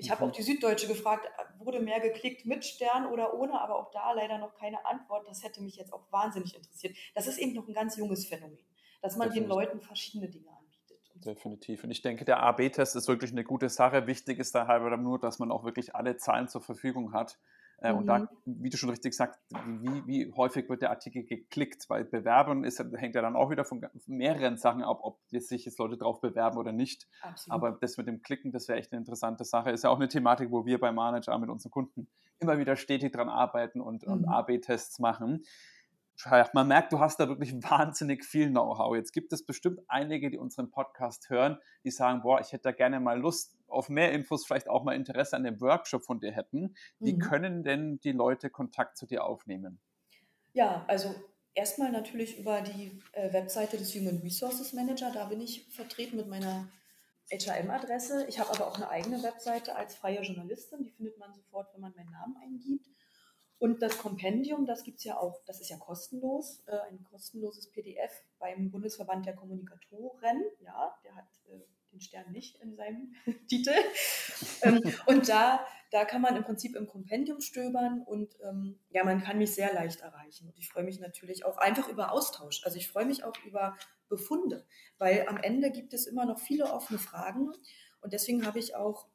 Ich 0.00 0.10
habe 0.10 0.24
auch 0.24 0.32
die 0.32 0.42
Süddeutsche 0.42 0.88
gefragt, 0.88 1.28
wurde 1.58 1.78
mehr 1.78 2.00
geklickt 2.00 2.46
mit 2.46 2.64
Stern 2.64 3.06
oder 3.06 3.34
ohne, 3.34 3.60
aber 3.60 3.76
auch 3.76 3.90
da 3.90 4.12
leider 4.12 4.38
noch 4.38 4.54
keine 4.54 4.84
Antwort. 4.86 5.28
Das 5.28 5.44
hätte 5.44 5.62
mich 5.62 5.76
jetzt 5.76 5.92
auch 5.92 6.10
wahnsinnig 6.10 6.56
interessiert. 6.56 6.96
Das 7.14 7.26
ist 7.26 7.38
eben 7.38 7.52
noch 7.52 7.68
ein 7.68 7.74
ganz 7.74 7.96
junges 7.96 8.26
Phänomen, 8.26 8.58
dass 9.02 9.16
man 9.16 9.28
Definitiv. 9.28 9.48
den 9.48 9.56
Leuten 9.56 9.80
verschiedene 9.80 10.30
Dinge 10.30 10.48
anbietet. 10.48 11.10
Definitiv. 11.16 11.84
Und 11.84 11.90
ich 11.90 12.00
denke, 12.00 12.24
der 12.24 12.42
AB-Test 12.42 12.96
ist 12.96 13.08
wirklich 13.08 13.30
eine 13.30 13.44
gute 13.44 13.68
Sache. 13.68 14.06
Wichtig 14.06 14.38
ist 14.38 14.54
da 14.54 14.66
halber 14.66 14.96
nur, 14.96 15.18
dass 15.18 15.38
man 15.38 15.52
auch 15.52 15.64
wirklich 15.64 15.94
alle 15.94 16.16
Zahlen 16.16 16.48
zur 16.48 16.62
Verfügung 16.62 17.12
hat. 17.12 17.38
Mhm. 17.82 17.96
Und 17.96 18.06
da, 18.06 18.18
mhm. 18.18 18.28
wie 18.44 18.70
du 18.70 18.76
schon 18.76 18.90
richtig 18.90 19.14
sagst, 19.14 19.40
wie, 19.48 20.06
wie 20.06 20.32
häufig 20.36 20.68
wird 20.68 20.82
der 20.82 20.90
Artikel 20.90 21.24
geklickt? 21.24 21.88
Weil 21.88 22.04
Bewerbung 22.04 22.64
ist, 22.64 22.78
hängt 22.96 23.14
ja 23.14 23.22
dann 23.22 23.36
auch 23.36 23.50
wieder 23.50 23.64
von 23.64 23.84
mehreren 24.06 24.56
Sachen 24.56 24.82
ab, 24.82 25.00
ob 25.02 25.18
jetzt 25.30 25.48
sich 25.48 25.64
jetzt 25.64 25.78
Leute 25.78 25.96
drauf 25.96 26.20
bewerben 26.20 26.58
oder 26.58 26.72
nicht. 26.72 27.08
Absolut. 27.22 27.54
Aber 27.54 27.78
das 27.80 27.96
mit 27.96 28.06
dem 28.06 28.22
Klicken, 28.22 28.52
das 28.52 28.68
wäre 28.68 28.78
echt 28.78 28.92
eine 28.92 29.00
interessante 29.00 29.44
Sache. 29.44 29.70
Ist 29.70 29.84
ja 29.84 29.90
auch 29.90 29.96
eine 29.96 30.08
Thematik, 30.08 30.50
wo 30.50 30.66
wir 30.66 30.78
bei 30.78 30.92
Manager 30.92 31.38
mit 31.38 31.48
unseren 31.48 31.70
Kunden 31.70 32.08
immer 32.38 32.58
wieder 32.58 32.76
stetig 32.76 33.12
dran 33.12 33.28
arbeiten 33.28 33.80
und, 33.80 34.06
mhm. 34.06 34.12
und 34.12 34.24
AB-Tests 34.26 34.98
machen 34.98 35.42
man 36.52 36.68
merkt, 36.68 36.92
du 36.92 37.00
hast 37.00 37.18
da 37.20 37.28
wirklich 37.28 37.52
wahnsinnig 37.62 38.24
viel 38.24 38.50
Know-how. 38.50 38.96
Jetzt 38.96 39.12
gibt 39.12 39.32
es 39.32 39.44
bestimmt 39.44 39.80
einige, 39.88 40.30
die 40.30 40.38
unseren 40.38 40.70
Podcast 40.70 41.30
hören, 41.30 41.58
die 41.84 41.90
sagen, 41.90 42.22
boah, 42.22 42.40
ich 42.40 42.52
hätte 42.52 42.64
da 42.64 42.72
gerne 42.72 43.00
mal 43.00 43.18
Lust 43.18 43.56
auf 43.68 43.88
mehr 43.88 44.12
Infos, 44.12 44.46
vielleicht 44.46 44.68
auch 44.68 44.84
mal 44.84 44.94
Interesse 44.94 45.36
an 45.36 45.44
dem 45.44 45.60
Workshop 45.60 46.04
von 46.04 46.20
dir 46.20 46.32
hätten. 46.32 46.74
Wie 46.98 47.14
mhm. 47.14 47.18
können 47.18 47.62
denn 47.62 48.00
die 48.00 48.12
Leute 48.12 48.50
Kontakt 48.50 48.96
zu 48.96 49.06
dir 49.06 49.24
aufnehmen? 49.24 49.80
Ja, 50.52 50.84
also 50.88 51.14
erstmal 51.54 51.92
natürlich 51.92 52.38
über 52.38 52.60
die 52.60 53.00
äh, 53.12 53.32
Webseite 53.32 53.76
des 53.76 53.94
Human 53.94 54.18
Resources 54.18 54.72
Manager. 54.72 55.10
Da 55.12 55.26
bin 55.26 55.40
ich 55.40 55.68
vertreten 55.74 56.16
mit 56.16 56.28
meiner 56.28 56.68
HRM-Adresse. 57.30 58.26
Ich 58.28 58.40
habe 58.40 58.50
aber 58.50 58.66
auch 58.66 58.76
eine 58.76 58.90
eigene 58.90 59.22
Webseite 59.22 59.76
als 59.76 59.94
freie 59.94 60.20
Journalistin. 60.22 60.82
Die 60.82 60.90
findet 60.90 61.18
man 61.18 61.32
sofort, 61.32 61.72
wenn 61.74 61.80
man 61.80 61.94
meinen 61.94 62.10
Namen 62.10 62.36
eingibt. 62.42 62.88
Und 63.60 63.82
das 63.82 63.98
Kompendium, 63.98 64.64
das 64.64 64.84
gibt 64.84 64.98
es 64.98 65.04
ja 65.04 65.18
auch, 65.18 65.42
das 65.44 65.60
ist 65.60 65.68
ja 65.68 65.76
kostenlos, 65.76 66.62
äh, 66.66 66.78
ein 66.88 67.04
kostenloses 67.04 67.70
PDF 67.70 68.10
beim 68.38 68.70
Bundesverband 68.70 69.26
der 69.26 69.36
Kommunikatoren. 69.36 70.42
Ja, 70.60 70.96
der 71.04 71.14
hat 71.14 71.28
äh, 71.46 71.60
den 71.92 72.00
Stern 72.00 72.32
nicht 72.32 72.56
in 72.62 72.74
seinem 72.74 73.14
Titel. 73.48 73.74
ähm, 74.62 74.80
und 75.04 75.28
da, 75.28 75.66
da 75.90 76.06
kann 76.06 76.22
man 76.22 76.36
im 76.36 76.44
Prinzip 76.44 76.74
im 76.74 76.86
Kompendium 76.86 77.42
stöbern 77.42 78.02
und 78.02 78.34
ähm, 78.42 78.80
ja, 78.88 79.04
man 79.04 79.22
kann 79.22 79.36
mich 79.36 79.54
sehr 79.54 79.74
leicht 79.74 80.00
erreichen. 80.00 80.48
Und 80.48 80.58
ich 80.58 80.70
freue 80.70 80.84
mich 80.84 80.98
natürlich 80.98 81.44
auch 81.44 81.58
einfach 81.58 81.90
über 81.90 82.12
Austausch. 82.12 82.64
Also 82.64 82.78
ich 82.78 82.88
freue 82.88 83.04
mich 83.04 83.24
auch 83.24 83.36
über 83.44 83.76
Befunde, 84.08 84.64
weil 84.96 85.26
am 85.28 85.36
Ende 85.36 85.70
gibt 85.70 85.92
es 85.92 86.06
immer 86.06 86.24
noch 86.24 86.38
viele 86.38 86.72
offene 86.72 86.98
Fragen. 86.98 87.52
Und 88.00 88.14
deswegen 88.14 88.46
habe 88.46 88.58
ich 88.58 88.74
auch 88.74 89.06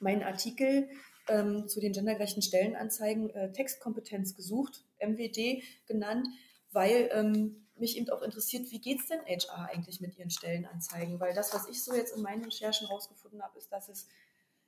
meinen 0.00 0.24
Artikel 0.24 0.90
ähm, 1.28 1.68
zu 1.68 1.80
den 1.80 1.92
gendergerechten 1.92 2.42
Stellenanzeigen 2.42 3.30
äh, 3.30 3.52
Textkompetenz 3.52 4.34
gesucht, 4.34 4.84
MWD 5.00 5.62
genannt, 5.86 6.28
weil 6.72 7.10
ähm, 7.12 7.66
mich 7.76 7.96
eben 7.96 8.08
auch 8.10 8.22
interessiert, 8.22 8.70
wie 8.70 8.80
geht 8.80 9.00
es 9.00 9.06
denn 9.06 9.20
HR 9.26 9.68
eigentlich 9.70 10.00
mit 10.00 10.16
ihren 10.16 10.30
Stellenanzeigen? 10.30 11.20
Weil 11.20 11.34
das, 11.34 11.54
was 11.54 11.68
ich 11.68 11.82
so 11.82 11.94
jetzt 11.94 12.16
in 12.16 12.22
meinen 12.22 12.44
Recherchen 12.44 12.86
rausgefunden 12.86 13.42
habe, 13.42 13.58
ist, 13.58 13.70
dass 13.72 13.88
es 13.88 14.08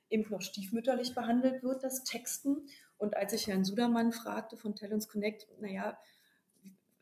eben 0.09 0.29
noch 0.29 0.41
stiefmütterlich 0.41 1.15
behandelt 1.15 1.63
wird, 1.63 1.83
das 1.83 2.03
Texten. 2.03 2.67
Und 2.97 3.15
als 3.15 3.33
ich 3.33 3.47
Herrn 3.47 3.65
Sudermann 3.65 4.11
fragte 4.11 4.57
von 4.57 4.75
Talents 4.75 5.07
Connect, 5.07 5.47
naja, 5.59 5.97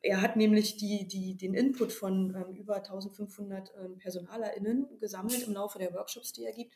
er 0.02 0.22
hat 0.22 0.36
nämlich 0.36 0.78
die, 0.78 1.08
die, 1.08 1.36
den 1.36 1.54
Input 1.54 1.94
von 1.94 2.36
ähm, 2.36 2.56
über 2.56 2.78
1500 2.78 3.72
ähm, 3.78 3.98
PersonalerInnen 3.98 5.00
gesammelt 5.00 5.44
im 5.48 5.54
Laufe 5.54 5.80
der 5.80 5.94
Workshops, 5.94 6.34
die 6.34 6.46
er 6.46 6.54
gibt 6.54 6.74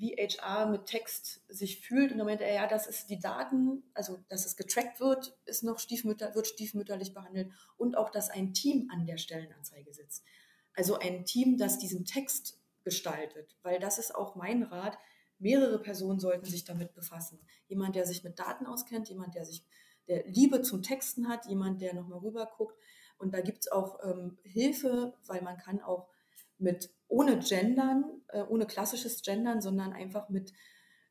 wie 0.00 0.16
HR 0.16 0.66
mit 0.66 0.86
Text 0.86 1.42
sich 1.48 1.80
fühlt. 1.80 2.10
Und 2.10 2.18
dann 2.18 2.26
meinte 2.26 2.44
er, 2.44 2.54
ja, 2.54 2.66
das 2.66 2.86
ist 2.86 3.10
die 3.10 3.18
Daten, 3.18 3.84
also 3.92 4.18
dass 4.28 4.46
es 4.46 4.56
getrackt 4.56 4.98
wird, 4.98 5.36
ist 5.44 5.62
noch 5.62 5.78
stiefmütter, 5.78 6.34
wird 6.34 6.46
stiefmütterlich 6.46 7.12
behandelt 7.12 7.52
und 7.76 7.96
auch, 7.96 8.10
dass 8.10 8.30
ein 8.30 8.54
Team 8.54 8.88
an 8.90 9.06
der 9.06 9.18
Stellenanzeige 9.18 9.92
sitzt. 9.92 10.24
Also 10.74 10.98
ein 10.98 11.26
Team, 11.26 11.58
das 11.58 11.78
diesen 11.78 12.06
Text 12.06 12.58
gestaltet, 12.82 13.56
weil 13.62 13.78
das 13.78 13.98
ist 13.98 14.14
auch 14.14 14.36
mein 14.36 14.62
Rat. 14.62 14.96
Mehrere 15.38 15.78
Personen 15.78 16.18
sollten 16.18 16.46
sich 16.46 16.64
damit 16.64 16.94
befassen. 16.94 17.38
Jemand, 17.68 17.94
der 17.94 18.06
sich 18.06 18.24
mit 18.24 18.38
Daten 18.38 18.66
auskennt, 18.66 19.08
jemand, 19.10 19.34
der 19.34 19.44
sich 19.44 19.64
der 20.08 20.26
Liebe 20.26 20.62
zum 20.62 20.82
Texten 20.82 21.28
hat, 21.28 21.46
jemand, 21.46 21.82
der 21.82 21.94
nochmal 21.94 22.20
rüber 22.20 22.50
guckt. 22.56 22.78
Und 23.18 23.34
da 23.34 23.42
gibt 23.42 23.60
es 23.60 23.72
auch 23.72 23.98
ähm, 24.02 24.38
Hilfe, 24.44 25.14
weil 25.26 25.42
man 25.42 25.58
kann 25.58 25.80
auch 25.80 26.08
mit 26.60 26.90
ohne 27.08 27.38
Gendern, 27.38 28.04
äh, 28.28 28.42
ohne 28.42 28.66
klassisches 28.66 29.22
Gendern, 29.22 29.60
sondern 29.60 29.92
einfach 29.92 30.28
mit 30.28 30.52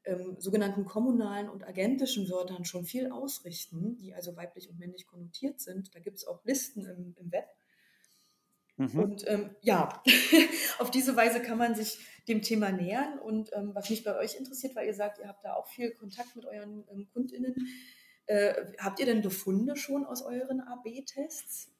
ähm, 0.06 0.38
sogenannten 0.40 0.86
kommunalen 0.86 1.50
und 1.50 1.68
agentischen 1.68 2.30
Wörtern 2.30 2.66
schon 2.66 2.86
viel 2.86 3.12
ausrichten, 3.12 3.98
die 3.98 4.14
also 4.14 4.36
weiblich 4.36 4.70
und 4.70 4.80
männlich 4.80 5.08
konnotiert 5.08 5.60
sind. 5.60 5.94
Da 5.94 6.00
gibt 6.00 6.18
es 6.18 6.28
auch 6.28 6.44
Listen 6.46 6.86
im, 6.86 7.16
im 7.20 7.32
Web. 7.32 7.48
Mhm. 8.78 9.00
Und 9.00 9.28
ähm, 9.28 9.56
ja, 9.62 10.02
auf 10.80 10.90
diese 10.90 11.16
Weise 11.16 11.42
kann 11.42 11.58
man 11.58 11.76
sich 11.76 12.00
dem 12.28 12.42
Thema 12.42 12.72
nähern. 12.72 13.20
Und 13.20 13.52
ähm, 13.54 13.76
was 13.76 13.90
mich 13.90 14.04
bei 14.04 14.18
euch 14.18 14.36
interessiert, 14.36 14.76
weil 14.76 14.88
ihr 14.88 14.94
sagt, 14.94 15.20
ihr 15.20 15.28
habt 15.28 15.44
da 15.44 15.56
auch 15.56 15.68
viel 15.68 15.92
Kontakt 15.92 16.36
mit 16.36 16.46
euren 16.46 16.86
ähm, 16.92 17.08
KundInnen, 17.12 17.56
äh, 18.28 18.54
habt 18.78 19.00
ihr 19.00 19.06
denn 19.06 19.22
Befunde 19.22 19.76
schon 19.76 20.06
aus 20.06 20.22
euren 20.22 20.62
AB-Tests? 20.62 21.72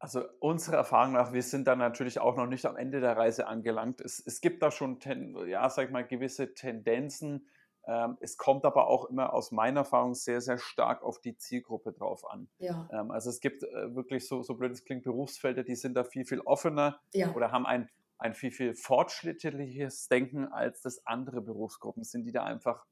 Also 0.00 0.22
unserer 0.38 0.76
Erfahrung 0.76 1.14
nach, 1.14 1.32
wir 1.32 1.42
sind 1.42 1.66
da 1.66 1.74
natürlich 1.74 2.20
auch 2.20 2.36
noch 2.36 2.46
nicht 2.46 2.66
am 2.66 2.76
Ende 2.76 3.00
der 3.00 3.16
Reise 3.16 3.48
angelangt. 3.48 4.00
Es, 4.00 4.22
es 4.24 4.40
gibt 4.40 4.62
da 4.62 4.70
schon, 4.70 5.00
ten, 5.00 5.36
ja, 5.48 5.68
sag 5.70 5.86
ich 5.86 5.90
mal, 5.90 6.06
gewisse 6.06 6.54
Tendenzen. 6.54 7.48
Ähm, 7.86 8.16
es 8.20 8.36
kommt 8.36 8.64
aber 8.64 8.86
auch 8.86 9.06
immer 9.06 9.32
aus 9.32 9.50
meiner 9.50 9.80
Erfahrung 9.80 10.14
sehr, 10.14 10.40
sehr 10.40 10.58
stark 10.58 11.02
auf 11.02 11.20
die 11.20 11.36
Zielgruppe 11.36 11.92
drauf 11.92 12.30
an. 12.30 12.48
Ja. 12.58 12.88
Ähm, 12.92 13.10
also 13.10 13.30
es 13.30 13.40
gibt 13.40 13.64
äh, 13.64 13.94
wirklich 13.96 14.28
so, 14.28 14.42
so 14.42 14.54
blöd 14.54 14.70
es 14.70 14.84
klingt, 14.84 15.02
Berufsfelder, 15.02 15.64
die 15.64 15.74
sind 15.74 15.94
da 15.94 16.04
viel, 16.04 16.24
viel 16.24 16.40
offener 16.40 17.00
ja. 17.12 17.34
oder 17.34 17.50
haben 17.50 17.66
ein, 17.66 17.88
ein 18.18 18.34
viel, 18.34 18.52
viel 18.52 18.74
fortschrittliches 18.74 20.08
Denken, 20.08 20.46
als 20.46 20.82
das 20.82 21.06
andere 21.06 21.40
Berufsgruppen 21.40 22.04
sind, 22.04 22.24
die 22.24 22.32
da 22.32 22.44
einfach 22.44 22.84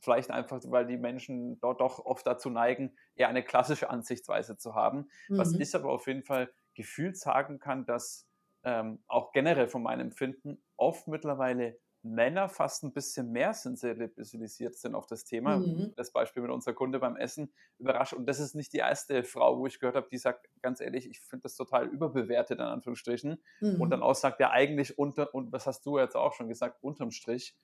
Vielleicht 0.00 0.30
einfach, 0.30 0.60
weil 0.66 0.86
die 0.86 0.98
Menschen 0.98 1.58
dort 1.60 1.80
doch 1.80 1.98
oft 2.04 2.26
dazu 2.26 2.50
neigen, 2.50 2.96
eher 3.14 3.28
eine 3.28 3.42
klassische 3.42 3.90
Ansichtsweise 3.90 4.56
zu 4.56 4.74
haben. 4.74 5.08
Mhm. 5.28 5.38
Was 5.38 5.52
ich 5.52 5.74
aber 5.74 5.90
auf 5.90 6.06
jeden 6.06 6.22
Fall 6.22 6.50
gefühlt 6.74 7.16
sagen 7.18 7.58
kann, 7.58 7.86
dass 7.86 8.28
ähm, 8.64 9.02
auch 9.06 9.32
generell 9.32 9.68
von 9.68 9.82
meinem 9.82 10.08
Empfinden 10.08 10.62
oft 10.76 11.08
mittlerweile 11.08 11.78
Männer 12.06 12.48
fast 12.48 12.84
ein 12.84 12.92
bisschen 12.92 13.32
mehr 13.32 13.52
sensibilisiert 13.52 14.76
sind 14.76 14.94
auf 14.94 15.06
das 15.06 15.24
Thema. 15.24 15.58
Mhm. 15.58 15.92
Das 15.96 16.12
Beispiel 16.12 16.42
mit 16.42 16.50
unserer 16.50 16.74
Kunde 16.74 16.98
beim 16.98 17.16
Essen 17.16 17.52
überrascht. 17.78 18.12
Und 18.12 18.26
das 18.26 18.38
ist 18.38 18.54
nicht 18.54 18.72
die 18.72 18.78
erste 18.78 19.24
Frau, 19.24 19.58
wo 19.58 19.66
ich 19.66 19.80
gehört 19.80 19.96
habe, 19.96 20.08
die 20.10 20.18
sagt, 20.18 20.48
ganz 20.62 20.80
ehrlich, 20.80 21.08
ich 21.08 21.20
finde 21.20 21.44
das 21.44 21.56
total 21.56 21.86
überbewertet, 21.86 22.58
in 22.58 22.64
Anführungsstrichen. 22.64 23.42
Mhm. 23.60 23.80
Und 23.80 23.90
dann 23.90 24.02
auch 24.02 24.14
sagt, 24.14 24.40
ja, 24.40 24.50
eigentlich 24.50 24.98
unter, 24.98 25.34
und 25.34 25.52
was 25.52 25.66
hast 25.66 25.84
du 25.84 25.98
jetzt 25.98 26.16
auch 26.16 26.32
schon 26.32 26.48
gesagt, 26.48 26.82
unterm 26.82 27.10
Strich 27.10 27.56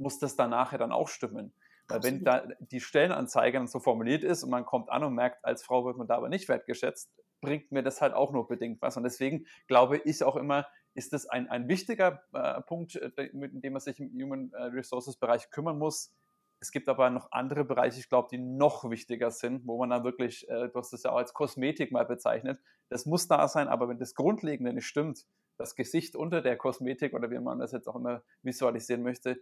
muss 0.00 0.18
das 0.18 0.34
dann 0.34 0.50
nachher 0.50 0.78
dann 0.78 0.92
auch 0.92 1.08
stimmen. 1.08 1.52
Weil 1.88 2.02
wenn 2.02 2.24
da 2.24 2.46
die 2.60 2.80
Stellenanzeige 2.80 3.58
dann 3.58 3.66
so 3.66 3.80
formuliert 3.80 4.22
ist 4.22 4.44
und 4.44 4.50
man 4.50 4.64
kommt 4.64 4.90
an 4.90 5.04
und 5.04 5.14
merkt, 5.14 5.44
als 5.44 5.62
Frau 5.62 5.84
wird 5.84 5.96
man 5.96 6.06
da 6.06 6.16
aber 6.16 6.28
nicht 6.28 6.48
wertgeschätzt, 6.48 7.10
bringt 7.40 7.72
mir 7.72 7.82
das 7.82 8.00
halt 8.00 8.14
auch 8.14 8.32
nur 8.32 8.46
bedingt 8.46 8.80
was. 8.80 8.96
Und 8.96 9.02
deswegen 9.02 9.46
glaube 9.66 9.98
ich 9.98 10.22
auch 10.22 10.36
immer, 10.36 10.66
ist 10.94 11.12
das 11.12 11.26
ein, 11.26 11.48
ein 11.48 11.68
wichtiger 11.68 12.22
äh, 12.32 12.60
Punkt, 12.62 12.96
äh, 12.96 13.30
mit 13.32 13.64
dem 13.64 13.72
man 13.72 13.80
sich 13.80 13.98
im 14.00 14.10
Human 14.10 14.52
äh, 14.52 14.64
Resources 14.64 15.16
Bereich 15.16 15.50
kümmern 15.50 15.78
muss. 15.78 16.12
Es 16.60 16.72
gibt 16.72 16.88
aber 16.88 17.08
noch 17.10 17.32
andere 17.32 17.64
Bereiche, 17.64 17.98
ich 17.98 18.08
glaube, 18.08 18.28
die 18.30 18.38
noch 18.38 18.88
wichtiger 18.90 19.30
sind, 19.30 19.66
wo 19.66 19.78
man 19.78 19.90
dann 19.90 20.04
wirklich, 20.04 20.48
äh, 20.48 20.68
du 20.68 20.74
hast 20.74 20.92
das 20.92 21.02
ja 21.04 21.12
auch 21.12 21.16
als 21.16 21.32
Kosmetik 21.32 21.90
mal 21.90 22.04
bezeichnet, 22.04 22.60
das 22.88 23.06
muss 23.06 23.28
da 23.28 23.48
sein, 23.48 23.68
aber 23.68 23.88
wenn 23.88 23.98
das 23.98 24.14
Grundlegende 24.14 24.72
nicht 24.72 24.86
stimmt, 24.86 25.26
das 25.56 25.74
Gesicht 25.74 26.16
unter 26.16 26.42
der 26.42 26.56
Kosmetik 26.56 27.14
oder 27.14 27.30
wie 27.30 27.38
man 27.38 27.60
das 27.60 27.72
jetzt 27.72 27.88
auch 27.88 27.96
immer 27.96 28.22
visualisieren 28.42 29.02
möchte, 29.02 29.40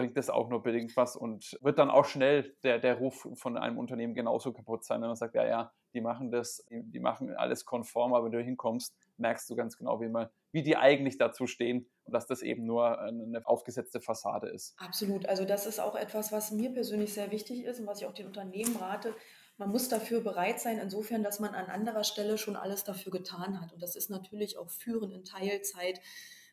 bringt 0.00 0.16
das 0.16 0.30
auch 0.30 0.48
nur 0.48 0.62
bedingt 0.62 0.96
was 0.96 1.14
und 1.14 1.58
wird 1.60 1.78
dann 1.78 1.90
auch 1.90 2.06
schnell 2.06 2.54
der, 2.62 2.78
der 2.78 2.94
Ruf 2.94 3.28
von 3.34 3.58
einem 3.58 3.76
Unternehmen 3.76 4.14
genauso 4.14 4.52
kaputt 4.52 4.84
sein, 4.84 5.00
wenn 5.02 5.08
man 5.08 5.16
sagt, 5.16 5.34
ja, 5.34 5.46
ja, 5.46 5.72
die 5.92 6.00
machen 6.00 6.30
das, 6.30 6.64
die 6.70 7.00
machen 7.00 7.34
alles 7.36 7.66
konform, 7.66 8.14
aber 8.14 8.26
wenn 8.26 8.32
du 8.32 8.42
hinkommst, 8.42 8.94
merkst 9.18 9.50
du 9.50 9.56
ganz 9.56 9.76
genau, 9.76 10.00
wie, 10.00 10.08
man, 10.08 10.28
wie 10.52 10.62
die 10.62 10.76
eigentlich 10.76 11.18
dazu 11.18 11.46
stehen 11.46 11.86
und 12.04 12.14
dass 12.14 12.26
das 12.26 12.40
eben 12.40 12.64
nur 12.64 12.98
eine 12.98 13.46
aufgesetzte 13.46 14.00
Fassade 14.00 14.48
ist. 14.48 14.74
Absolut, 14.78 15.26
also 15.26 15.44
das 15.44 15.66
ist 15.66 15.80
auch 15.80 15.96
etwas, 15.96 16.32
was 16.32 16.50
mir 16.50 16.72
persönlich 16.72 17.12
sehr 17.12 17.30
wichtig 17.30 17.64
ist 17.64 17.80
und 17.80 17.86
was 17.86 18.00
ich 18.00 18.06
auch 18.06 18.14
den 18.14 18.26
Unternehmen 18.26 18.76
rate. 18.76 19.14
Man 19.58 19.70
muss 19.70 19.90
dafür 19.90 20.22
bereit 20.22 20.60
sein, 20.60 20.78
insofern, 20.78 21.22
dass 21.22 21.40
man 21.40 21.54
an 21.54 21.66
anderer 21.66 22.04
Stelle 22.04 22.38
schon 22.38 22.56
alles 22.56 22.84
dafür 22.84 23.12
getan 23.12 23.60
hat. 23.60 23.74
Und 23.74 23.82
das 23.82 23.96
ist 23.96 24.08
natürlich 24.08 24.56
auch 24.56 24.70
Führen 24.70 25.10
in 25.10 25.24
Teilzeit, 25.24 26.00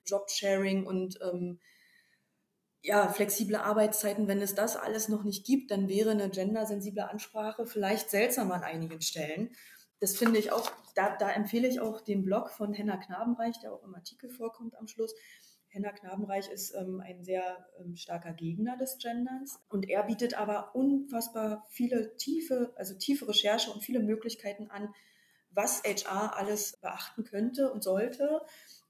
Jobsharing 0.06 0.86
und 0.86 1.18
ähm, 1.22 1.60
ja, 2.84 3.08
flexible 3.10 3.58
Arbeitszeiten, 3.58 4.28
wenn 4.28 4.42
es 4.42 4.56
das 4.56 4.78
alles 4.78 5.10
noch 5.10 5.24
nicht 5.24 5.46
gibt, 5.46 5.72
dann 5.72 5.90
wäre 5.90 6.12
eine 6.12 6.30
gendersensible 6.30 7.10
Ansprache 7.10 7.66
vielleicht 7.66 8.10
seltsam 8.10 8.52
an 8.52 8.64
einigen 8.64 9.02
Stellen. 9.02 9.52
Das 10.00 10.16
finde 10.16 10.40
ich 10.40 10.52
auch, 10.52 10.72
da, 10.96 11.16
da 11.16 11.32
empfehle 11.32 11.68
ich 11.68 11.80
auch 11.80 12.02
den 12.02 12.24
Blog 12.24 12.52
von 12.52 12.74
Henna 12.74 12.98
Knabenreich, 12.98 13.60
der 13.60 13.74
auch 13.74 13.84
im 13.84 13.96
Artikel 13.96 14.30
vorkommt 14.30 14.78
am 14.78 14.88
Schluss. 14.88 15.14
Henna 15.70 15.92
Knabenreich 15.92 16.50
ist 16.50 16.74
ähm, 16.76 17.02
ein 17.02 17.24
sehr 17.24 17.68
ähm, 17.80 17.96
starker 17.96 18.34
Gegner 18.34 18.78
des 18.78 18.98
Genderns 19.00 19.60
und 19.70 19.90
er 19.90 20.04
bietet 20.04 20.36
aber 20.36 20.76
unfassbar 20.76 21.66
viele 21.70 22.16
tiefe, 22.16 22.74
also 22.78 22.96
tiefe 22.96 23.28
Recherche 23.28 23.72
und 23.72 23.84
viele 23.84 24.00
Möglichkeiten 24.00 24.70
an, 24.70 24.94
was 25.50 25.84
HR 25.84 26.38
alles 26.38 26.78
beachten 26.78 27.24
könnte 27.24 27.72
und 27.72 27.84
sollte. 27.84 28.42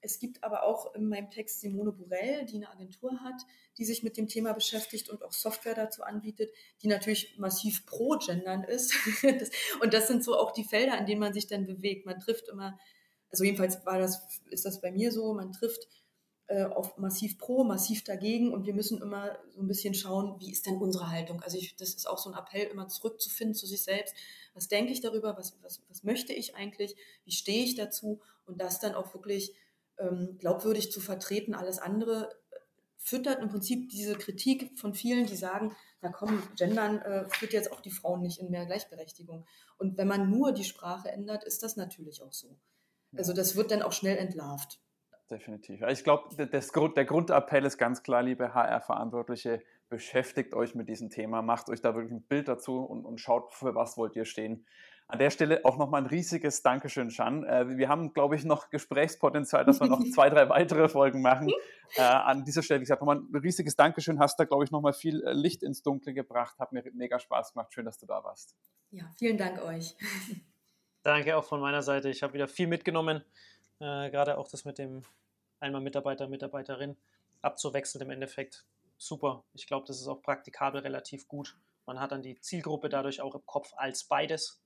Es 0.07 0.19
gibt 0.19 0.41
aber 0.41 0.63
auch 0.63 0.95
in 0.95 1.09
meinem 1.09 1.29
Text 1.29 1.59
Simone 1.59 1.91
Burell, 1.91 2.45
die 2.45 2.55
eine 2.55 2.71
Agentur 2.71 3.19
hat, 3.19 3.41
die 3.77 3.83
sich 3.83 4.03
mit 4.03 4.15
dem 4.15 4.29
Thema 4.29 4.53
beschäftigt 4.53 5.09
und 5.09 5.21
auch 5.21 5.33
Software 5.33 5.75
dazu 5.75 6.01
anbietet, 6.01 6.49
die 6.81 6.87
natürlich 6.87 7.37
massiv 7.37 7.85
pro 7.85 8.17
Gendern 8.17 8.63
ist. 8.63 8.93
und 9.81 9.93
das 9.93 10.07
sind 10.07 10.23
so 10.23 10.37
auch 10.37 10.51
die 10.51 10.63
Felder, 10.63 10.97
in 10.97 11.05
denen 11.05 11.19
man 11.19 11.33
sich 11.33 11.47
dann 11.47 11.65
bewegt. 11.65 12.05
Man 12.05 12.21
trifft 12.21 12.47
immer, 12.47 12.79
also 13.29 13.43
jedenfalls 13.43 13.85
war 13.85 13.99
das, 13.99 14.25
ist 14.49 14.63
das 14.63 14.79
bei 14.79 14.93
mir 14.93 15.11
so, 15.11 15.33
man 15.33 15.51
trifft 15.51 15.89
äh, 16.47 16.63
auf 16.63 16.97
massiv 16.97 17.37
pro, 17.37 17.65
massiv 17.65 18.05
dagegen 18.05 18.53
und 18.53 18.65
wir 18.65 18.73
müssen 18.73 19.01
immer 19.01 19.37
so 19.49 19.59
ein 19.59 19.67
bisschen 19.67 19.93
schauen, 19.93 20.39
wie 20.39 20.53
ist 20.53 20.65
denn 20.65 20.77
unsere 20.77 21.11
Haltung? 21.11 21.41
Also 21.41 21.57
ich, 21.57 21.75
das 21.75 21.89
ist 21.89 22.07
auch 22.07 22.17
so 22.17 22.31
ein 22.31 22.37
Appell, 22.37 22.67
immer 22.67 22.87
zurückzufinden 22.87 23.55
zu 23.55 23.67
sich 23.67 23.83
selbst. 23.83 24.15
Was 24.53 24.69
denke 24.69 24.93
ich 24.93 25.01
darüber? 25.01 25.37
Was, 25.37 25.57
was, 25.61 25.81
was 25.89 26.03
möchte 26.03 26.31
ich 26.31 26.55
eigentlich? 26.55 26.95
Wie 27.25 27.33
stehe 27.33 27.65
ich 27.65 27.75
dazu? 27.75 28.21
Und 28.45 28.61
das 28.61 28.79
dann 28.79 28.95
auch 28.95 29.13
wirklich 29.13 29.53
ähm, 29.99 30.37
glaubwürdig 30.39 30.91
zu 30.91 31.01
vertreten. 31.01 31.53
Alles 31.53 31.79
andere 31.79 32.29
äh, 32.51 32.55
füttert 32.97 33.39
im 33.39 33.49
Prinzip 33.49 33.89
diese 33.89 34.15
Kritik 34.15 34.77
von 34.77 34.93
vielen, 34.93 35.25
die 35.25 35.35
sagen, 35.35 35.75
na 36.01 36.09
komm, 36.09 36.41
Gendern 36.55 36.99
äh, 36.99 37.29
führt 37.29 37.53
jetzt 37.53 37.71
auch 37.71 37.81
die 37.81 37.91
Frauen 37.91 38.21
nicht 38.21 38.39
in 38.39 38.49
mehr 38.49 38.65
Gleichberechtigung. 38.65 39.45
Und 39.77 39.97
wenn 39.97 40.07
man 40.07 40.29
nur 40.29 40.51
die 40.51 40.63
Sprache 40.63 41.09
ändert, 41.09 41.43
ist 41.43 41.63
das 41.63 41.75
natürlich 41.75 42.21
auch 42.23 42.33
so. 42.33 42.57
Also 43.15 43.33
das 43.33 43.55
wird 43.55 43.71
dann 43.71 43.81
auch 43.81 43.93
schnell 43.93 44.17
entlarvt. 44.17 44.79
Definitiv. 45.29 45.81
Ich 45.89 46.03
glaube, 46.03 46.35
der 46.47 47.05
Grundappell 47.05 47.65
ist 47.65 47.77
ganz 47.77 48.01
klar, 48.01 48.23
liebe 48.23 48.53
HR-Verantwortliche, 48.53 49.61
beschäftigt 49.89 50.53
euch 50.53 50.75
mit 50.75 50.87
diesem 50.87 51.09
Thema, 51.09 51.41
macht 51.41 51.69
euch 51.69 51.81
da 51.81 51.95
wirklich 51.95 52.13
ein 52.13 52.23
Bild 52.23 52.47
dazu 52.47 52.81
und, 52.81 53.05
und 53.05 53.19
schaut, 53.19 53.53
für 53.53 53.75
was 53.75 53.97
wollt 53.97 54.15
ihr 54.15 54.25
stehen. 54.25 54.65
An 55.09 55.19
der 55.19 55.29
Stelle 55.29 55.63
auch 55.63 55.77
nochmal 55.77 56.01
ein 56.01 56.07
riesiges 56.07 56.63
Dankeschön, 56.63 57.11
Shan. 57.11 57.45
Äh, 57.45 57.77
wir 57.77 57.87
haben, 57.87 58.13
glaube 58.13 58.35
ich, 58.35 58.43
noch 58.43 58.69
Gesprächspotenzial, 58.69 59.63
dass 59.63 59.79
wir 59.79 59.87
noch 59.87 60.03
zwei, 60.13 60.29
drei 60.29 60.49
weitere 60.49 60.89
Folgen 60.89 61.21
machen. 61.21 61.49
Äh, 61.95 62.01
an 62.01 62.43
dieser 62.43 62.61
Stelle, 62.61 62.81
wie 62.81 62.83
gesagt, 62.83 63.01
nochmal 63.01 63.19
ein 63.19 63.35
riesiges 63.37 63.77
Dankeschön. 63.77 64.19
Hast 64.19 64.37
da, 64.37 64.43
glaube 64.43 64.65
ich, 64.65 64.71
nochmal 64.71 64.91
viel 64.91 65.23
äh, 65.23 65.31
Licht 65.31 65.63
ins 65.63 65.81
Dunkle 65.81 66.13
gebracht. 66.13 66.59
Hat 66.59 66.73
mir 66.73 66.83
mega 66.93 67.19
Spaß 67.19 67.53
gemacht. 67.53 67.73
Schön, 67.73 67.85
dass 67.85 67.97
du 67.97 68.05
da 68.05 68.21
warst. 68.21 68.57
Ja, 68.91 69.05
vielen 69.17 69.37
Dank 69.37 69.61
euch. 69.61 69.95
Danke 71.03 71.37
auch 71.37 71.45
von 71.45 71.61
meiner 71.61 71.81
Seite. 71.81 72.09
Ich 72.09 72.21
habe 72.21 72.33
wieder 72.33 72.49
viel 72.49 72.67
mitgenommen. 72.67 73.23
Äh, 73.79 74.09
gerade 74.09 74.37
auch 74.37 74.49
das 74.49 74.65
mit 74.65 74.77
dem 74.77 75.03
einmal 75.61 75.79
Mitarbeiter, 75.79 76.27
Mitarbeiterin 76.27 76.97
abzuwechseln 77.41 78.03
im 78.03 78.11
Endeffekt. 78.11 78.65
Super. 78.97 79.45
Ich 79.53 79.67
glaube, 79.67 79.85
das 79.87 80.01
ist 80.01 80.07
auch 80.09 80.21
praktikabel 80.21 80.81
relativ 80.81 81.29
gut. 81.29 81.57
Man 81.85 81.97
hat 82.01 82.11
dann 82.11 82.23
die 82.23 82.37
Zielgruppe 82.41 82.89
dadurch 82.89 83.21
auch 83.21 83.35
im 83.35 83.45
Kopf 83.45 83.71
als 83.77 84.03
beides 84.03 84.61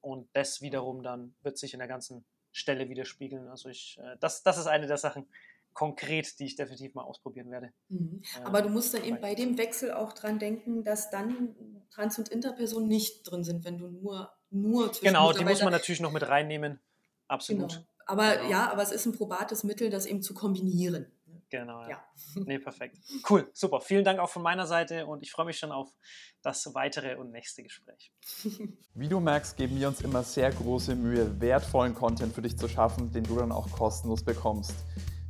und 0.00 0.28
das 0.32 0.60
wiederum 0.60 1.02
dann 1.02 1.34
wird 1.42 1.58
sich 1.58 1.72
in 1.72 1.78
der 1.78 1.88
ganzen 1.88 2.24
Stelle 2.52 2.88
widerspiegeln. 2.88 3.48
Also 3.48 3.68
ich, 3.68 3.98
äh, 4.02 4.16
das, 4.20 4.42
das 4.42 4.58
ist 4.58 4.66
eine 4.66 4.86
der 4.86 4.98
Sachen 4.98 5.26
konkret, 5.72 6.38
die 6.38 6.46
ich 6.46 6.56
definitiv 6.56 6.94
mal 6.94 7.02
ausprobieren 7.02 7.50
werde. 7.50 7.72
Mhm. 7.88 8.22
Äh, 8.38 8.44
Aber 8.44 8.62
du 8.62 8.68
musst 8.68 8.92
dann 8.94 9.04
eben 9.04 9.20
bei 9.20 9.34
dem 9.34 9.56
Wechsel 9.58 9.92
auch 9.92 10.12
dran 10.12 10.38
denken, 10.38 10.84
dass 10.84 11.10
dann 11.10 11.54
Trans- 11.90 12.18
und 12.18 12.28
Interpersonen 12.28 12.88
nicht 12.88 13.22
drin 13.22 13.44
sind, 13.44 13.64
wenn 13.64 13.78
du 13.78 13.88
nur, 13.88 14.32
nur 14.50 14.92
zwischen 14.92 15.06
Genau, 15.06 15.32
die 15.32 15.44
muss 15.44 15.62
man 15.62 15.72
natürlich 15.72 16.00
noch 16.00 16.12
mit 16.12 16.26
reinnehmen. 16.28 16.80
Absolut. 17.28 17.70
Genau. 17.70 17.84
Aber 18.06 18.36
genau. 18.36 18.50
ja, 18.50 18.72
aber 18.72 18.82
es 18.82 18.90
ist 18.90 19.06
ein 19.06 19.12
probates 19.12 19.62
Mittel, 19.62 19.90
das 19.90 20.06
eben 20.06 20.22
zu 20.22 20.34
kombinieren. 20.34 21.06
Genau, 21.50 21.82
ja. 21.82 21.90
ja. 21.90 22.04
Nee, 22.46 22.58
perfekt. 22.58 22.98
Cool, 23.28 23.50
super. 23.52 23.80
Vielen 23.80 24.04
Dank 24.04 24.20
auch 24.20 24.30
von 24.30 24.42
meiner 24.42 24.66
Seite 24.66 25.06
und 25.06 25.22
ich 25.22 25.32
freue 25.32 25.46
mich 25.46 25.58
schon 25.58 25.72
auf 25.72 25.90
das 26.42 26.74
weitere 26.74 27.16
und 27.16 27.32
nächste 27.32 27.62
Gespräch. 27.62 28.12
Wie 28.94 29.08
du 29.08 29.20
merkst, 29.20 29.56
geben 29.56 29.78
wir 29.78 29.88
uns 29.88 30.00
immer 30.00 30.22
sehr 30.22 30.50
große 30.50 30.94
Mühe, 30.94 31.40
wertvollen 31.40 31.94
Content 31.94 32.34
für 32.34 32.42
dich 32.42 32.56
zu 32.56 32.68
schaffen, 32.68 33.12
den 33.12 33.24
du 33.24 33.36
dann 33.36 33.52
auch 33.52 33.70
kostenlos 33.70 34.24
bekommst. 34.24 34.74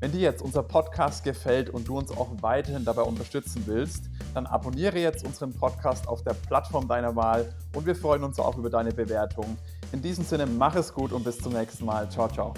Wenn 0.00 0.12
dir 0.12 0.20
jetzt 0.20 0.40
unser 0.40 0.62
Podcast 0.62 1.24
gefällt 1.24 1.68
und 1.68 1.86
du 1.86 1.98
uns 1.98 2.10
auch 2.10 2.30
weiterhin 2.40 2.86
dabei 2.86 3.02
unterstützen 3.02 3.64
willst, 3.66 4.04
dann 4.32 4.46
abonniere 4.46 4.98
jetzt 4.98 5.26
unseren 5.26 5.52
Podcast 5.52 6.08
auf 6.08 6.22
der 6.22 6.32
Plattform 6.32 6.88
deiner 6.88 7.14
Wahl 7.16 7.54
und 7.74 7.84
wir 7.84 7.94
freuen 7.94 8.24
uns 8.24 8.38
auch 8.38 8.56
über 8.56 8.70
deine 8.70 8.92
Bewertung. 8.92 9.58
In 9.92 10.00
diesem 10.00 10.24
Sinne, 10.24 10.46
mach 10.46 10.74
es 10.74 10.94
gut 10.94 11.12
und 11.12 11.24
bis 11.24 11.38
zum 11.38 11.52
nächsten 11.52 11.84
Mal. 11.84 12.10
Ciao, 12.10 12.28
ciao. 12.28 12.54